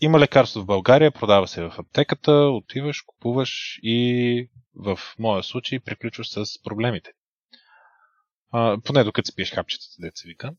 има 0.00 0.20
лекарство 0.20 0.60
в 0.60 0.66
България, 0.66 1.10
продава 1.10 1.48
се 1.48 1.62
в 1.62 1.74
аптеката, 1.78 2.32
отиваш, 2.32 3.02
купуваш 3.02 3.78
и 3.82 4.50
в 4.74 4.98
моя 5.18 5.42
случай 5.42 5.80
приключваш 5.80 6.28
с 6.30 6.62
проблемите. 6.62 7.10
А, 8.52 8.78
поне 8.84 9.04
докато 9.04 9.30
спиеш 9.30 9.52
хапчетата, 9.52 9.94
деца 9.98 10.22
вика. 10.26 10.54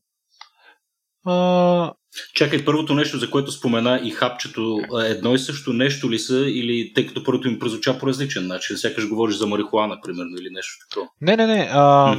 А... 1.24 1.92
Чакай, 2.34 2.64
първото 2.64 2.94
нещо, 2.94 3.18
за 3.18 3.30
което 3.30 3.52
спомена 3.52 4.00
и 4.04 4.10
хапчето, 4.10 4.80
едно 5.04 5.34
и 5.34 5.38
също 5.38 5.72
нещо 5.72 6.10
ли 6.10 6.18
са, 6.18 6.38
или 6.48 6.92
тъй 6.94 7.06
като 7.06 7.24
първото 7.24 7.48
им 7.48 7.58
прозвуча 7.58 7.98
по 7.98 8.06
различен 8.06 8.46
начин, 8.46 8.76
сякаш 8.76 9.08
говориш 9.08 9.36
за 9.36 9.46
марихуана, 9.46 10.00
примерно, 10.04 10.36
или 10.40 10.50
нещо 10.50 10.86
такова? 10.88 11.08
Не, 11.20 11.36
не, 11.36 11.46
не. 11.46 11.68
А, 11.72 12.16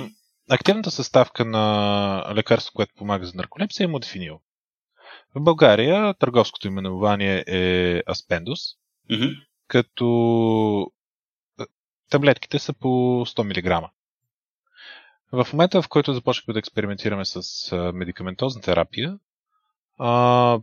активната 0.50 0.92
съставка 0.92 1.46
на 1.46 2.34
лекарство, 2.36 2.72
което 2.76 2.94
помага 2.98 3.26
за 3.26 3.32
нарколепсия 3.36 3.86
е 3.86 3.88
модифинил. 3.88 4.40
В 5.36 5.44
България 5.44 6.14
търговското 6.14 6.68
именование 6.68 7.44
е 7.48 8.02
Аспендус, 8.10 8.60
Mm-hmm. 9.12 9.36
като 9.68 10.92
таблетките 12.10 12.60
са 12.60 12.74
по 12.74 12.88
100 13.26 13.82
мг. 13.84 13.90
В 15.36 15.48
момента, 15.54 15.82
в 15.82 15.90
който 15.90 16.14
започнахме 16.14 16.54
да 16.54 16.60
експериментираме 16.60 17.26
с 17.26 17.42
медикаментозна 17.94 18.62
терапия, 18.62 19.20
а, 19.98 20.60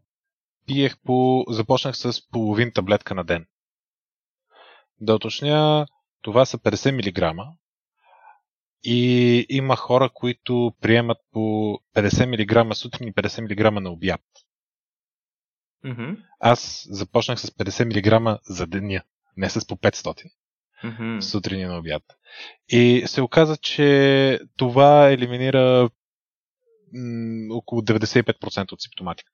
пиех 0.66 0.98
по... 1.04 1.44
започнах 1.48 1.96
с 1.96 2.28
половин 2.30 2.72
таблетка 2.72 3.14
на 3.14 3.24
ден. 3.24 3.46
Да 5.00 5.14
уточня, 5.14 5.86
това 6.22 6.44
са 6.44 6.58
50 6.58 7.36
мг. 7.36 7.46
И 8.84 9.46
има 9.48 9.76
хора, 9.76 10.10
които 10.14 10.74
приемат 10.80 11.18
по 11.32 11.40
50 11.94 12.66
мг 12.66 12.76
сутрин 12.76 13.08
и 13.08 13.12
50 13.12 13.40
мг 13.40 13.82
на 13.82 13.90
обяд. 13.90 14.20
Mm-hmm. 15.84 16.16
Аз 16.40 16.86
започнах 16.90 17.40
с 17.40 17.50
50 17.50 17.84
мг 18.24 18.40
за 18.44 18.66
деня, 18.66 19.02
не 19.36 19.50
с 19.50 19.66
по 19.66 19.76
500 19.76 20.30
Mm-hmm. 20.84 21.20
сутрин 21.20 21.60
и 21.60 21.64
на 21.64 21.78
обяд. 21.78 22.02
И 22.68 23.02
се 23.06 23.22
оказа, 23.22 23.56
че 23.56 24.40
това 24.56 25.10
елиминира 25.10 25.90
около 27.50 27.80
95% 27.82 28.72
от 28.72 28.82
симптоматика. 28.82 29.32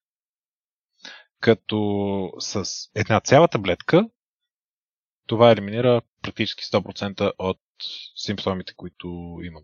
Като 1.41 2.33
с 2.39 2.65
една 2.95 3.21
цяла 3.21 3.49
таблетка 3.49 4.09
това 5.29 5.51
елиминира 5.51 6.03
практически 6.23 6.65
100% 6.65 7.33
от 7.39 7.61
симптомите, 8.17 8.75
които 8.77 9.39
имам. 9.43 9.63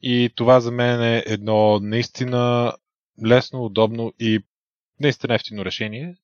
И 0.00 0.30
това 0.36 0.60
за 0.60 0.72
мен 0.72 1.02
е 1.02 1.22
едно 1.26 1.80
наистина 1.80 2.72
лесно, 3.26 3.64
удобно 3.64 4.12
и 4.18 4.40
наистина 5.00 5.34
ефтино 5.34 5.64
решение 5.64 6.16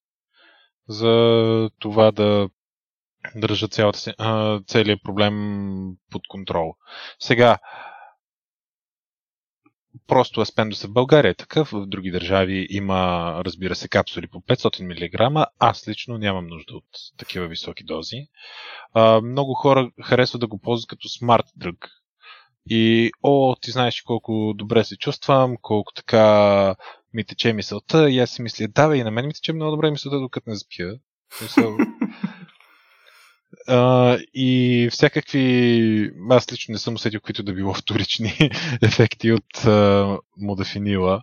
за 0.89 1.71
това 1.79 2.11
да 2.11 2.49
държа 3.37 3.69
цялата, 3.69 4.15
целият 4.67 5.03
проблем 5.03 5.37
под 6.11 6.23
контрол. 6.29 6.75
Сега, 7.19 7.59
просто 10.07 10.41
Аспендус 10.41 10.83
в 10.83 10.93
България 10.93 11.31
е 11.31 11.35
такъв, 11.35 11.71
в 11.71 11.87
други 11.87 12.11
държави 12.11 12.67
има, 12.71 13.33
разбира 13.45 13.75
се, 13.75 13.89
капсули 13.89 14.27
по 14.27 14.41
500 14.41 15.35
мг. 15.35 15.47
Аз 15.59 15.89
лично 15.89 16.19
нямам 16.19 16.47
нужда 16.47 16.75
от 16.75 16.85
такива 17.17 17.47
високи 17.47 17.85
дози. 17.85 18.27
А, 18.95 19.21
много 19.21 19.55
хора 19.55 19.91
харесват 20.03 20.41
да 20.41 20.47
го 20.47 20.59
ползват 20.59 20.89
като 20.89 21.09
смарт 21.09 21.47
дръг. 21.57 21.89
И, 22.71 23.11
о, 23.23 23.57
ти 23.61 23.71
знаеш 23.71 24.03
колко 24.03 24.53
добре 24.57 24.85
се 24.85 24.97
чувствам, 24.97 25.57
колко 25.63 25.93
така 25.93 26.75
ми 27.15 27.25
тече 27.25 27.53
мисълта. 27.53 28.11
И 28.11 28.19
аз 28.19 28.31
си 28.31 28.43
мисля, 28.43 28.69
да, 28.69 28.97
и 28.97 29.03
на 29.05 29.11
мен 29.11 29.27
ми 29.27 29.35
тече 29.35 29.53
много 29.53 29.71
добре 29.71 29.91
мисълта, 29.91 30.21
докато 30.21 30.51
не 30.51 30.57
спя. 30.57 30.99
А, 33.69 34.19
и 34.35 34.89
всякакви... 34.93 36.11
Аз 36.31 36.53
лично 36.53 36.73
не 36.73 36.79
съм 36.79 36.95
усетил 36.95 37.21
каквито 37.21 37.43
да 37.43 37.53
било 37.53 37.75
вторични 37.75 38.51
ефекти 38.83 39.33
от 39.33 39.65
а, 39.65 40.19
модафинила. 40.37 41.23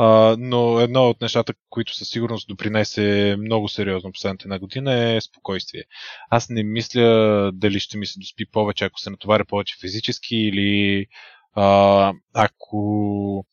А, 0.00 0.36
но 0.38 0.80
едно 0.80 1.08
от 1.08 1.20
нещата, 1.20 1.54
които 1.70 1.94
със 1.94 2.08
сигурност 2.08 2.48
допринесе 2.48 3.36
много 3.38 3.68
сериозно 3.68 4.12
последната 4.12 4.44
една 4.44 4.58
година 4.58 4.94
е 4.94 5.20
спокойствие. 5.20 5.82
Аз 6.30 6.48
не 6.48 6.62
мисля 6.62 7.50
дали 7.54 7.80
ще 7.80 7.98
ми 7.98 8.06
се 8.06 8.18
доспи 8.20 8.46
повече, 8.50 8.84
ако 8.84 9.00
се 9.00 9.10
натоваря 9.10 9.44
повече 9.44 9.76
физически 9.80 10.36
или 10.36 11.06
а, 11.54 12.12
ако 12.34 13.46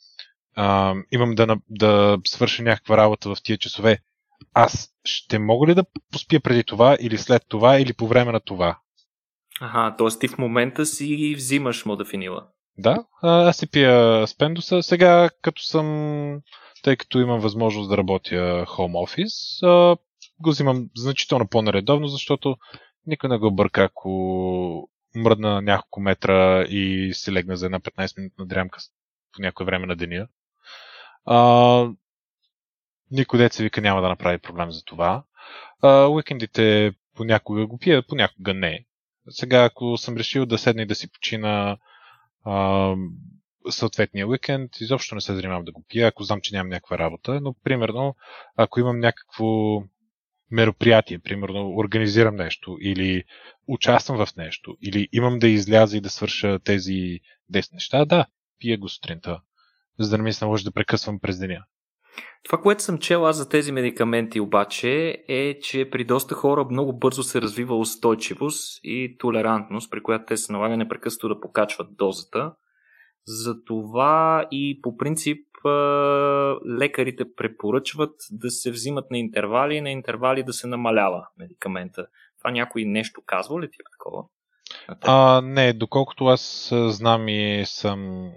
а, 0.55 0.95
имам 1.11 1.35
да, 1.35 1.57
да 1.69 2.17
свърша 2.27 2.63
някаква 2.63 2.97
работа 2.97 3.35
в 3.35 3.37
тия 3.43 3.57
часове. 3.57 3.99
Аз 4.57 4.89
ще 5.05 5.39
мога 5.39 5.67
ли 5.67 5.75
да 5.75 5.85
поспия 6.11 6.41
преди 6.41 6.63
това 6.63 6.97
или 6.99 7.17
след 7.17 7.43
това 7.47 7.79
или 7.79 7.93
по 7.93 8.07
време 8.07 8.31
на 8.31 8.39
това? 8.39 8.79
Аха, 9.61 9.95
т.е. 9.97 10.19
ти 10.19 10.27
в 10.27 10.37
момента 10.37 10.85
си 10.85 11.33
взимаш 11.37 11.85
модафинила. 11.85 12.47
Да, 12.77 13.05
аз 13.21 13.57
си 13.57 13.67
пия 13.67 14.27
спендуса. 14.27 14.83
Сега, 14.83 15.29
като 15.41 15.61
съм, 15.61 16.41
тъй 16.83 16.95
като 16.95 17.19
имам 17.19 17.39
възможност 17.39 17.89
да 17.89 17.97
работя 17.97 18.65
home 18.65 19.25
office, 19.25 19.97
го 20.39 20.49
взимам 20.49 20.89
значително 20.95 21.47
по-наредовно, 21.47 22.07
защото 22.07 22.55
никой 23.05 23.29
не 23.29 23.37
го 23.37 23.55
бърка, 23.55 23.83
ако 23.83 24.89
мръдна 25.15 25.61
няколко 25.61 25.99
метра 25.99 26.63
и 26.63 27.11
се 27.13 27.31
легна 27.31 27.55
за 27.55 27.65
една 27.65 27.79
15 27.79 28.17
минутна 28.17 28.45
дрямка 28.45 28.79
по 29.33 29.41
някое 29.41 29.65
време 29.65 29.85
на 29.85 29.95
деня. 29.95 30.27
А, 31.25 31.37
никой 33.11 33.39
деца 33.39 33.63
вика 33.63 33.81
няма 33.81 34.01
да 34.01 34.09
направи 34.09 34.37
проблем 34.37 34.71
за 34.71 34.83
това. 34.83 35.23
Уикендите 36.09 36.93
понякога 37.15 37.67
го 37.67 37.77
пия, 37.77 38.07
понякога 38.07 38.53
не. 38.53 38.85
Сега, 39.29 39.63
ако 39.63 39.97
съм 39.97 40.17
решил 40.17 40.45
да 40.45 40.57
седна 40.57 40.81
и 40.81 40.85
да 40.85 40.95
си 40.95 41.11
почина 41.11 41.77
а, 42.43 42.95
съответния 43.69 44.27
уикенд, 44.27 44.71
изобщо 44.81 45.15
не 45.15 45.21
се 45.21 45.35
занимавам 45.35 45.65
да 45.65 45.71
го 45.71 45.85
пия, 45.87 46.07
ако 46.07 46.23
знам, 46.23 46.41
че 46.41 46.55
нямам 46.55 46.69
някаква 46.69 46.97
работа, 46.97 47.41
но 47.41 47.55
примерно, 47.63 48.15
ако 48.55 48.79
имам 48.79 48.99
някакво 48.99 49.45
мероприятие, 50.51 51.19
примерно 51.19 51.75
организирам 51.75 52.35
нещо 52.35 52.77
или 52.81 53.23
участвам 53.67 54.25
в 54.25 54.35
нещо, 54.35 54.77
или 54.81 55.07
имам 55.11 55.39
да 55.39 55.47
изляза 55.47 55.97
и 55.97 56.01
да 56.01 56.09
свърша 56.09 56.59
тези 56.59 57.19
10 57.53 57.73
неща, 57.73 58.05
да, 58.05 58.25
пия 58.59 58.77
го 58.77 58.89
сутринта, 58.89 59.41
за 59.99 60.09
да 60.09 60.17
не 60.17 60.23
ми 60.23 60.33
се 60.33 60.45
наложи 60.45 60.63
да 60.63 60.71
прекъсвам 60.71 61.19
през 61.19 61.39
деня. 61.39 61.65
Това, 62.43 62.61
което 62.61 62.83
съм 62.83 62.97
чел 62.97 63.27
аз 63.27 63.35
за 63.35 63.49
тези 63.49 63.71
медикаменти 63.71 64.39
обаче 64.39 65.23
е, 65.27 65.59
че 65.59 65.89
при 65.89 66.03
доста 66.03 66.35
хора 66.35 66.65
много 66.71 66.93
бързо 66.93 67.23
се 67.23 67.41
развива 67.41 67.77
устойчивост 67.77 68.79
и 68.83 69.15
толерантност, 69.19 69.91
при 69.91 70.03
която 70.03 70.25
те 70.25 70.37
се 70.37 70.51
налага 70.51 70.77
непрекъснато 70.77 71.27
да 71.27 71.39
покачват 71.39 71.87
дозата. 71.97 72.53
Затова 73.27 74.45
и 74.51 74.79
по 74.81 74.97
принцип 74.97 75.47
лекарите 76.79 77.23
препоръчват 77.35 78.15
да 78.31 78.51
се 78.51 78.71
взимат 78.71 79.11
на 79.11 79.17
интервали 79.17 79.75
и 79.75 79.81
на 79.81 79.91
интервали 79.91 80.43
да 80.43 80.53
се 80.53 80.67
намалява 80.67 81.27
медикамента. 81.37 82.07
Това 82.37 82.51
някой 82.51 82.85
нещо 82.85 83.21
казва 83.25 83.61
ли 83.61 83.69
ти 83.71 83.77
такова? 83.91 84.23
А, 85.01 85.41
не, 85.41 85.73
доколкото 85.73 86.25
аз 86.25 86.73
знам 86.87 87.27
и 87.27 87.63
съм 87.65 88.31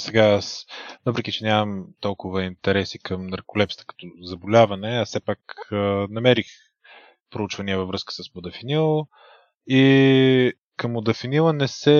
сега, 0.00 0.24
аз, 0.24 0.66
въпреки 1.06 1.32
че 1.32 1.44
нямам 1.44 1.86
толкова 2.00 2.44
интереси 2.44 2.98
към 2.98 3.26
нарколепсата 3.26 3.84
като 3.86 4.06
заболяване, 4.22 4.88
аз 4.88 5.08
все 5.08 5.20
пак 5.20 5.38
а, 5.72 5.76
намерих 6.10 6.46
проучвания 7.30 7.78
във 7.78 7.88
връзка 7.88 8.12
с 8.12 8.34
модафинил 8.34 9.06
и 9.66 10.52
към 10.76 10.92
модафинила 10.92 11.52
не 11.52 11.68
се 11.68 11.92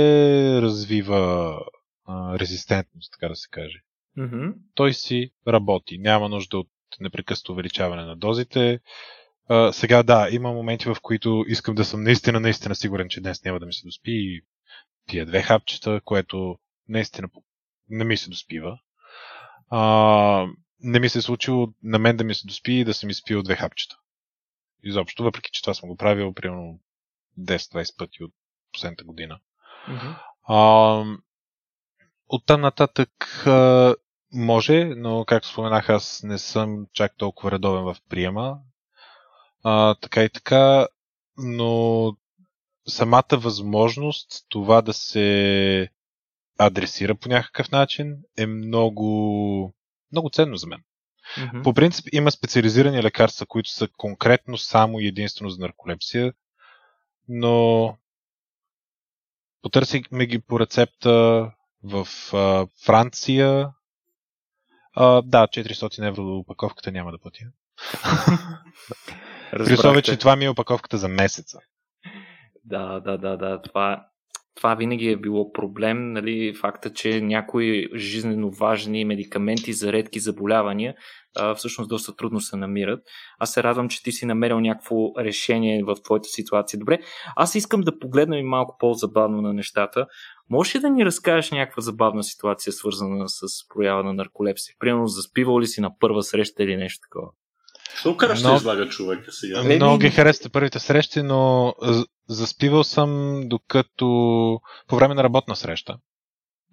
развива 0.62 1.58
а, 2.04 2.38
резистентност, 2.38 3.12
така 3.12 3.28
да 3.28 3.36
се 3.36 3.48
каже. 3.50 3.78
Мгм. 4.16 4.48
Той 4.74 4.94
си 4.94 5.30
работи, 5.48 5.98
няма 5.98 6.28
нужда 6.28 6.58
от 6.58 6.68
непрекъснато 7.00 7.52
увеличаване 7.52 8.04
на 8.04 8.16
дозите. 8.16 8.80
А, 9.48 9.72
сега 9.72 10.02
да, 10.02 10.28
има 10.30 10.52
моменти, 10.52 10.88
в 10.88 10.96
които 11.02 11.44
искам 11.48 11.74
да 11.74 11.84
съм 11.84 12.02
наистина, 12.02 12.40
наистина 12.40 12.74
сигурен, 12.74 13.08
че 13.08 13.20
днес 13.20 13.44
няма 13.44 13.60
да 13.60 13.66
ми 13.66 13.72
се 13.72 13.86
доспи 13.86 14.12
и 14.12 14.42
пия 15.06 15.26
две 15.26 15.42
хапчета, 15.42 16.00
което 16.04 16.58
наистина 16.88 17.28
не 17.88 18.04
ми 18.04 18.16
се 18.16 18.30
доспива. 18.30 18.78
А, 19.70 20.46
не 20.80 21.00
ми 21.00 21.08
се 21.08 21.18
е 21.18 21.22
случило 21.22 21.68
на 21.82 21.98
мен 21.98 22.16
да 22.16 22.24
ми 22.24 22.34
се 22.34 22.46
доспи 22.46 22.72
и 22.72 22.84
да 22.84 22.94
съм 22.94 23.10
изпил 23.10 23.42
две 23.42 23.56
хапчета. 23.56 23.96
Изобщо, 24.82 25.22
въпреки 25.22 25.50
че 25.52 25.62
това 25.62 25.74
съм 25.74 25.88
го 25.88 25.96
правил 25.96 26.34
примерно 26.34 26.80
10-20 27.40 27.96
пъти 27.98 28.24
от 28.24 28.32
последната 28.72 29.04
година. 29.04 29.40
Мгм. 29.88 30.06
А, 30.48 31.04
оттам 32.28 32.60
нататък 32.60 33.10
а, 33.46 33.94
може, 34.32 34.84
но 34.84 35.24
както 35.24 35.48
споменах, 35.48 35.88
аз 35.88 36.22
не 36.22 36.38
съм 36.38 36.86
чак 36.92 37.16
толкова 37.16 37.50
редовен 37.50 37.84
в 37.84 37.96
приема. 38.08 38.58
А, 39.62 39.94
така 39.94 40.24
и 40.24 40.30
така, 40.30 40.86
но 41.36 42.12
самата 42.88 43.32
възможност 43.32 44.46
това 44.48 44.82
да 44.82 44.92
се 44.92 45.88
адресира 46.58 47.14
по 47.14 47.28
някакъв 47.28 47.70
начин 47.70 48.16
е 48.36 48.46
много, 48.46 49.74
много 50.12 50.30
ценно 50.30 50.56
за 50.56 50.66
мен. 50.66 50.82
Мгм. 51.38 51.62
По 51.62 51.74
принцип 51.74 52.06
има 52.12 52.30
специализирани 52.30 53.02
лекарства, 53.02 53.46
които 53.46 53.70
са 53.70 53.88
конкретно 53.96 54.58
само 54.58 55.00
и 55.00 55.06
единствено 55.06 55.50
за 55.50 55.60
нарколепсия, 55.60 56.32
но 57.28 57.96
потърсихме 59.62 60.26
ги 60.26 60.38
по 60.38 60.60
рецепта 60.60 61.50
в 61.82 62.08
а, 62.32 62.66
Франция. 62.84 63.70
А, 64.96 65.22
да, 65.22 65.46
400 65.46 66.08
евро 66.08 66.24
до 66.24 66.36
опаковката 66.36 66.92
няма 66.92 67.12
да 67.12 67.18
платя. 67.18 67.44
При 69.50 69.74
условие, 69.74 70.02
че 70.02 70.16
това 70.16 70.36
ми 70.36 70.44
е 70.44 70.50
опаковката 70.50 70.98
за 70.98 71.08
месеца. 71.08 71.58
Да, 72.64 73.00
да, 73.00 73.18
да, 73.18 73.36
да. 73.36 73.62
Това, 73.62 74.06
това 74.56 74.74
винаги 74.74 75.08
е 75.08 75.16
било 75.16 75.52
проблем. 75.52 76.12
Нали, 76.12 76.54
факта, 76.54 76.92
че 76.92 77.20
някои 77.20 77.88
жизненно 77.94 78.50
важни 78.50 79.04
медикаменти 79.04 79.72
за 79.72 79.92
редки 79.92 80.20
заболявания 80.20 80.94
а, 81.36 81.54
всъщност 81.54 81.88
доста 81.88 82.16
трудно 82.16 82.40
се 82.40 82.56
намират. 82.56 83.00
Аз 83.38 83.52
се 83.52 83.62
радвам, 83.62 83.88
че 83.88 84.02
ти 84.02 84.12
си 84.12 84.26
намерил 84.26 84.60
някакво 84.60 84.96
решение 85.18 85.84
в 85.84 85.96
твоята 86.04 86.28
ситуация. 86.28 86.78
Добре, 86.78 86.98
аз 87.36 87.54
искам 87.54 87.80
да 87.80 87.98
погледна 87.98 88.38
и 88.38 88.42
малко 88.42 88.76
по-забавно 88.78 89.42
на 89.42 89.52
нещата. 89.52 90.06
Можеш 90.50 90.74
ли 90.74 90.80
да 90.80 90.90
ни 90.90 91.04
разкажеш 91.04 91.50
някаква 91.50 91.82
забавна 91.82 92.24
ситуация, 92.24 92.72
свързана 92.72 93.28
с 93.28 93.68
проява 93.74 94.02
на 94.02 94.12
нарколепсия? 94.12 94.74
Примерно, 94.78 95.06
заспивал 95.06 95.60
ли 95.60 95.66
си 95.66 95.80
на 95.80 95.98
първа 95.98 96.22
среща 96.22 96.62
или 96.62 96.76
нещо 96.76 96.98
такова? 97.02 97.28
Що 97.96 98.16
караш 98.16 98.38
ще 98.38 98.52
излага 98.54 98.88
човека 98.88 99.32
сега? 99.32 99.62
Много 99.62 99.98
ги 99.98 100.10
харесват 100.10 100.52
първите 100.52 100.78
срещи, 100.78 101.22
но 101.22 101.74
заспивал 102.28 102.84
съм 102.84 103.40
докато 103.44 104.06
по 104.88 104.96
време 104.96 105.14
на 105.14 105.24
работна 105.24 105.56
среща. 105.56 105.98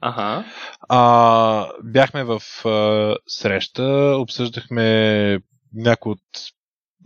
Ага. 0.02 0.46
А, 0.90 1.68
бяхме 1.84 2.24
в 2.24 2.42
а, 2.66 3.16
среща, 3.28 4.16
обсъждахме 4.18 5.40
някои 5.74 6.12
от 6.12 6.22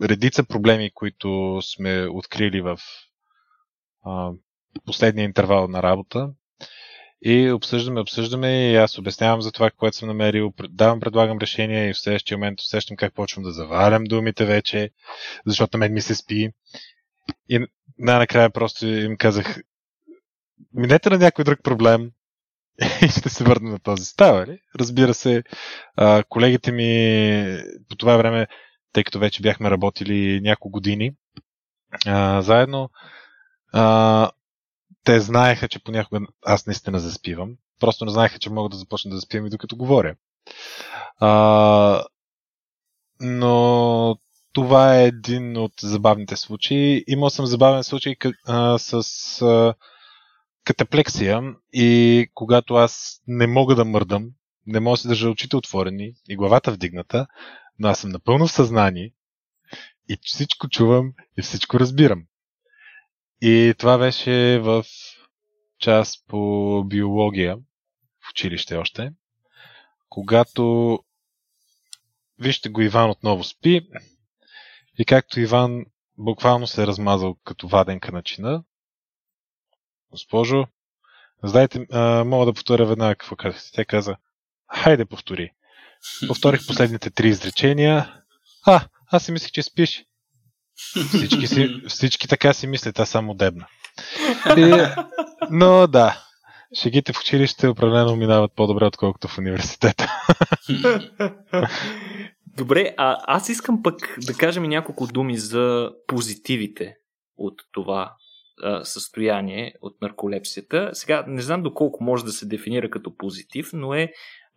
редица 0.03 0.43
проблеми, 0.43 0.91
които 0.93 1.59
сме 1.61 2.07
открили 2.11 2.61
в 2.61 2.79
а, 4.05 4.31
последния 4.85 5.23
интервал 5.23 5.67
на 5.67 5.83
работа. 5.83 6.29
И 7.21 7.51
обсъждаме, 7.51 7.99
обсъждаме 7.99 8.71
и 8.71 8.75
аз 8.75 8.97
обяснявам 8.97 9.41
за 9.41 9.51
това, 9.51 9.71
което 9.71 9.97
съм 9.97 10.07
намерил, 10.07 10.53
давам, 10.69 10.99
предлагам 10.99 11.37
решение 11.37 11.89
и 11.89 11.93
в 11.93 11.99
следващия 11.99 12.37
момент 12.37 12.59
усещам 12.59 12.97
как 12.97 13.13
почвам 13.13 13.43
да 13.43 13.51
завалям 13.51 14.03
думите 14.03 14.45
вече, 14.45 14.89
защото 15.45 15.77
на 15.77 15.79
мен 15.79 15.93
ми 15.93 16.01
се 16.01 16.15
спи. 16.15 16.51
И 17.49 17.67
най-накрая 17.97 18.49
просто 18.49 18.87
им 18.87 19.17
казах, 19.17 19.57
минете 20.73 21.09
на 21.09 21.17
някой 21.17 21.45
друг 21.45 21.63
проблем 21.63 22.11
и 23.01 23.07
ще 23.07 23.29
се 23.29 23.43
върна 23.43 23.69
на 23.69 23.79
този. 23.79 24.05
Става 24.05 24.45
ли? 24.45 24.59
Разбира 24.79 25.13
се, 25.13 25.43
колегите 26.29 26.71
ми 26.71 27.63
по 27.89 27.95
това 27.95 28.17
време, 28.17 28.47
тъй 28.93 29.03
като 29.03 29.19
вече 29.19 29.41
бяхме 29.41 29.71
работили 29.71 30.41
няколко 30.41 30.71
години 30.71 31.11
заедно, 32.39 32.89
те 35.03 35.19
знаеха, 35.19 35.67
че 35.67 35.83
понякога 35.83 36.19
аз 36.45 36.65
наистина 36.65 36.99
заспивам. 36.99 37.55
Просто 37.79 38.05
не 38.05 38.11
знаеха, 38.11 38.39
че 38.39 38.49
мога 38.49 38.69
да 38.69 38.77
започна 38.77 39.11
да 39.11 39.17
заспивам 39.17 39.47
и 39.47 39.49
докато 39.49 39.77
говоря. 39.77 40.15
А, 41.19 42.03
но 43.19 44.17
това 44.55 44.99
е 44.99 45.05
един 45.05 45.57
от 45.57 45.73
забавните 45.81 46.35
случаи. 46.35 47.03
Имал 47.07 47.29
съм 47.29 47.45
забавен 47.45 47.83
случай 47.83 48.15
а, 48.47 48.77
с 48.77 48.93
а, 49.41 49.73
катаплексия 50.63 51.41
и 51.73 52.27
когато 52.33 52.75
аз 52.75 53.21
не 53.27 53.47
мога 53.47 53.75
да 53.75 53.85
мърдам, 53.85 54.29
не 54.65 54.79
мога 54.79 54.93
да 54.93 54.97
се 54.97 55.07
държа 55.07 55.29
очите 55.29 55.55
отворени 55.55 56.13
и 56.29 56.35
главата 56.35 56.71
вдигната, 56.71 57.27
но 57.79 57.87
аз 57.87 57.99
съм 57.99 58.09
напълно 58.09 58.47
в 58.47 58.51
съзнание 58.51 59.13
и 60.09 60.17
всичко 60.21 60.69
чувам 60.69 61.13
и 61.37 61.41
всичко 61.41 61.79
разбирам. 61.79 62.23
И 63.41 63.73
това 63.77 63.97
беше 63.97 64.59
в 64.59 64.85
част 65.79 66.27
по 66.27 66.83
биология 66.87 67.57
в 68.25 68.29
училище 68.31 68.75
още, 68.75 69.11
когато 70.09 70.99
вижте 72.39 72.69
го 72.69 72.81
Иван 72.81 73.09
отново 73.09 73.43
спи 73.43 73.81
и 74.99 75.05
както 75.05 75.39
Иван 75.39 75.85
буквално 76.17 76.67
се 76.67 76.83
е 76.83 76.87
размазал 76.87 77.35
като 77.43 77.67
ваденка 77.67 78.11
на 78.11 78.23
чина, 78.23 78.63
госпожо, 80.11 80.67
знаете, 81.43 81.85
а, 81.91 82.23
мога 82.23 82.45
да 82.45 82.53
повторя 82.53 82.85
веднага 82.85 83.15
какво 83.15 83.35
казахте. 83.35 83.69
Тя 83.73 83.85
каза, 83.85 84.15
хайде 84.73 85.05
повтори. 85.05 85.51
Повторих 86.27 86.67
последните 86.67 87.09
три 87.09 87.27
изречения. 87.27 88.13
А, 88.65 88.81
аз 89.11 89.25
си 89.25 89.31
мислех, 89.31 89.51
че 89.51 89.63
спиш. 89.63 90.05
Всички, 91.07 91.47
си, 91.47 91.81
всички 91.87 92.27
така 92.27 92.53
си 92.53 92.67
мислят, 92.67 92.99
аз 92.99 93.09
само 93.09 93.33
дебна. 93.33 93.67
И, 94.57 94.85
но 95.49 95.87
да, 95.87 96.23
шегите 96.81 97.13
в 97.13 97.19
училище 97.19 97.67
определено 97.67 98.15
минават 98.15 98.51
по-добре, 98.55 98.85
отколкото 98.85 99.27
в 99.27 99.37
университета. 99.37 100.21
Добре, 102.57 102.93
а 102.97 103.17
аз 103.27 103.49
искам 103.49 103.83
пък 103.83 104.17
да 104.27 104.33
кажем 104.33 104.63
и 104.63 104.67
няколко 104.67 105.07
думи 105.07 105.37
за 105.37 105.91
позитивите 106.07 106.95
от 107.37 107.53
това 107.71 108.15
а, 108.63 108.83
състояние, 108.83 109.73
от 109.81 110.01
нарколепсията. 110.01 110.89
Сега 110.93 111.25
не 111.27 111.41
знам 111.41 111.63
доколко 111.63 112.03
може 112.03 112.25
да 112.25 112.31
се 112.31 112.45
дефинира 112.45 112.89
като 112.89 113.15
позитив, 113.17 113.69
но 113.73 113.93
е 113.93 114.11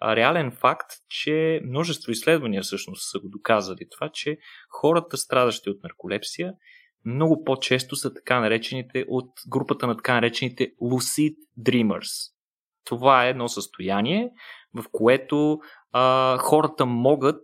реален 0.05 0.51
факт, 0.51 0.91
че 1.09 1.61
множество 1.65 2.13
изследвания 2.13 2.63
всъщност 2.63 3.11
са 3.11 3.19
го 3.19 3.29
доказали 3.29 3.89
това, 3.91 4.11
че 4.13 4.39
хората, 4.71 5.17
страдащи 5.17 5.71
от 5.71 5.83
нарколепсия, 5.83 6.53
много 7.05 7.45
по-често 7.45 7.97
са 7.97 8.15
така 8.15 8.41
наречените 8.41 9.05
от 9.09 9.31
групата 9.49 9.87
на 9.87 9.97
така 9.97 10.15
наречените 10.15 10.71
lucid 10.83 11.37
dreamers. 11.61 12.33
Това 12.85 13.27
е 13.27 13.31
едно 13.31 13.49
състояние, 13.49 14.31
в 14.75 14.85
което 14.93 15.59
а, 15.93 16.37
хората 16.39 16.87
могат 16.87 17.43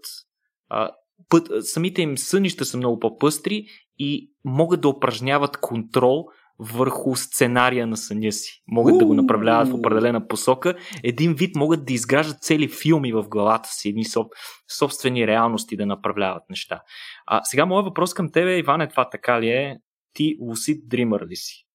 а, 0.68 0.90
път, 1.28 1.48
самите 1.60 2.02
им 2.02 2.18
сънища 2.18 2.64
са 2.64 2.76
много 2.76 2.98
по-пъстри 2.98 3.66
и 3.98 4.30
могат 4.44 4.80
да 4.80 4.88
упражняват 4.88 5.56
контрол 5.56 6.24
върху 6.58 7.16
сценария 7.16 7.86
на 7.86 7.96
съня 7.96 8.32
си. 8.32 8.62
Могат 8.66 8.98
да 8.98 9.06
го 9.06 9.14
направляват 9.14 9.68
в 9.68 9.74
определена 9.74 10.28
посока. 10.28 10.74
Един 11.02 11.34
вид 11.34 11.56
могат 11.56 11.84
да 11.84 11.92
изграждат 11.92 12.42
цели 12.42 12.68
филми 12.68 13.12
в 13.12 13.28
главата 13.28 13.68
си, 13.68 13.88
едни 13.88 14.04
собствени 14.78 15.26
реалности 15.26 15.76
да 15.76 15.86
направляват 15.86 16.42
неща. 16.50 16.80
А 17.26 17.44
сега 17.44 17.66
моят 17.66 17.86
въпрос 17.86 18.14
към 18.14 18.32
тебе, 18.32 18.58
Иван, 18.58 18.80
е 18.80 18.88
това 18.88 19.10
така 19.10 19.40
ли 19.40 19.48
е? 19.48 19.78
Ти 20.12 20.38
lucid 20.38 20.86
dreamer 20.88 21.28
ли 21.28 21.36
си? 21.36 21.66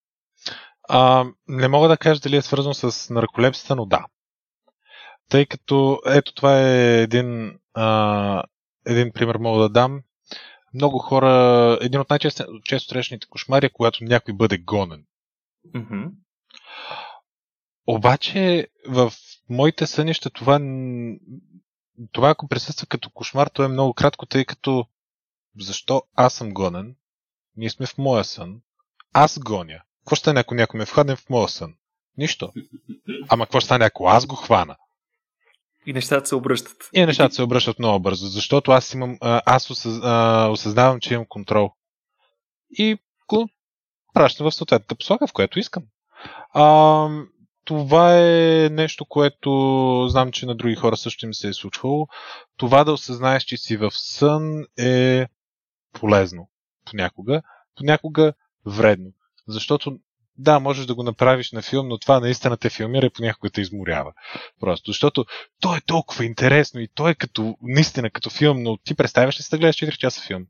А, 0.90 1.26
не 1.48 1.68
мога 1.68 1.88
да 1.88 1.98
кажа 1.98 2.22
дали 2.22 2.36
е 2.36 2.42
свързано 2.42 2.74
с 2.74 3.14
нарколепсията, 3.14 3.76
но 3.76 3.86
да. 3.86 4.06
Тъй 5.30 5.46
като, 5.46 6.00
ето 6.06 6.34
това 6.34 6.62
е 6.62 7.02
един, 7.02 7.52
а, 7.74 8.44
един 8.90 9.12
пример 9.12 9.36
мога 9.36 9.62
да 9.62 9.70
дам 9.70 10.02
много 10.74 11.00
хора, 11.00 11.78
един 11.82 12.00
от 12.00 12.10
най-често 12.10 12.90
срещаните 12.90 13.28
кошмари 13.28 13.66
е 13.66 13.70
когато 13.70 14.04
някой 14.04 14.34
бъде 14.34 14.58
гонен. 14.58 15.06
Mm-hmm. 15.76 16.12
Обаче 17.88 18.68
в 18.88 19.14
моите 19.50 19.88
сънища 19.88 20.30
това, 20.30 20.60
това 22.12 22.30
ако 22.30 22.48
присъства 22.48 22.88
като 22.88 23.10
кошмар, 23.10 23.48
то 23.48 23.64
е 23.64 23.68
много 23.68 23.94
кратко, 23.94 24.26
тъй 24.26 24.46
като 24.46 24.86
защо 25.60 26.04
аз 26.16 26.34
съм 26.34 26.54
гонен? 26.54 26.96
Ние 27.56 27.70
сме 27.70 27.86
в 27.86 27.98
моя 27.98 28.24
сън. 28.24 28.62
Аз 29.14 29.40
гоня. 29.40 29.82
Какво 30.00 30.16
ще 30.16 30.22
стане, 30.22 30.40
ако 30.40 30.56
някой 30.56 30.78
ме 30.78 30.86
вхване 30.86 31.16
в 31.16 31.30
моя 31.30 31.48
сън? 31.48 31.74
Нищо. 32.18 32.54
Ама 33.30 33.46
какво 33.46 33.60
ще 33.60 33.66
стане, 33.66 33.86
ако 33.86 34.08
аз 34.08 34.26
го 34.26 34.36
хвана? 34.36 34.78
И 35.86 35.94
нещата 35.94 36.28
се 36.28 36.36
обръщат. 36.36 36.90
И 36.94 37.06
нещата 37.06 37.36
се 37.36 37.44
обръщат 37.44 37.80
много 37.80 38.00
бързо, 38.00 38.28
защото 38.28 38.72
аз 38.72 38.94
имам, 38.94 39.18
аз 39.22 39.70
осъзнавам, 40.50 41.00
че 41.00 41.14
имам 41.14 41.26
контрол. 41.30 41.72
И 42.72 42.98
го 43.28 43.50
пращам 44.14 44.50
в 44.52 44.56
съответната 44.56 44.96
посока, 44.96 45.28
в 45.28 45.34
която 45.34 45.60
искам. 45.60 45.84
А, 46.54 47.08
това 47.66 48.20
е 48.20 48.70
нещо, 48.72 49.06
което 49.06 50.08
знам, 50.10 50.32
че 50.32 50.46
на 50.46 50.56
други 50.56 50.76
хора 50.76 50.98
също 50.98 51.26
им 51.26 51.34
се 51.34 51.48
е 51.48 51.54
случвало. 51.54 52.08
Това 52.58 52.84
да 52.84 52.92
осъзнаеш, 52.92 53.44
че 53.44 53.58
си 53.58 53.78
в 53.78 53.92
сън 53.92 54.66
е 54.80 55.28
полезно. 55.94 56.50
Понякога. 56.86 57.42
Понякога 57.76 58.34
вредно. 58.66 59.12
Защото 59.48 59.98
да, 60.40 60.60
можеш 60.60 60.86
да 60.86 60.96
го 60.96 61.04
направиш 61.04 61.52
на 61.52 61.62
филм, 61.62 61.88
но 61.88 61.98
това 61.98 62.20
наистина 62.20 62.58
те 62.58 62.70
филмира 62.70 63.06
и 63.06 63.10
понякога 63.10 63.50
те 63.50 63.62
изморява. 63.62 64.14
Просто, 64.60 64.92
защото 64.92 65.26
то 65.62 65.76
е 65.76 65.82
толкова 65.86 66.26
интересно 66.26 66.82
и 66.82 66.88
то 66.96 67.08
е 67.10 67.16
като, 67.16 67.58
наистина 67.62 68.10
като 68.10 68.30
филм, 68.30 68.64
но 68.64 68.78
ти 68.78 68.96
представяш 68.96 69.40
ли 69.40 69.44
си 69.44 69.50
да 69.52 69.58
гледаш 69.58 69.76
4 69.76 69.98
часа 69.98 70.22
филм? 70.22 70.46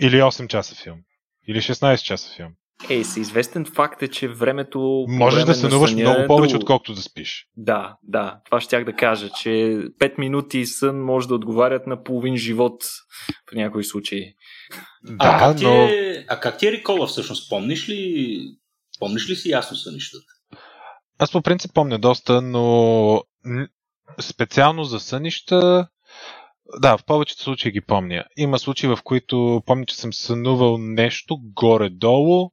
Или 0.00 0.16
8 0.16 0.46
часа 0.46 0.74
филм? 0.74 0.98
Или 1.48 1.58
16 1.58 2.02
часа 2.02 2.36
филм? 2.36 2.52
Ей, 2.90 3.04
с 3.04 3.16
известен 3.16 3.64
факт 3.64 4.02
е, 4.02 4.08
че 4.08 4.28
времето... 4.28 5.06
Можеш 5.08 5.40
време 5.40 5.46
да 5.46 5.54
сънуваш 5.54 5.94
много 5.94 6.20
е 6.20 6.26
повече, 6.26 6.56
отколкото 6.56 6.94
да 6.94 7.02
спиш. 7.02 7.46
Да, 7.56 7.96
да. 8.02 8.40
Това 8.44 8.60
щях 8.60 8.84
да 8.84 8.92
кажа, 8.92 9.28
че 9.28 9.48
5 9.48 10.18
минути 10.18 10.66
сън 10.66 11.00
може 11.00 11.28
да 11.28 11.34
отговарят 11.34 11.86
на 11.86 12.02
половин 12.02 12.36
живот 12.36 12.84
в 13.50 13.54
някои 13.54 13.84
случаи. 13.84 14.34
Да, 15.04 15.16
а, 15.18 15.38
как 15.38 15.56
ти 15.56 15.64
но... 15.64 15.70
е, 15.70 16.24
а 16.28 16.40
как 16.40 16.58
ти 16.58 16.66
е 16.66 16.72
Рикола 16.72 17.06
всъщност? 17.06 17.50
Помниш 17.50 17.88
ли, 17.88 18.38
помниш 18.98 19.30
ли 19.30 19.36
си 19.36 19.50
ясно 19.50 19.76
сънищата? 19.76 20.32
Аз 21.18 21.32
по 21.32 21.42
принцип 21.42 21.74
помня 21.74 21.98
доста, 21.98 22.42
но 22.42 23.22
специално 24.20 24.84
за 24.84 25.00
сънища 25.00 25.88
да, 26.78 26.96
в 26.98 27.04
повечето 27.04 27.42
случаи 27.42 27.72
ги 27.72 27.80
помня. 27.80 28.24
Има 28.36 28.58
случаи, 28.58 28.88
в 28.88 28.98
които 29.04 29.62
помня, 29.66 29.86
че 29.86 29.96
съм 29.96 30.12
сънувал 30.12 30.78
нещо 30.78 31.38
горе-долу, 31.42 32.50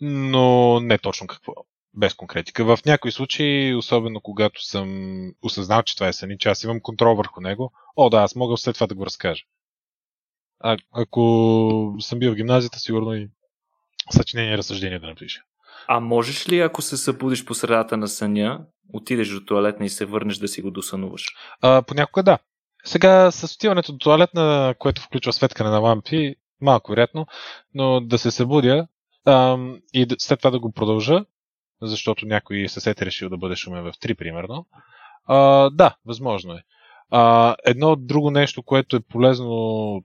но 0.00 0.80
не 0.80 0.98
точно 0.98 1.26
какво. 1.26 1.52
Без 1.94 2.14
конкретика. 2.14 2.64
В 2.64 2.78
някои 2.86 3.12
случаи, 3.12 3.74
особено 3.74 4.20
когато 4.20 4.64
съм 4.64 4.88
осъзнал, 5.42 5.82
че 5.82 5.94
това 5.94 6.08
е 6.08 6.12
съни, 6.12 6.38
че 6.38 6.48
аз 6.48 6.62
имам 6.62 6.80
контрол 6.80 7.14
върху 7.14 7.40
него, 7.40 7.72
о 7.96 8.10
да, 8.10 8.16
аз 8.16 8.34
мога 8.34 8.56
след 8.56 8.74
това 8.74 8.86
да 8.86 8.94
го 8.94 9.06
разкажа. 9.06 9.42
А, 10.60 10.76
ако 10.92 11.96
съм 12.00 12.18
бил 12.18 12.32
в 12.32 12.36
гимназията, 12.36 12.78
сигурно 12.78 13.14
и 13.14 13.28
съчинение 14.10 14.58
разсъждение 14.58 14.98
да 14.98 15.06
напиша. 15.06 15.40
А 15.88 16.00
можеш 16.00 16.48
ли, 16.48 16.60
ако 16.60 16.82
се 16.82 16.96
събудиш 16.96 17.44
по 17.44 17.54
средата 17.54 17.96
на 17.96 18.08
съня, 18.08 18.60
отидеш 18.92 19.28
до 19.28 19.44
туалетна 19.44 19.86
и 19.86 19.88
се 19.88 20.04
върнеш 20.04 20.36
да 20.36 20.48
си 20.48 20.62
го 20.62 20.70
досънуваш? 20.70 21.24
А, 21.62 21.82
понякога 21.82 22.22
да. 22.22 22.38
Сега 22.84 23.30
с 23.30 23.54
отиването 23.54 23.92
до 23.92 23.98
туалетна, 23.98 24.74
което 24.78 25.02
включва 25.02 25.32
светкане 25.32 25.70
на 25.70 25.78
лампи, 25.78 26.34
малко 26.60 26.90
вероятно, 26.90 27.26
но 27.74 28.00
да 28.00 28.18
се 28.18 28.30
събудя 28.30 28.86
а, 29.24 29.58
и 29.92 30.06
след 30.18 30.38
това 30.38 30.50
да 30.50 30.60
го 30.60 30.72
продължа, 30.72 31.24
защото 31.82 32.26
някой 32.26 32.68
съсед 32.68 33.02
е 33.02 33.06
решил 33.06 33.28
да 33.28 33.36
бъде 33.36 33.56
шумен 33.56 33.82
в 33.82 33.92
3, 33.92 34.14
примерно. 34.14 34.66
А, 35.26 35.70
да, 35.70 35.96
възможно 36.06 36.52
е. 36.54 36.62
А, 37.10 37.56
едно 37.64 37.96
друго 37.96 38.30
нещо, 38.30 38.62
което 38.62 38.96
е 38.96 39.00
полезно, 39.00 40.02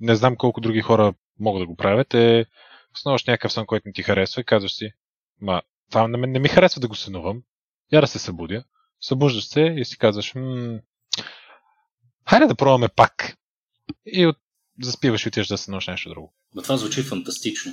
не 0.00 0.14
знам 0.14 0.36
колко 0.36 0.60
други 0.60 0.80
хора 0.80 1.14
могат 1.40 1.62
да 1.62 1.66
го 1.66 1.76
правят, 1.76 2.14
е 2.14 2.46
основаш 2.94 3.24
някакъв 3.24 3.52
сън, 3.52 3.66
който 3.66 3.88
не 3.88 3.92
ти 3.92 4.02
харесва 4.02 4.40
и 4.40 4.44
казваш 4.44 4.74
си, 4.74 4.90
ма, 5.40 5.62
това 5.90 6.08
не, 6.08 6.26
не 6.26 6.38
ми 6.38 6.48
харесва 6.48 6.80
да 6.80 6.88
го 6.88 6.94
сънувам, 6.94 7.42
я 7.92 8.00
да 8.00 8.06
се 8.06 8.18
събудя. 8.18 8.64
Събуждаш 9.00 9.48
се 9.48 9.60
и 9.60 9.84
си 9.84 9.98
казваш, 9.98 10.34
м- 10.34 10.78
хайде 12.28 12.46
да 12.46 12.54
пробваме 12.54 12.88
пак. 12.88 13.36
И 14.06 14.26
от... 14.26 14.36
заспиваш 14.82 15.24
и 15.24 15.28
отиваш 15.28 15.48
да 15.48 15.58
сънуваш 15.58 15.86
нещо 15.86 16.08
друго. 16.08 16.34
Но 16.54 16.62
това 16.62 16.76
звучи 16.76 17.02
фантастично. 17.02 17.72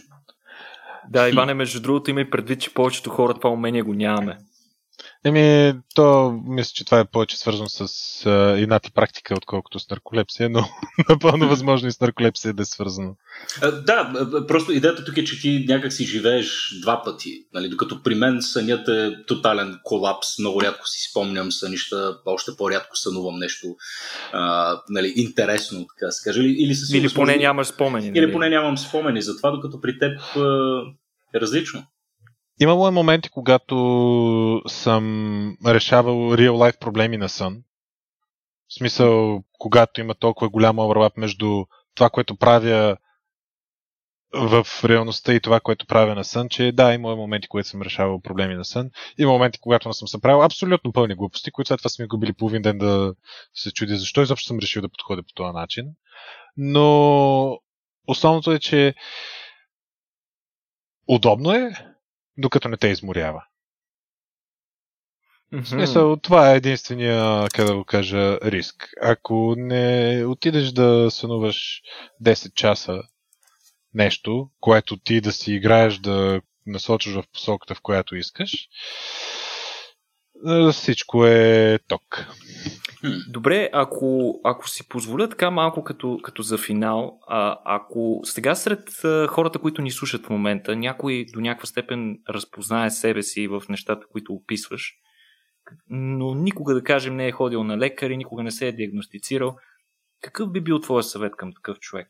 Да, 1.09 1.29
Иване, 1.29 1.53
между 1.53 1.81
другото 1.81 2.09
има 2.09 2.21
и 2.21 2.29
предвид, 2.29 2.61
че 2.61 2.73
повечето 2.73 3.09
хора 3.09 3.33
това 3.33 3.49
умение 3.49 3.81
го 3.81 3.93
нямаме. 3.93 4.37
Еми, 5.25 5.73
то 5.95 6.39
мисля, 6.45 6.71
че 6.73 6.85
това 6.85 6.99
е 6.99 7.05
повече 7.05 7.37
свързано 7.37 7.69
с 7.69 7.85
а, 8.25 8.59
инати 8.59 8.91
практика, 8.91 9.33
отколкото 9.37 9.79
с 9.79 9.89
нарколепсия, 9.89 10.49
но 10.49 10.65
напълно 11.09 11.49
възможно 11.49 11.87
и 11.87 11.91
с 11.91 11.99
нарколепсия 11.99 12.53
да 12.53 12.61
е 12.61 12.65
свързано. 12.65 13.15
А, 13.61 13.71
да, 13.71 14.13
просто 14.47 14.71
идеята 14.71 15.05
тук 15.05 15.17
е, 15.17 15.23
че 15.23 15.41
ти 15.41 15.65
някак 15.67 15.93
си 15.93 16.05
живееш 16.05 16.79
два 16.81 17.03
пъти. 17.03 17.45
Нали? 17.53 17.69
Докато 17.69 18.03
при 18.03 18.15
мен 18.15 18.41
сънят 18.41 18.87
е 18.87 19.15
тотален 19.27 19.79
колапс. 19.83 20.39
Много 20.39 20.61
рядко 20.61 20.87
си 20.87 21.09
спомням 21.09 21.51
сънища, 21.51 22.17
още 22.25 22.51
по-рядко 22.57 22.97
сънувам 22.97 23.39
нещо 23.39 23.67
а, 24.33 24.77
нали, 24.89 25.13
интересно, 25.15 25.85
така 25.99 26.11
се 26.11 26.29
каже. 26.29 26.41
Или, 26.41 26.51
или, 26.51 26.75
или 26.93 27.13
поне 27.13 27.37
нямаш 27.37 27.67
спомени. 27.67 28.07
Или 28.07 28.21
нали? 28.21 28.31
поне 28.31 28.49
нямам 28.49 28.77
спомени. 28.77 29.21
Затова, 29.21 29.51
докато 29.51 29.81
при 29.81 29.99
теб 29.99 30.19
а, 30.35 30.81
е 31.35 31.41
различно. 31.41 31.83
Имало 32.61 32.87
е 32.87 32.91
моменти, 32.91 33.29
когато 33.29 33.75
съм 34.67 35.57
решавал 35.65 36.15
real 36.15 36.51
life 36.51 36.79
проблеми 36.79 37.17
на 37.17 37.29
сън. 37.29 37.63
В 38.67 38.73
смисъл, 38.73 39.43
когато 39.59 40.01
има 40.01 40.15
толкова 40.15 40.49
голяма 40.49 40.81
overlap 40.81 41.11
между 41.17 41.65
това, 41.95 42.09
което 42.09 42.35
правя 42.35 42.97
в 44.33 44.65
реалността 44.85 45.33
и 45.33 45.39
това, 45.39 45.59
което 45.59 45.85
правя 45.85 46.15
на 46.15 46.23
сън, 46.23 46.49
че 46.49 46.71
да, 46.71 46.93
има 46.93 47.15
моменти, 47.15 47.47
когато 47.47 47.69
съм 47.69 47.81
решавал 47.81 48.21
проблеми 48.21 48.55
на 48.55 48.65
сън. 48.65 48.89
Има 49.17 49.31
моменти, 49.31 49.59
когато 49.59 49.87
не 49.87 49.93
съм 49.93 50.07
съправил 50.07 50.43
абсолютно 50.43 50.93
пълни 50.93 51.15
глупости, 51.15 51.51
които 51.51 51.67
след 51.67 51.77
това 51.77 51.89
са 51.89 52.03
ми 52.03 52.07
губили 52.07 52.33
половин 52.33 52.61
ден 52.61 52.77
да 52.77 53.13
се 53.53 53.71
чудя 53.71 53.95
защо 53.95 54.21
изобщо 54.21 54.47
съм 54.47 54.59
решил 54.59 54.81
да 54.81 54.89
подходя 54.89 55.23
по 55.23 55.33
този 55.33 55.53
начин. 55.53 55.85
Но 56.57 57.59
основното 58.07 58.51
е, 58.51 58.59
че 58.59 58.95
удобно 61.07 61.51
е, 61.51 61.90
докато 62.37 62.69
не 62.69 62.77
те 62.77 62.87
изморява. 62.87 63.43
Mm-hmm. 65.53 65.63
В 65.63 65.69
смисъл, 65.69 66.17
това 66.17 66.51
е 66.51 66.55
единствения, 66.55 67.47
как 67.53 67.65
да 67.65 67.75
го 67.75 67.85
кажа, 67.85 68.39
риск. 68.43 68.89
Ако 69.01 69.55
не 69.57 70.23
отидеш 70.25 70.71
да 70.71 71.11
сънуваш 71.11 71.81
10 72.23 72.53
часа 72.53 73.03
нещо, 73.93 74.49
което 74.59 74.97
ти 74.97 75.21
да 75.21 75.31
си 75.31 75.53
играеш 75.53 75.97
да 75.97 76.41
насочиш 76.67 77.13
в 77.13 77.23
посоката, 77.33 77.75
в 77.75 77.81
която 77.81 78.15
искаш, 78.15 78.51
всичко 80.71 81.25
е 81.25 81.79
ток. 81.87 82.27
Добре, 83.27 83.69
ако, 83.73 84.39
ако 84.43 84.69
си 84.69 84.89
позволя 84.89 85.29
така 85.29 85.51
малко 85.51 85.83
като, 85.83 86.19
като 86.23 86.41
за 86.41 86.57
финал, 86.57 87.19
а, 87.27 87.57
ако 87.65 88.19
сега 88.23 88.55
сред 88.55 89.03
а, 89.03 89.27
хората, 89.27 89.59
които 89.59 89.81
ни 89.81 89.91
слушат 89.91 90.25
в 90.25 90.29
момента, 90.29 90.75
някой 90.75 91.25
до 91.33 91.39
някаква 91.39 91.65
степен 91.65 92.17
разпознае 92.29 92.89
себе 92.89 93.23
си 93.23 93.47
в 93.47 93.61
нещата, 93.69 94.07
които 94.11 94.33
описваш, 94.33 94.93
но 95.89 96.35
никога 96.35 96.73
да 96.73 96.83
кажем 96.83 97.15
не 97.15 97.27
е 97.27 97.31
ходил 97.31 97.63
на 97.63 97.77
лекар 97.77 98.09
и 98.09 98.17
никога 98.17 98.43
не 98.43 98.51
се 98.51 98.67
е 98.67 98.71
диагностицирал, 98.71 99.55
какъв 100.21 100.51
би 100.51 100.61
бил 100.61 100.79
твоя 100.79 101.03
съвет 101.03 101.35
към 101.37 101.53
такъв 101.53 101.79
човек? 101.79 102.07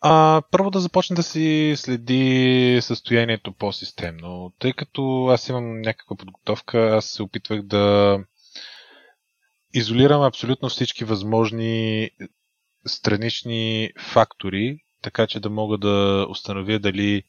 А, 0.00 0.42
първо 0.50 0.70
да 0.70 0.80
започне 0.80 1.16
да 1.16 1.22
си 1.22 1.74
следи 1.76 2.78
състоянието 2.82 3.52
по-системно. 3.52 4.52
Тъй 4.58 4.72
като 4.72 5.26
аз 5.26 5.48
имам 5.48 5.80
някаква 5.80 6.16
подготовка, 6.16 6.78
аз 6.78 7.04
се 7.04 7.22
опитвах 7.22 7.62
да 7.62 8.18
изолирам 9.74 10.22
абсолютно 10.22 10.68
всички 10.68 11.04
възможни 11.04 12.10
странични 12.86 13.90
фактори, 13.98 14.78
така 15.02 15.26
че 15.26 15.40
да 15.40 15.50
мога 15.50 15.78
да 15.78 16.26
установя 16.30 16.78
дали 16.78 17.22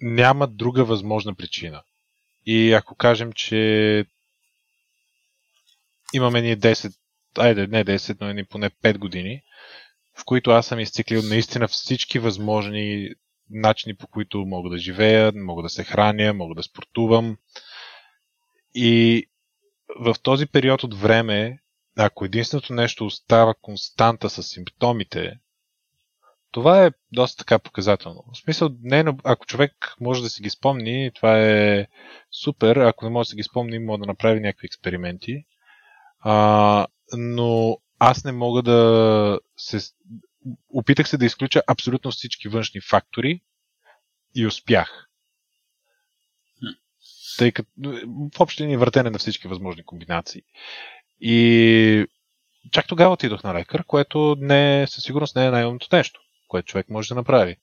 няма 0.00 0.46
друга 0.46 0.84
възможна 0.84 1.34
причина. 1.34 1.82
И 2.46 2.72
ако 2.72 2.94
кажем, 2.94 3.32
че 3.32 4.04
имаме 6.14 6.42
ни 6.42 6.56
10, 6.56 6.94
айде 7.38 7.66
не 7.66 7.84
10, 7.84 8.16
но 8.20 8.32
ни 8.32 8.44
поне 8.44 8.70
5 8.70 8.98
години, 8.98 9.42
в 10.20 10.24
които 10.24 10.50
аз 10.50 10.66
съм 10.66 10.80
изциклил 10.80 11.22
наистина 11.22 11.68
всички 11.68 12.18
възможни 12.18 13.08
начини, 13.50 13.96
по 13.96 14.06
които 14.06 14.38
мога 14.38 14.70
да 14.70 14.78
живея, 14.78 15.32
мога 15.34 15.62
да 15.62 15.68
се 15.68 15.84
храня, 15.84 16.34
мога 16.34 16.54
да 16.54 16.62
спортувам. 16.62 17.36
И 18.74 19.26
в 19.98 20.14
този 20.22 20.46
период 20.46 20.82
от 20.82 20.94
време, 20.94 21.58
ако 21.96 22.24
единственото 22.24 22.72
нещо 22.72 23.06
остава 23.06 23.54
константа 23.54 24.30
с 24.30 24.42
симптомите, 24.42 25.38
това 26.52 26.84
е 26.86 26.92
доста 27.12 27.38
така 27.38 27.58
показателно. 27.58 28.24
В 28.32 28.38
смисъл, 28.38 28.70
не, 28.82 29.04
ако 29.24 29.46
човек 29.46 29.94
може 30.00 30.22
да 30.22 30.30
си 30.30 30.42
ги 30.42 30.50
спомни, 30.50 31.10
това 31.14 31.40
е 31.40 31.86
супер. 32.44 32.76
Ако 32.76 33.04
не 33.04 33.10
може 33.10 33.26
да 33.26 33.30
си 33.30 33.36
ги 33.36 33.42
спомни, 33.42 33.78
може 33.78 34.00
да 34.00 34.06
направи 34.06 34.40
някакви 34.40 34.66
експерименти. 34.66 35.44
А, 36.20 36.86
но 37.12 37.78
аз 37.98 38.24
не 38.24 38.32
мога 38.32 38.62
да 38.62 39.40
се... 39.56 39.78
Опитах 40.68 41.08
се 41.08 41.18
да 41.18 41.24
изключа 41.24 41.62
абсолютно 41.66 42.10
всички 42.10 42.48
външни 42.48 42.80
фактори 42.80 43.40
и 44.34 44.46
успях. 44.46 45.09
Тъй 47.40 47.52
като 47.52 47.70
в 48.36 48.40
общи 48.40 48.66
ни 48.66 48.76
въртене 48.76 49.10
на 49.10 49.18
всички 49.18 49.48
възможни 49.48 49.84
комбинации. 49.84 50.42
И 51.20 52.06
чак 52.72 52.86
тогава 52.86 53.12
отидох 53.12 53.42
на 53.44 53.54
лекар, 53.54 53.84
което 53.84 54.36
не, 54.38 54.86
със 54.88 55.04
сигурност 55.04 55.36
не 55.36 55.46
е 55.46 55.50
най-умното 55.50 55.88
нещо, 55.92 56.20
което 56.48 56.66
човек 56.66 56.88
може 56.88 57.08
да 57.08 57.14
направи. 57.14 57.56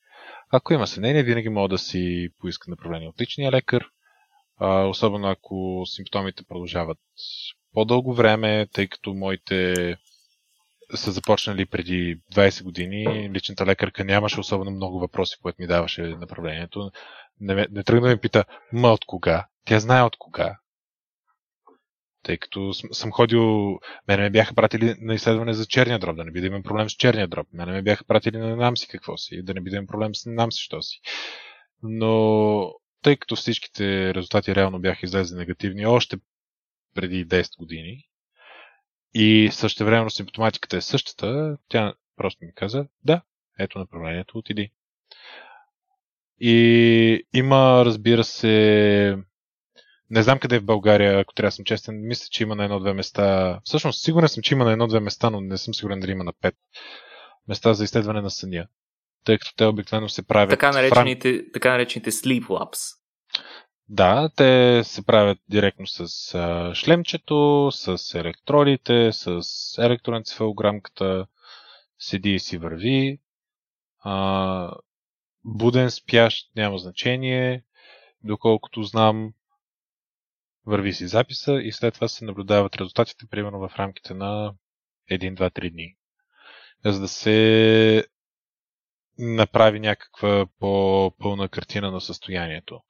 Ако 0.50 0.72
има 0.72 0.86
съмнение, 0.86 1.22
винаги 1.22 1.48
може 1.48 1.70
да 1.70 1.78
си 1.78 2.28
поиска 2.40 2.70
направление 2.70 3.08
от 3.08 3.20
личния 3.20 3.52
лекар, 3.52 3.84
особено 4.88 5.28
ако 5.28 5.82
симптомите 5.86 6.44
продължават 6.48 6.98
по-дълго 7.74 8.14
време, 8.14 8.66
тъй 8.72 8.88
като 8.88 9.14
моите 9.14 9.74
са 10.94 11.12
започнали 11.12 11.66
преди 11.66 12.20
20 12.34 12.62
години. 12.62 13.30
Личната 13.30 13.66
лекарка 13.66 14.04
нямаше 14.04 14.40
особено 14.40 14.70
много 14.70 15.00
въпроси, 15.00 15.36
които 15.42 15.56
ми 15.60 15.66
даваше 15.66 16.02
направлението. 16.02 16.90
Не, 17.40 17.66
не 17.70 17.84
тръгна 17.84 18.08
да 18.08 18.14
ми 18.14 18.20
пита, 18.20 18.44
ма 18.72 18.88
от 18.88 19.04
кога? 19.04 19.46
Тя 19.64 19.80
знае 19.80 20.02
от 20.02 20.16
кога. 20.16 20.58
Тъй 22.22 22.36
като 22.36 22.72
съм 22.72 23.12
ходил, 23.12 23.78
мене 24.08 24.22
ме 24.22 24.30
бяха 24.30 24.54
пратили 24.54 24.94
на 25.00 25.14
изследване 25.14 25.52
за 25.52 25.66
черния 25.66 25.98
дроб, 25.98 26.16
да 26.16 26.24
не 26.24 26.30
би 26.30 26.40
да 26.40 26.46
имам 26.46 26.62
проблем 26.62 26.90
с 26.90 26.92
черния 26.92 27.28
дроб. 27.28 27.46
Мене 27.52 27.72
ме 27.72 27.82
бяха 27.82 28.04
пратили 28.04 28.38
на 28.38 28.56
нам 28.56 28.76
си 28.76 28.88
какво 28.88 29.16
си, 29.16 29.42
да 29.42 29.54
не 29.54 29.60
би 29.60 29.70
да 29.70 29.76
имам 29.76 29.86
проблем 29.86 30.14
с 30.14 30.26
нам 30.26 30.52
си 30.52 30.62
що 30.62 30.82
си. 30.82 31.00
Но 31.82 32.72
тъй 33.02 33.16
като 33.16 33.36
всичките 33.36 34.14
резултати 34.14 34.54
реално 34.54 34.78
бяха 34.78 35.06
излезли 35.06 35.36
негативни 35.36 35.86
още 35.86 36.16
преди 36.94 37.26
10 37.26 37.56
години, 37.58 38.07
и 39.14 39.48
същевременно 39.52 40.10
симптоматиката 40.10 40.76
е 40.76 40.80
същата, 40.80 41.56
тя 41.68 41.94
просто 42.16 42.44
ми 42.44 42.52
каза, 42.54 42.86
да, 43.04 43.22
ето 43.58 43.78
направлението, 43.78 44.38
отиди. 44.38 44.70
И 46.40 47.26
има, 47.34 47.82
разбира 47.84 48.24
се, 48.24 49.16
не 50.10 50.22
знам 50.22 50.38
къде 50.38 50.56
е 50.56 50.60
в 50.60 50.64
България, 50.64 51.18
ако 51.18 51.34
трябва 51.34 51.48
да 51.48 51.52
съм 51.52 51.64
честен, 51.64 52.06
мисля, 52.06 52.26
че 52.30 52.42
има 52.42 52.54
на 52.54 52.64
едно-две 52.64 52.92
места. 52.92 53.60
Всъщност, 53.64 54.04
сигурен 54.04 54.28
съм, 54.28 54.42
че 54.42 54.54
има 54.54 54.64
на 54.64 54.72
едно-две 54.72 55.00
места, 55.00 55.30
но 55.30 55.40
не 55.40 55.58
съм 55.58 55.74
сигурен 55.74 56.00
дали 56.00 56.10
има 56.10 56.24
на 56.24 56.32
пет 56.40 56.54
места 57.48 57.74
за 57.74 57.84
изследване 57.84 58.20
на 58.20 58.30
съня. 58.30 58.66
тъй 59.24 59.38
като 59.38 59.54
те 59.56 59.64
обикновено 59.64 60.08
се 60.08 60.26
правят... 60.26 60.50
Така 60.50 60.72
наречените, 60.72 61.32
рам... 61.32 61.42
така 61.52 61.70
наречените 61.70 62.10
sleep 62.10 62.46
labs. 62.46 62.98
Да, 63.88 64.30
те 64.36 64.80
се 64.84 65.06
правят 65.06 65.38
директно 65.48 65.86
с 65.86 66.34
а, 66.34 66.74
шлемчето, 66.74 67.68
с 67.72 68.14
електродите, 68.18 69.12
с 69.12 69.42
електроенцефалограмката, 69.78 71.26
седи 71.98 72.34
и 72.34 72.38
си 72.38 72.58
върви. 72.58 73.20
А, 74.00 74.72
буден, 75.44 75.90
спящ, 75.90 76.50
няма 76.56 76.78
значение. 76.78 77.64
Доколкото 78.24 78.82
знам, 78.82 79.32
върви 80.66 80.92
си 80.92 81.06
записа 81.06 81.60
и 81.62 81.72
след 81.72 81.94
това 81.94 82.08
се 82.08 82.24
наблюдават 82.24 82.76
резултатите, 82.76 83.26
примерно 83.30 83.68
в 83.68 83.76
рамките 83.76 84.14
на 84.14 84.54
1, 85.10 85.34
2, 85.34 85.50
3 85.50 85.72
дни. 85.72 85.96
За 86.84 87.00
да 87.00 87.08
се 87.08 88.06
направи 89.18 89.80
някаква 89.80 90.46
по-пълна 90.58 91.48
картина 91.48 91.90
на 91.90 92.00
състоянието. 92.00 92.80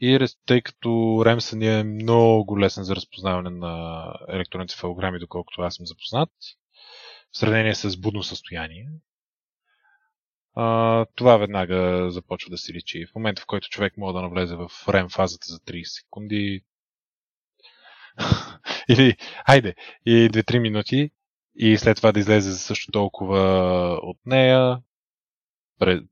И 0.00 0.26
тъй 0.46 0.62
като 0.62 1.22
Ремсън 1.26 1.62
е 1.62 1.84
много 1.84 2.60
лесен 2.60 2.84
за 2.84 2.96
разпознаване 2.96 3.50
на 3.50 4.04
електроенцефалограми, 4.28 5.18
доколкото 5.18 5.62
аз 5.62 5.74
съм 5.74 5.86
запознат, 5.86 6.30
в 7.32 7.38
сравнение 7.38 7.74
с 7.74 7.96
будно 7.96 8.22
състояние, 8.22 8.86
а, 10.56 11.06
това 11.14 11.36
веднага 11.36 12.10
започва 12.10 12.50
да 12.50 12.58
се 12.58 12.72
личи. 12.72 13.06
В 13.06 13.14
момента, 13.14 13.42
в 13.42 13.46
който 13.46 13.68
човек 13.68 13.96
може 13.96 14.14
да 14.14 14.22
навлезе 14.22 14.56
в 14.56 14.70
рем 14.88 15.08
фазата 15.08 15.46
за 15.48 15.58
30 15.58 15.82
секунди, 15.84 16.64
или, 18.88 19.16
хайде, 19.46 19.74
и 20.06 20.30
2-3 20.30 20.58
минути, 20.58 21.10
и 21.56 21.78
след 21.78 21.96
това 21.96 22.12
да 22.12 22.20
излезе 22.20 22.50
за 22.50 22.58
също 22.58 22.92
толкова 22.92 23.40
от 24.02 24.18
нея, 24.26 24.78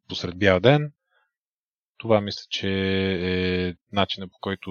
посред 0.08 0.38
бял 0.38 0.60
ден, 0.60 0.92
това 2.04 2.20
мисля, 2.20 2.42
че 2.50 2.68
е 3.22 3.74
начинът 3.92 4.32
по 4.32 4.38
който 4.40 4.70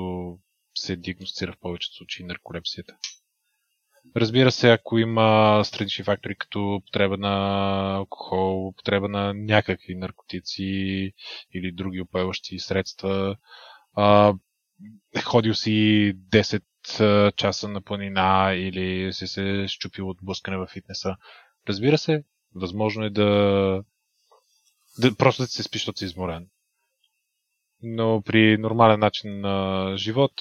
се 0.75 0.95
диагностира 0.95 1.51
в 1.51 1.59
повечето 1.59 1.95
случаи 1.95 2.25
нарколепсията. 2.25 2.95
Разбира 4.15 4.51
се, 4.51 4.71
ако 4.71 4.97
има 4.97 5.61
странични 5.65 6.03
фактори, 6.03 6.35
като 6.35 6.75
употреба 6.75 7.17
на 7.17 7.95
алкохол, 7.95 8.67
употреба 8.67 9.09
на 9.09 9.33
някакви 9.33 9.95
наркотици 9.95 10.63
или 11.53 11.71
други 11.71 12.01
опойващи 12.01 12.59
средства, 12.59 13.37
а, 13.93 14.33
ходил 15.23 15.53
си 15.53 16.13
10 16.31 17.31
часа 17.35 17.67
на 17.67 17.81
планина 17.81 18.53
или 18.55 19.13
си 19.13 19.27
се 19.27 19.65
щупил 19.67 20.09
от 20.09 20.17
блъскане 20.21 20.57
в 20.57 20.67
фитнеса. 20.67 21.15
Разбира 21.67 21.97
се, 21.97 22.23
възможно 22.55 23.05
е 23.05 23.09
да, 23.09 23.83
да 24.99 25.15
просто 25.15 25.43
да 25.43 25.47
се 25.47 25.63
спиш, 25.63 25.81
защото 25.81 25.99
си 25.99 26.05
изморен 26.05 26.47
но 27.83 28.21
при 28.25 28.57
нормален 28.57 28.99
начин 28.99 29.41
на 29.41 29.93
живот 29.97 30.31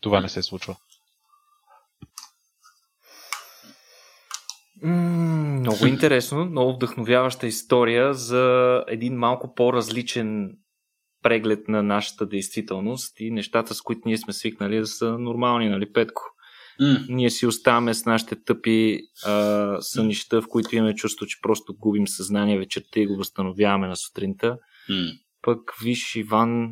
това 0.00 0.20
не 0.20 0.28
се 0.28 0.42
случва. 0.42 0.76
много 4.82 5.86
интересно, 5.86 6.44
много 6.44 6.72
вдъхновяваща 6.72 7.46
история 7.46 8.14
за 8.14 8.84
един 8.88 9.14
малко 9.14 9.54
по-различен 9.54 10.56
преглед 11.22 11.68
на 11.68 11.82
нашата 11.82 12.26
действителност 12.26 13.20
и 13.20 13.30
нещата, 13.30 13.74
с 13.74 13.82
които 13.82 14.00
ние 14.06 14.18
сме 14.18 14.32
свикнали 14.32 14.78
да 14.78 14.86
са 14.86 15.18
нормални, 15.18 15.68
нали, 15.68 15.92
Петко? 15.92 16.22
Mm. 16.80 17.06
Ние 17.08 17.30
си 17.30 17.46
оставаме 17.46 17.94
с 17.94 18.04
нашите 18.04 18.36
тъпи 18.44 19.00
а, 19.26 19.76
сънища, 19.80 20.42
в 20.42 20.48
които 20.48 20.76
имаме 20.76 20.94
чувство, 20.94 21.26
че 21.26 21.40
просто 21.42 21.74
губим 21.78 22.08
съзнание 22.08 22.58
вечерта 22.58 23.00
и 23.00 23.06
го 23.06 23.16
възстановяваме 23.16 23.88
на 23.88 23.96
сутринта. 23.96 24.58
Mm 24.90 25.25
пък 25.46 25.60
виж 25.82 26.14
Иван 26.16 26.68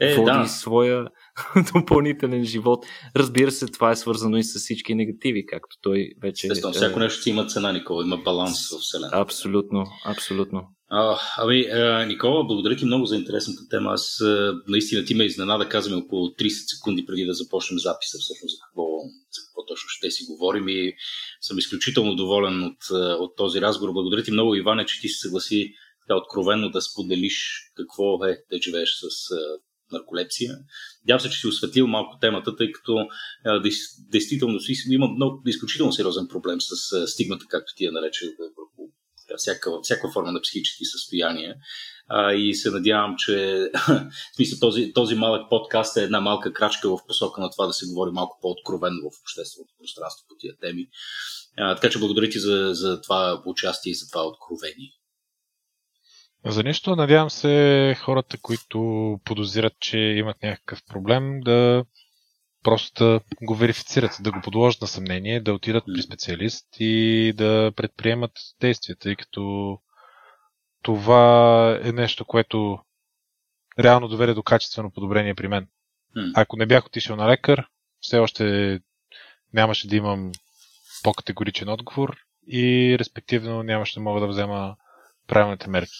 е, 0.00 0.14
води 0.14 0.38
да. 0.38 0.46
своя 0.48 1.08
допълнителен 1.74 2.44
живот. 2.44 2.86
Разбира 3.16 3.50
се, 3.50 3.66
това 3.66 3.90
е 3.90 3.96
свързано 3.96 4.36
и 4.36 4.44
с 4.44 4.58
всички 4.58 4.94
негативи, 4.94 5.46
както 5.46 5.76
той 5.82 6.08
вече... 6.22 6.46
Естествено, 6.46 6.74
всяко 6.74 6.98
нещо 6.98 7.22
си 7.22 7.30
има 7.30 7.46
цена, 7.46 7.72
Никола, 7.72 8.04
има 8.04 8.16
баланс 8.16 8.70
в 8.70 8.78
Вселената. 8.78 9.18
Абсолютно, 9.18 9.86
абсолютно. 10.04 10.62
А, 10.90 11.18
ами, 11.38 11.60
а, 11.62 12.06
Никола, 12.06 12.44
благодаря 12.44 12.76
ти 12.76 12.84
много 12.84 13.06
за 13.06 13.16
интересната 13.16 13.68
тема. 13.70 13.90
Аз 13.90 14.22
наистина 14.68 15.04
ти 15.04 15.14
ме 15.14 15.24
изненада, 15.24 15.68
казваме 15.68 16.02
около 16.02 16.26
30 16.26 16.48
секунди 16.48 17.06
преди 17.06 17.24
да 17.24 17.34
започнем 17.34 17.78
записа, 17.78 18.18
всъщност 18.20 18.56
за 18.56 18.62
какво, 18.66 18.84
за 19.30 19.40
какво 19.46 19.66
точно 19.66 19.88
ще 19.88 20.10
си 20.10 20.24
говорим 20.28 20.68
и 20.68 20.92
съм 21.40 21.58
изключително 21.58 22.14
доволен 22.14 22.62
от, 22.62 22.90
от 23.20 23.36
този 23.36 23.60
разговор. 23.60 23.92
Благодаря 23.92 24.22
ти 24.22 24.32
много, 24.32 24.54
Иване, 24.54 24.86
че 24.86 25.00
ти 25.00 25.08
се 25.08 25.20
съгласи 25.20 25.74
така 26.02 26.16
откровенно 26.16 26.70
да 26.70 26.82
споделиш 26.82 27.60
какво 27.76 28.24
е 28.24 28.44
да 28.50 28.58
живееш 28.62 28.90
с 28.90 29.30
а, 29.30 29.38
нарколепсия. 29.92 30.54
Надявам 31.02 31.20
се, 31.20 31.30
че 31.30 31.38
си 31.38 31.46
осветлил 31.46 31.86
малко 31.86 32.18
темата, 32.20 32.56
тъй 32.56 32.72
като 32.72 32.96
а, 33.44 33.62
действително 34.10 34.58
има 34.90 35.08
много 35.08 35.42
изключително 35.46 35.92
сериозен 35.92 36.28
проблем 36.28 36.60
с 36.60 36.92
а, 36.92 37.06
стигмата, 37.06 37.44
както 37.48 37.72
ти 37.76 37.84
я 37.84 37.92
нарече 37.92 38.26
върху 38.26 38.92
всяка, 39.36 39.70
всяка 39.82 40.10
форма 40.12 40.32
на 40.32 40.40
психически 40.40 40.84
състояния. 40.84 41.54
А, 42.08 42.32
и 42.32 42.54
се 42.54 42.70
надявам, 42.70 43.14
че 43.18 43.68
в 43.88 44.36
смисъл, 44.36 44.58
този, 44.60 44.92
този 44.92 45.14
малък 45.14 45.50
подкаст 45.50 45.96
е 45.96 46.02
една 46.02 46.20
малка 46.20 46.52
крачка 46.52 46.88
в 46.88 47.06
посока 47.06 47.40
на 47.40 47.50
това 47.50 47.66
да 47.66 47.72
се 47.72 47.86
говори 47.86 48.10
малко 48.10 48.38
по-откровенно 48.42 49.10
в 49.10 49.20
общественото 49.22 49.74
пространство 49.78 50.26
по 50.28 50.34
тия 50.38 50.56
теми. 50.58 50.86
А, 51.58 51.74
така 51.74 51.90
че 51.90 51.98
благодаря 51.98 52.30
ти 52.30 52.38
за, 52.38 52.70
за 52.72 53.00
това 53.00 53.42
участие 53.46 53.90
и 53.90 53.94
за 53.94 54.08
това 54.08 54.26
откровение. 54.26 54.90
За 56.44 56.62
нищо, 56.62 56.96
надявам 56.96 57.30
се 57.30 57.96
хората, 58.00 58.38
които 58.42 59.20
подозират, 59.24 59.72
че 59.80 59.98
имат 59.98 60.42
някакъв 60.42 60.82
проблем, 60.88 61.40
да 61.40 61.84
просто 62.62 63.04
да 63.04 63.20
го 63.42 63.54
верифицират, 63.54 64.16
да 64.20 64.32
го 64.32 64.40
подложат 64.40 64.80
на 64.80 64.86
съмнение, 64.86 65.40
да 65.40 65.54
отидат 65.54 65.84
при 65.94 66.02
специалист 66.02 66.66
и 66.78 67.32
да 67.36 67.72
предприемат 67.76 68.32
действия, 68.60 68.96
тъй 68.96 69.16
като 69.16 69.78
това 70.82 71.80
е 71.84 71.92
нещо, 71.92 72.24
което 72.24 72.78
реално 73.78 74.08
доведе 74.08 74.34
до 74.34 74.42
качествено 74.42 74.90
подобрение 74.90 75.34
при 75.34 75.48
мен. 75.48 75.68
Ако 76.34 76.56
не 76.56 76.66
бях 76.66 76.86
отишъл 76.86 77.16
на 77.16 77.28
лекар, 77.28 77.66
все 78.00 78.18
още 78.18 78.80
нямаше 79.54 79.88
да 79.88 79.96
имам 79.96 80.32
по-категоричен 81.02 81.68
отговор 81.68 82.16
и 82.46 82.96
респективно 82.98 83.62
нямаше 83.62 83.94
да 83.94 84.00
мога 84.00 84.20
да 84.20 84.28
взема 84.28 84.76
правилните 85.26 85.70
мерки. 85.70 85.92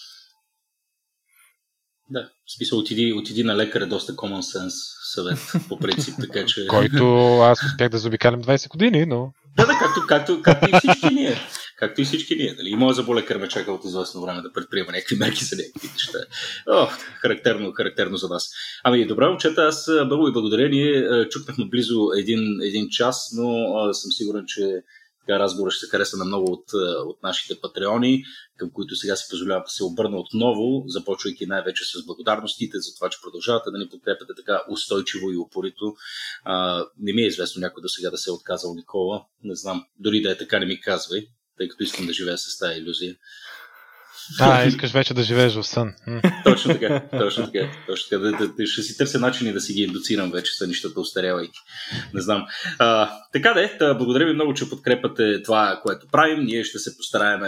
Да, 2.09 2.29
в 2.45 2.55
смисъл 2.57 2.79
отиди, 2.79 3.13
отиди 3.13 3.43
на 3.43 3.57
лекар 3.57 3.81
е 3.81 3.85
доста 3.85 4.13
common 4.13 4.57
sense 4.57 5.03
съвет, 5.13 5.37
по 5.69 5.79
принцип, 5.79 6.15
така 6.21 6.45
че... 6.45 6.67
Който 6.69 7.37
аз 7.39 7.63
успях 7.63 7.89
да 7.89 7.97
заобикалям 7.97 8.43
20 8.43 8.69
години, 8.69 9.05
но... 9.05 9.33
Да, 9.57 9.65
да, 9.65 9.73
както, 9.73 10.01
както, 10.07 10.41
както 10.41 10.69
и 10.69 10.79
всички 10.79 11.13
ние. 11.13 11.35
Както 11.77 12.01
и 12.01 12.05
всички 12.05 12.35
ние. 12.35 12.55
Нали? 12.57 12.69
И 12.69 12.75
моят 12.75 12.95
заболекар 12.95 13.37
ме 13.37 13.47
чака 13.47 13.71
от 13.71 13.85
известно 13.85 14.21
време 14.21 14.41
да 14.41 14.53
предприема 14.53 14.91
някакви 14.91 15.15
мерки 15.15 15.45
за 15.45 15.55
някакви 15.55 15.89
неща. 15.93 16.19
О, 16.67 16.87
характерно, 17.21 17.71
характерно 17.71 18.17
за 18.17 18.27
вас. 18.27 18.49
Ами, 18.83 19.07
добре, 19.07 19.27
момчета, 19.27 19.61
аз 19.61 19.87
много 20.05 20.25
ви 20.25 20.31
благодаря. 20.31 20.69
Ние 20.69 21.29
чукнахме 21.29 21.65
близо 21.65 22.11
един, 22.17 22.61
един 22.61 22.89
час, 22.89 23.29
но 23.37 23.77
а, 23.77 23.93
съм 23.93 24.11
сигурен, 24.11 24.43
че 24.47 24.83
така 25.25 25.39
разговора 25.39 25.71
ще 25.71 25.85
се 25.85 25.89
хареса 25.89 26.17
на 26.17 26.25
много 26.25 26.51
от, 26.51 26.65
от 27.05 27.23
нашите 27.23 27.61
патреони, 27.61 28.23
към 28.57 28.71
които 28.71 28.95
сега 28.95 29.15
си 29.15 29.25
позволявам 29.29 29.63
да 29.63 29.69
се 29.69 29.83
обърна 29.83 30.17
отново, 30.17 30.83
започвайки 30.87 31.45
най-вече 31.45 31.83
с 31.83 32.05
благодарностите 32.05 32.79
за 32.79 32.95
това, 32.95 33.09
че 33.09 33.21
продължавате 33.21 33.71
да 33.71 33.77
ни 33.77 33.89
подкрепяте 33.89 34.33
така 34.35 34.61
устойчиво 34.69 35.31
и 35.31 35.37
упорито. 35.37 35.95
А, 36.43 36.85
не 36.99 37.13
ми 37.13 37.21
е 37.21 37.27
известно 37.27 37.59
някой 37.59 37.81
до 37.81 37.89
сега 37.89 38.09
да 38.09 38.17
се 38.17 38.29
е 38.29 38.33
отказал 38.33 38.73
Никола. 38.73 39.25
Не 39.43 39.55
знам. 39.55 39.85
Дори 39.99 40.21
да 40.21 40.31
е 40.31 40.37
така, 40.37 40.59
не 40.59 40.65
ми 40.65 40.81
казвай, 40.81 41.27
тъй 41.57 41.67
като 41.67 41.83
искам 41.83 42.07
да 42.07 42.13
живея 42.13 42.37
с 42.37 42.57
тази 42.57 42.79
иллюзия. 42.79 43.15
А, 44.39 44.63
искаш 44.67 44.91
вече 44.91 45.13
да 45.13 45.23
живееш 45.23 45.53
в 45.53 45.63
сън. 45.63 45.93
точно 46.43 46.73
така, 46.73 47.01
точно 47.19 47.45
така. 47.45 47.71
Точно 47.87 48.09
така. 48.09 48.17
Да, 48.17 48.31
да, 48.37 48.53
да, 48.53 48.67
ще 48.67 48.81
си 48.81 48.97
търся 48.97 49.19
начини 49.19 49.53
да 49.53 49.61
си 49.61 49.73
ги 49.73 49.81
индуцирам 49.81 50.31
вече 50.31 50.51
сънищата, 50.51 50.99
устарявайки. 50.99 51.59
Не 52.13 52.21
знам. 52.21 52.45
А, 52.79 53.11
така 53.33 53.53
де, 53.53 53.75
да, 53.79 53.95
благодаря 53.95 54.25
ви 54.25 54.33
много, 54.33 54.53
че 54.53 54.69
подкрепате 54.69 55.41
това, 55.43 55.79
което 55.83 56.07
правим. 56.07 56.45
Ние 56.45 56.63
ще 56.63 56.79
се 56.79 56.97
постараем 56.97 57.39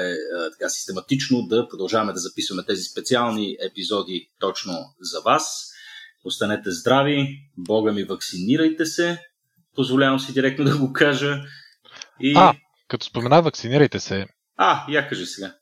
така 0.60 0.70
систематично 0.70 1.42
да 1.42 1.68
продължаваме 1.68 2.14
да 2.14 2.20
записваме 2.20 2.64
тези 2.64 2.84
специални 2.84 3.58
епизоди 3.70 4.30
точно 4.40 4.74
за 5.02 5.22
вас. 5.22 5.72
Останете 6.24 6.72
здрави, 6.72 7.40
Бога 7.58 7.92
ми 7.92 8.04
вакцинирайте 8.04 8.86
се. 8.86 9.20
Позволявам 9.76 10.20
си 10.20 10.34
директно 10.34 10.66
да 10.66 10.78
го 10.78 10.94
кажа. 10.94 11.42
И... 12.20 12.34
А, 12.38 12.54
като 12.88 13.06
спомена 13.06 13.42
вакцинирайте 13.42 14.00
се. 14.00 14.26
А, 14.58 14.86
я 14.90 15.10
кажи 15.10 15.26
сега. 15.26 15.54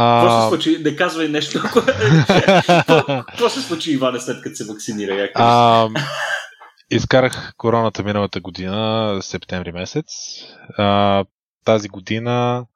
А... 0.00 0.20
Какво 0.20 0.42
се 0.42 0.48
случи? 0.48 0.82
Не 0.84 0.96
казвай 0.96 1.28
нещо. 1.28 1.62
Какво 3.28 3.48
се 3.48 3.62
случи, 3.62 3.92
Иване, 3.92 4.20
след 4.20 4.42
като 4.42 4.56
се 4.56 4.64
вакцинира? 4.64 5.14
Я 5.14 5.30
а, 5.34 5.88
изкарах 6.90 7.52
короната 7.56 8.02
миналата 8.02 8.40
година, 8.40 9.18
септември 9.22 9.72
месец. 9.72 10.06
А, 10.76 11.24
тази 11.64 11.88
година 11.88 12.66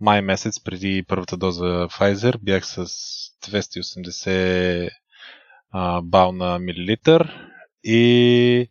май 0.00 0.22
месец 0.22 0.60
преди 0.60 1.04
първата 1.08 1.36
доза 1.36 1.64
Pfizer 1.64 2.38
бях 2.42 2.66
с 2.66 2.86
280 2.86 4.90
а, 5.70 6.02
бал 6.02 6.32
на 6.32 6.58
милилитър 6.58 7.50
и 7.84 8.70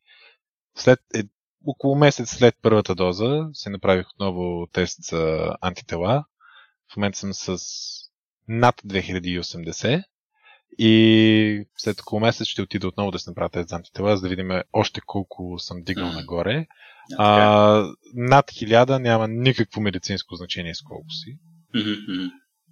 след, 0.76 0.99
е, 1.16 1.24
около 1.68 1.95
месец 1.95 2.30
след 2.30 2.55
първата 2.62 2.95
доза 2.95 3.47
се 3.53 3.70
направих 3.70 4.10
отново 4.10 4.68
тест 4.74 5.03
за 5.03 5.53
антитела. 5.62 6.26
В 6.93 6.97
момента 6.97 7.18
съм 7.18 7.34
с 7.34 7.60
над 8.50 8.76
2080 8.82 10.04
и 10.78 11.66
след 11.78 12.00
около 12.02 12.22
месец 12.22 12.47
ще 12.47 12.62
отида 12.62 12.88
отново 12.88 13.12
да 13.12 13.20
се 13.20 13.30
направя 13.30 13.50
тест 13.50 13.70
за 13.70 13.76
антитела, 13.76 14.18
за 14.18 14.22
да 14.22 14.30
видим 14.30 14.52
още 14.74 15.02
колко 15.06 15.60
съм 15.60 15.84
дигнал 15.84 16.10
mm. 16.10 16.16
нагоре. 16.16 16.68
А, 17.18 17.30
над 18.14 18.52
1000 18.52 18.97
няма 18.97 19.28
никакво 19.28 19.82
медицинско 19.82 20.36
значение 20.36 20.76
с 20.76 20.82
колко 20.82 21.10
си. 21.10 21.38
Mm-hmm. 21.76 22.32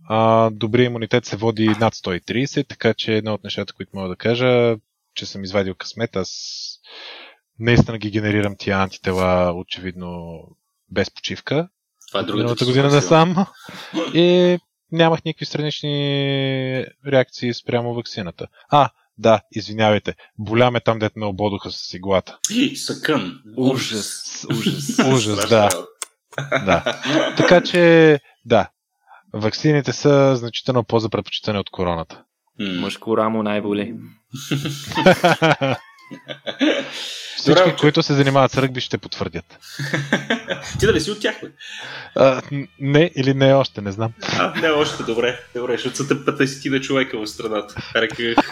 А, 0.10 0.50
добрия 0.50 0.86
имунитет 0.86 1.26
се 1.26 1.38
води 1.38 1.68
над 1.68 1.96
130, 1.96 2.68
така 2.68 2.94
че 2.94 3.14
едно 3.14 3.34
от 3.34 3.44
нещата, 3.44 3.74
които 3.74 3.92
мога 3.94 4.10
да 4.10 4.16
кажа, 4.16 4.78
че 5.14 5.26
съм 5.26 5.44
извадил 5.44 5.76
късмет, 5.76 6.16
аз 6.16 6.32
наистина 7.60 7.98
ги 7.98 8.12
генерирам 8.12 8.56
тия 8.60 8.78
антитела, 8.78 9.54
очевидно, 9.54 10.42
без 10.90 11.12
почивка. 11.12 11.70
Това 12.08 12.20
е 12.20 12.24
другата 12.24 12.66
година 12.66 12.90
да 12.90 13.02
сам. 13.02 13.46
И 14.14 14.60
нямах 14.92 15.24
никакви 15.26 15.46
странични 15.46 16.86
реакции 17.08 17.54
спрямо 17.54 17.94
вакцината. 17.94 18.48
А, 18.70 18.90
да, 19.18 19.42
извинявайте. 19.52 20.16
Боля 20.40 20.72
ме 20.72 20.80
там, 20.80 21.00
дете 21.00 21.20
ме 21.20 21.26
ободоха 21.26 21.72
с 21.72 21.94
иглата. 21.94 22.38
И, 22.52 22.76
съкън. 22.76 23.40
Ужас. 23.58 24.46
Ужас. 24.52 25.00
Ужас, 25.14 25.50
да. 25.50 25.70
да. 26.66 27.02
Така 27.38 27.62
че, 27.62 28.20
да. 28.46 28.70
Ваксините 29.34 29.94
са 29.94 30.36
значително 30.36 30.84
по-запредпочитани 30.84 31.60
от 31.60 31.70
короната. 31.70 32.24
Мъжко 32.60 33.18
рамо 33.18 33.44
най-боли. 33.44 33.96
Всички, 37.38 37.62
Добре, 37.62 37.76
които 37.80 38.04
се 38.04 38.14
занимават 38.14 38.52
с 38.52 38.58
ръгби, 38.58 38.82
ще 38.82 38.98
потвърдят. 38.98 39.46
Ти 40.80 40.86
да 40.86 40.94
ли 40.94 41.02
си 41.02 41.12
от 41.12 41.22
тях, 41.22 41.36
бе? 41.44 41.50
А, 42.16 42.42
не 42.80 43.12
или 43.16 43.34
не 43.34 43.54
още, 43.54 43.82
не 43.82 43.92
знам. 43.92 44.14
А, 44.40 44.62
не 44.62 44.70
още, 44.70 45.04
добре. 45.04 45.40
Добре, 45.56 45.72
защото 45.72 45.96
са 45.96 46.08
тъпата 46.08 46.48
си 46.48 46.70
на 46.70 46.82
човека 46.82 47.18
в 47.20 47.28
страната. 47.28 47.76
Реках 47.96 48.52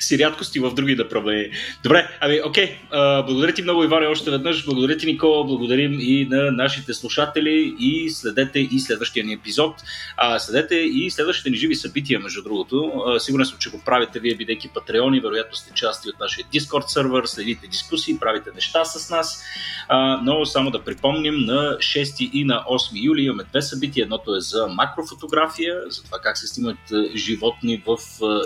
си 0.00 0.18
рядкости 0.18 0.60
в 0.60 0.74
други 0.74 0.94
направления. 0.94 1.50
Добре, 1.82 2.08
ами 2.20 2.40
окей. 2.44 2.76
А, 2.90 3.22
благодаря 3.22 3.54
ти 3.54 3.62
много, 3.62 3.84
Иване, 3.84 4.06
още 4.06 4.30
веднъж. 4.30 4.64
Благодаря 4.64 4.96
ти, 4.96 5.06
Никола. 5.06 5.44
Благодарим 5.44 5.96
и 6.00 6.26
на 6.30 6.50
нашите 6.50 6.94
слушатели 6.94 7.76
и 7.78 8.10
следете 8.10 8.58
и 8.58 8.80
следващия 8.80 9.24
ни 9.24 9.32
епизод. 9.32 9.74
А, 10.16 10.38
следете 10.38 10.74
и 10.74 11.10
следващите 11.10 11.50
ни 11.50 11.56
живи 11.56 11.74
събития, 11.74 12.20
между 12.20 12.42
другото. 12.42 12.92
А, 13.06 13.20
сигурен 13.20 13.46
съм, 13.46 13.58
че 13.58 13.70
го 13.70 13.82
правите 13.84 14.20
вие, 14.20 14.34
бидейки 14.34 14.68
патреони. 14.74 15.20
Вероятно 15.20 15.56
сте 15.56 15.74
части 15.74 16.08
от 16.08 16.13
нашия 16.20 16.46
Discord 16.46 16.86
сервер 16.86 17.24
следите 17.24 17.66
дискусии, 17.66 18.18
правите 18.18 18.50
неща 18.54 18.84
с 18.84 19.10
нас. 19.10 19.44
А, 19.88 20.20
но 20.22 20.46
само 20.46 20.70
да 20.70 20.84
припомним, 20.84 21.34
на 21.34 21.76
6 21.78 22.30
и 22.30 22.44
на 22.44 22.64
8 22.64 23.04
юли 23.04 23.22
имаме 23.22 23.44
две 23.44 23.62
събития. 23.62 24.02
Едното 24.02 24.36
е 24.36 24.40
за 24.40 24.66
макрофотография, 24.66 25.80
за 25.88 26.02
това 26.04 26.18
как 26.18 26.38
се 26.38 26.46
снимат 26.46 26.78
животни 27.14 27.82
в 27.86 27.98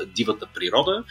дивата 0.07 0.47
природа. 0.55 1.05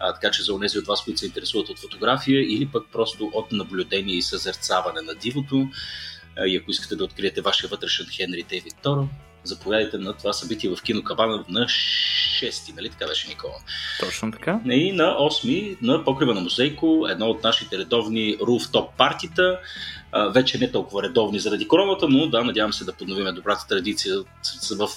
А, 0.00 0.14
така 0.14 0.30
че 0.30 0.42
за 0.42 0.54
онези 0.54 0.78
от 0.78 0.86
вас, 0.86 1.04
които 1.04 1.20
се 1.20 1.26
интересуват 1.26 1.68
от 1.68 1.78
фотография 1.78 2.42
или 2.42 2.66
пък 2.66 2.86
просто 2.92 3.30
от 3.32 3.52
наблюдение 3.52 4.14
и 4.14 4.22
съзерцаване 4.22 5.00
на 5.00 5.14
дивото. 5.14 5.68
И 6.46 6.56
ако 6.56 6.70
искате 6.70 6.96
да 6.96 7.04
откриете 7.04 7.40
вашия 7.40 7.68
вътрешен 7.68 8.06
Хенри 8.10 8.42
Дейвид 8.48 8.74
Торо, 8.82 9.08
заповядайте 9.44 9.98
на 9.98 10.12
това 10.12 10.32
събитие 10.32 10.70
в 10.70 10.82
Кино 10.82 11.02
Кабана 11.02 11.44
на 11.48 11.60
6, 11.60 12.76
нали 12.76 12.90
така 12.90 13.06
беше 13.06 13.28
Никола? 13.28 13.54
Точно 14.00 14.32
така. 14.32 14.60
И 14.70 14.92
на 14.92 15.04
8 15.04 15.76
на 15.82 16.04
покрива 16.04 16.34
на 16.34 16.40
музейко, 16.40 17.06
едно 17.10 17.26
от 17.26 17.42
нашите 17.42 17.78
редовни 17.78 18.36
руфтоп 18.40 18.90
партита, 18.96 19.58
вече 20.30 20.58
не 20.58 20.72
толкова 20.72 21.02
редовни 21.02 21.38
заради 21.38 21.68
короната, 21.68 22.08
но 22.08 22.28
да, 22.28 22.44
надявам 22.44 22.72
се 22.72 22.84
да 22.84 22.92
подновиме 22.92 23.32
добрата 23.32 23.66
традиция 23.68 24.16
в 24.78 24.88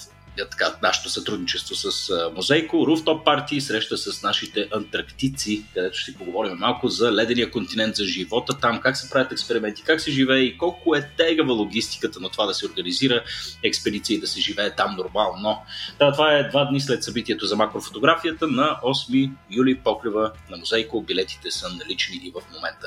така, 0.46 0.74
нашето 0.82 1.10
сътрудничество 1.10 1.74
с 1.74 2.12
Мозейко, 2.36 2.76
Rooftop 2.76 3.24
Party, 3.24 3.58
среща 3.58 3.96
с 3.96 4.22
нашите 4.22 4.68
антарктици, 4.72 5.64
където 5.74 5.98
ще 5.98 6.14
поговорим 6.14 6.56
малко 6.58 6.88
за 6.88 7.12
ледения 7.12 7.50
континент, 7.50 7.96
за 7.96 8.04
живота 8.04 8.58
там, 8.60 8.80
как 8.80 8.96
се 8.96 9.10
правят 9.10 9.32
експерименти, 9.32 9.82
как 9.82 10.00
се 10.00 10.10
живее 10.10 10.38
и 10.38 10.58
колко 10.58 10.94
е 10.94 11.10
тегава 11.16 11.52
логистиката 11.52 12.20
на 12.20 12.28
това 12.28 12.46
да 12.46 12.54
се 12.54 12.66
организира 12.66 13.22
експедиция 13.64 14.16
и 14.16 14.20
да 14.20 14.26
се 14.26 14.40
живее 14.40 14.70
там 14.70 14.96
нормално. 14.96 15.58
Да, 15.98 16.12
това 16.12 16.32
е 16.32 16.48
два 16.48 16.64
дни 16.64 16.80
след 16.80 17.04
събитието 17.04 17.46
за 17.46 17.56
макрофотографията 17.56 18.46
на 18.46 18.80
8 18.84 19.30
юли 19.50 19.78
покрива 19.78 20.32
на 20.50 20.56
Мозейко. 20.56 21.02
Билетите 21.02 21.50
са 21.50 21.68
налични 21.68 22.16
и 22.16 22.30
в 22.30 22.54
момента. 22.54 22.86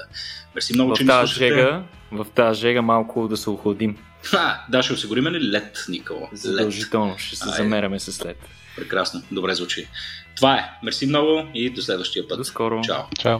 Мерси 0.55 0.73
много, 0.73 0.95
в 0.95 0.97
че 0.97 1.03
ни 1.03 1.09
слушате. 1.09 1.79
В 2.11 2.25
тази 2.35 2.59
жега 2.59 2.81
малко 2.81 3.27
да 3.27 3.37
се 3.37 3.49
охладим. 3.49 3.97
А, 4.33 4.61
да, 4.69 4.83
ще 4.83 4.93
осигурим 4.93 5.27
ли 5.27 5.51
лед, 5.51 5.85
Никола? 5.89 6.29
Задължително, 6.33 7.17
ще 7.17 7.35
се 7.35 7.49
замеряме 7.49 7.99
с 7.99 8.25
лед. 8.25 8.37
Прекрасно, 8.75 9.21
добре 9.31 9.55
звучи. 9.55 9.87
Това 10.35 10.55
е. 10.55 10.69
Мерси 10.83 11.07
много 11.07 11.47
и 11.53 11.69
до 11.69 11.81
следващия 11.81 12.27
път. 12.27 12.37
До 12.37 12.43
скоро. 12.43 12.81
Чао. 12.81 13.03
Чао. 13.19 13.39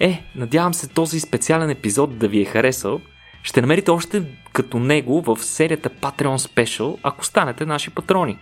Е, 0.00 0.24
надявам 0.34 0.74
се 0.74 0.88
този 0.88 1.20
специален 1.20 1.70
епизод 1.70 2.18
да 2.18 2.28
ви 2.28 2.40
е 2.40 2.44
харесал. 2.44 3.00
Ще 3.42 3.60
намерите 3.60 3.90
още 3.90 4.22
като 4.52 4.78
него 4.78 5.22
в 5.22 5.38
серията 5.44 5.90
Patreon 5.90 6.36
Special, 6.36 6.98
ако 7.02 7.24
станете 7.24 7.66
наши 7.66 7.90
патрони. 7.90 8.38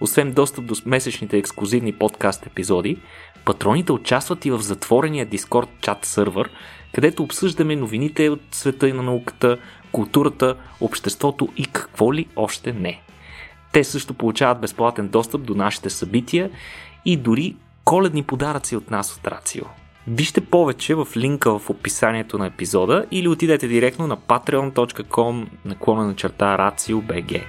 Освен 0.00 0.32
достъп 0.32 0.66
до 0.66 0.74
месечните 0.86 1.38
ексклюзивни 1.38 1.92
подкаст 1.92 2.46
епизоди, 2.46 2.98
патроните 3.44 3.92
участват 3.92 4.44
и 4.44 4.50
в 4.50 4.60
затворения 4.60 5.26
Discord 5.26 5.68
чат 5.80 6.04
сървър, 6.04 6.50
където 6.94 7.22
обсъждаме 7.22 7.76
новините 7.76 8.28
от 8.28 8.40
света 8.52 8.88
и 8.88 8.92
на 8.92 9.02
науката, 9.02 9.58
културата, 9.92 10.56
обществото 10.80 11.48
и 11.56 11.66
какво 11.66 12.14
ли 12.14 12.26
още 12.36 12.72
не. 12.72 13.00
Те 13.72 13.84
също 13.84 14.14
получават 14.14 14.60
безплатен 14.60 15.08
достъп 15.08 15.42
до 15.42 15.54
нашите 15.54 15.90
събития 15.90 16.50
и 17.04 17.16
дори 17.16 17.56
коледни 17.84 18.22
подаръци 18.22 18.76
от 18.76 18.90
нас 18.90 19.16
от 19.16 19.26
Рацио. 19.26 19.64
Вижте 20.06 20.40
повече 20.40 20.94
в 20.94 21.08
линка 21.16 21.58
в 21.58 21.70
описанието 21.70 22.38
на 22.38 22.46
епизода 22.46 23.06
или 23.10 23.28
отидете 23.28 23.68
директно 23.68 24.06
на 24.06 24.16
patreon.com 24.16 25.46
наклона 25.64 26.06
на 26.06 26.16
черта 26.16 26.56
RACIO.BG. 26.58 27.42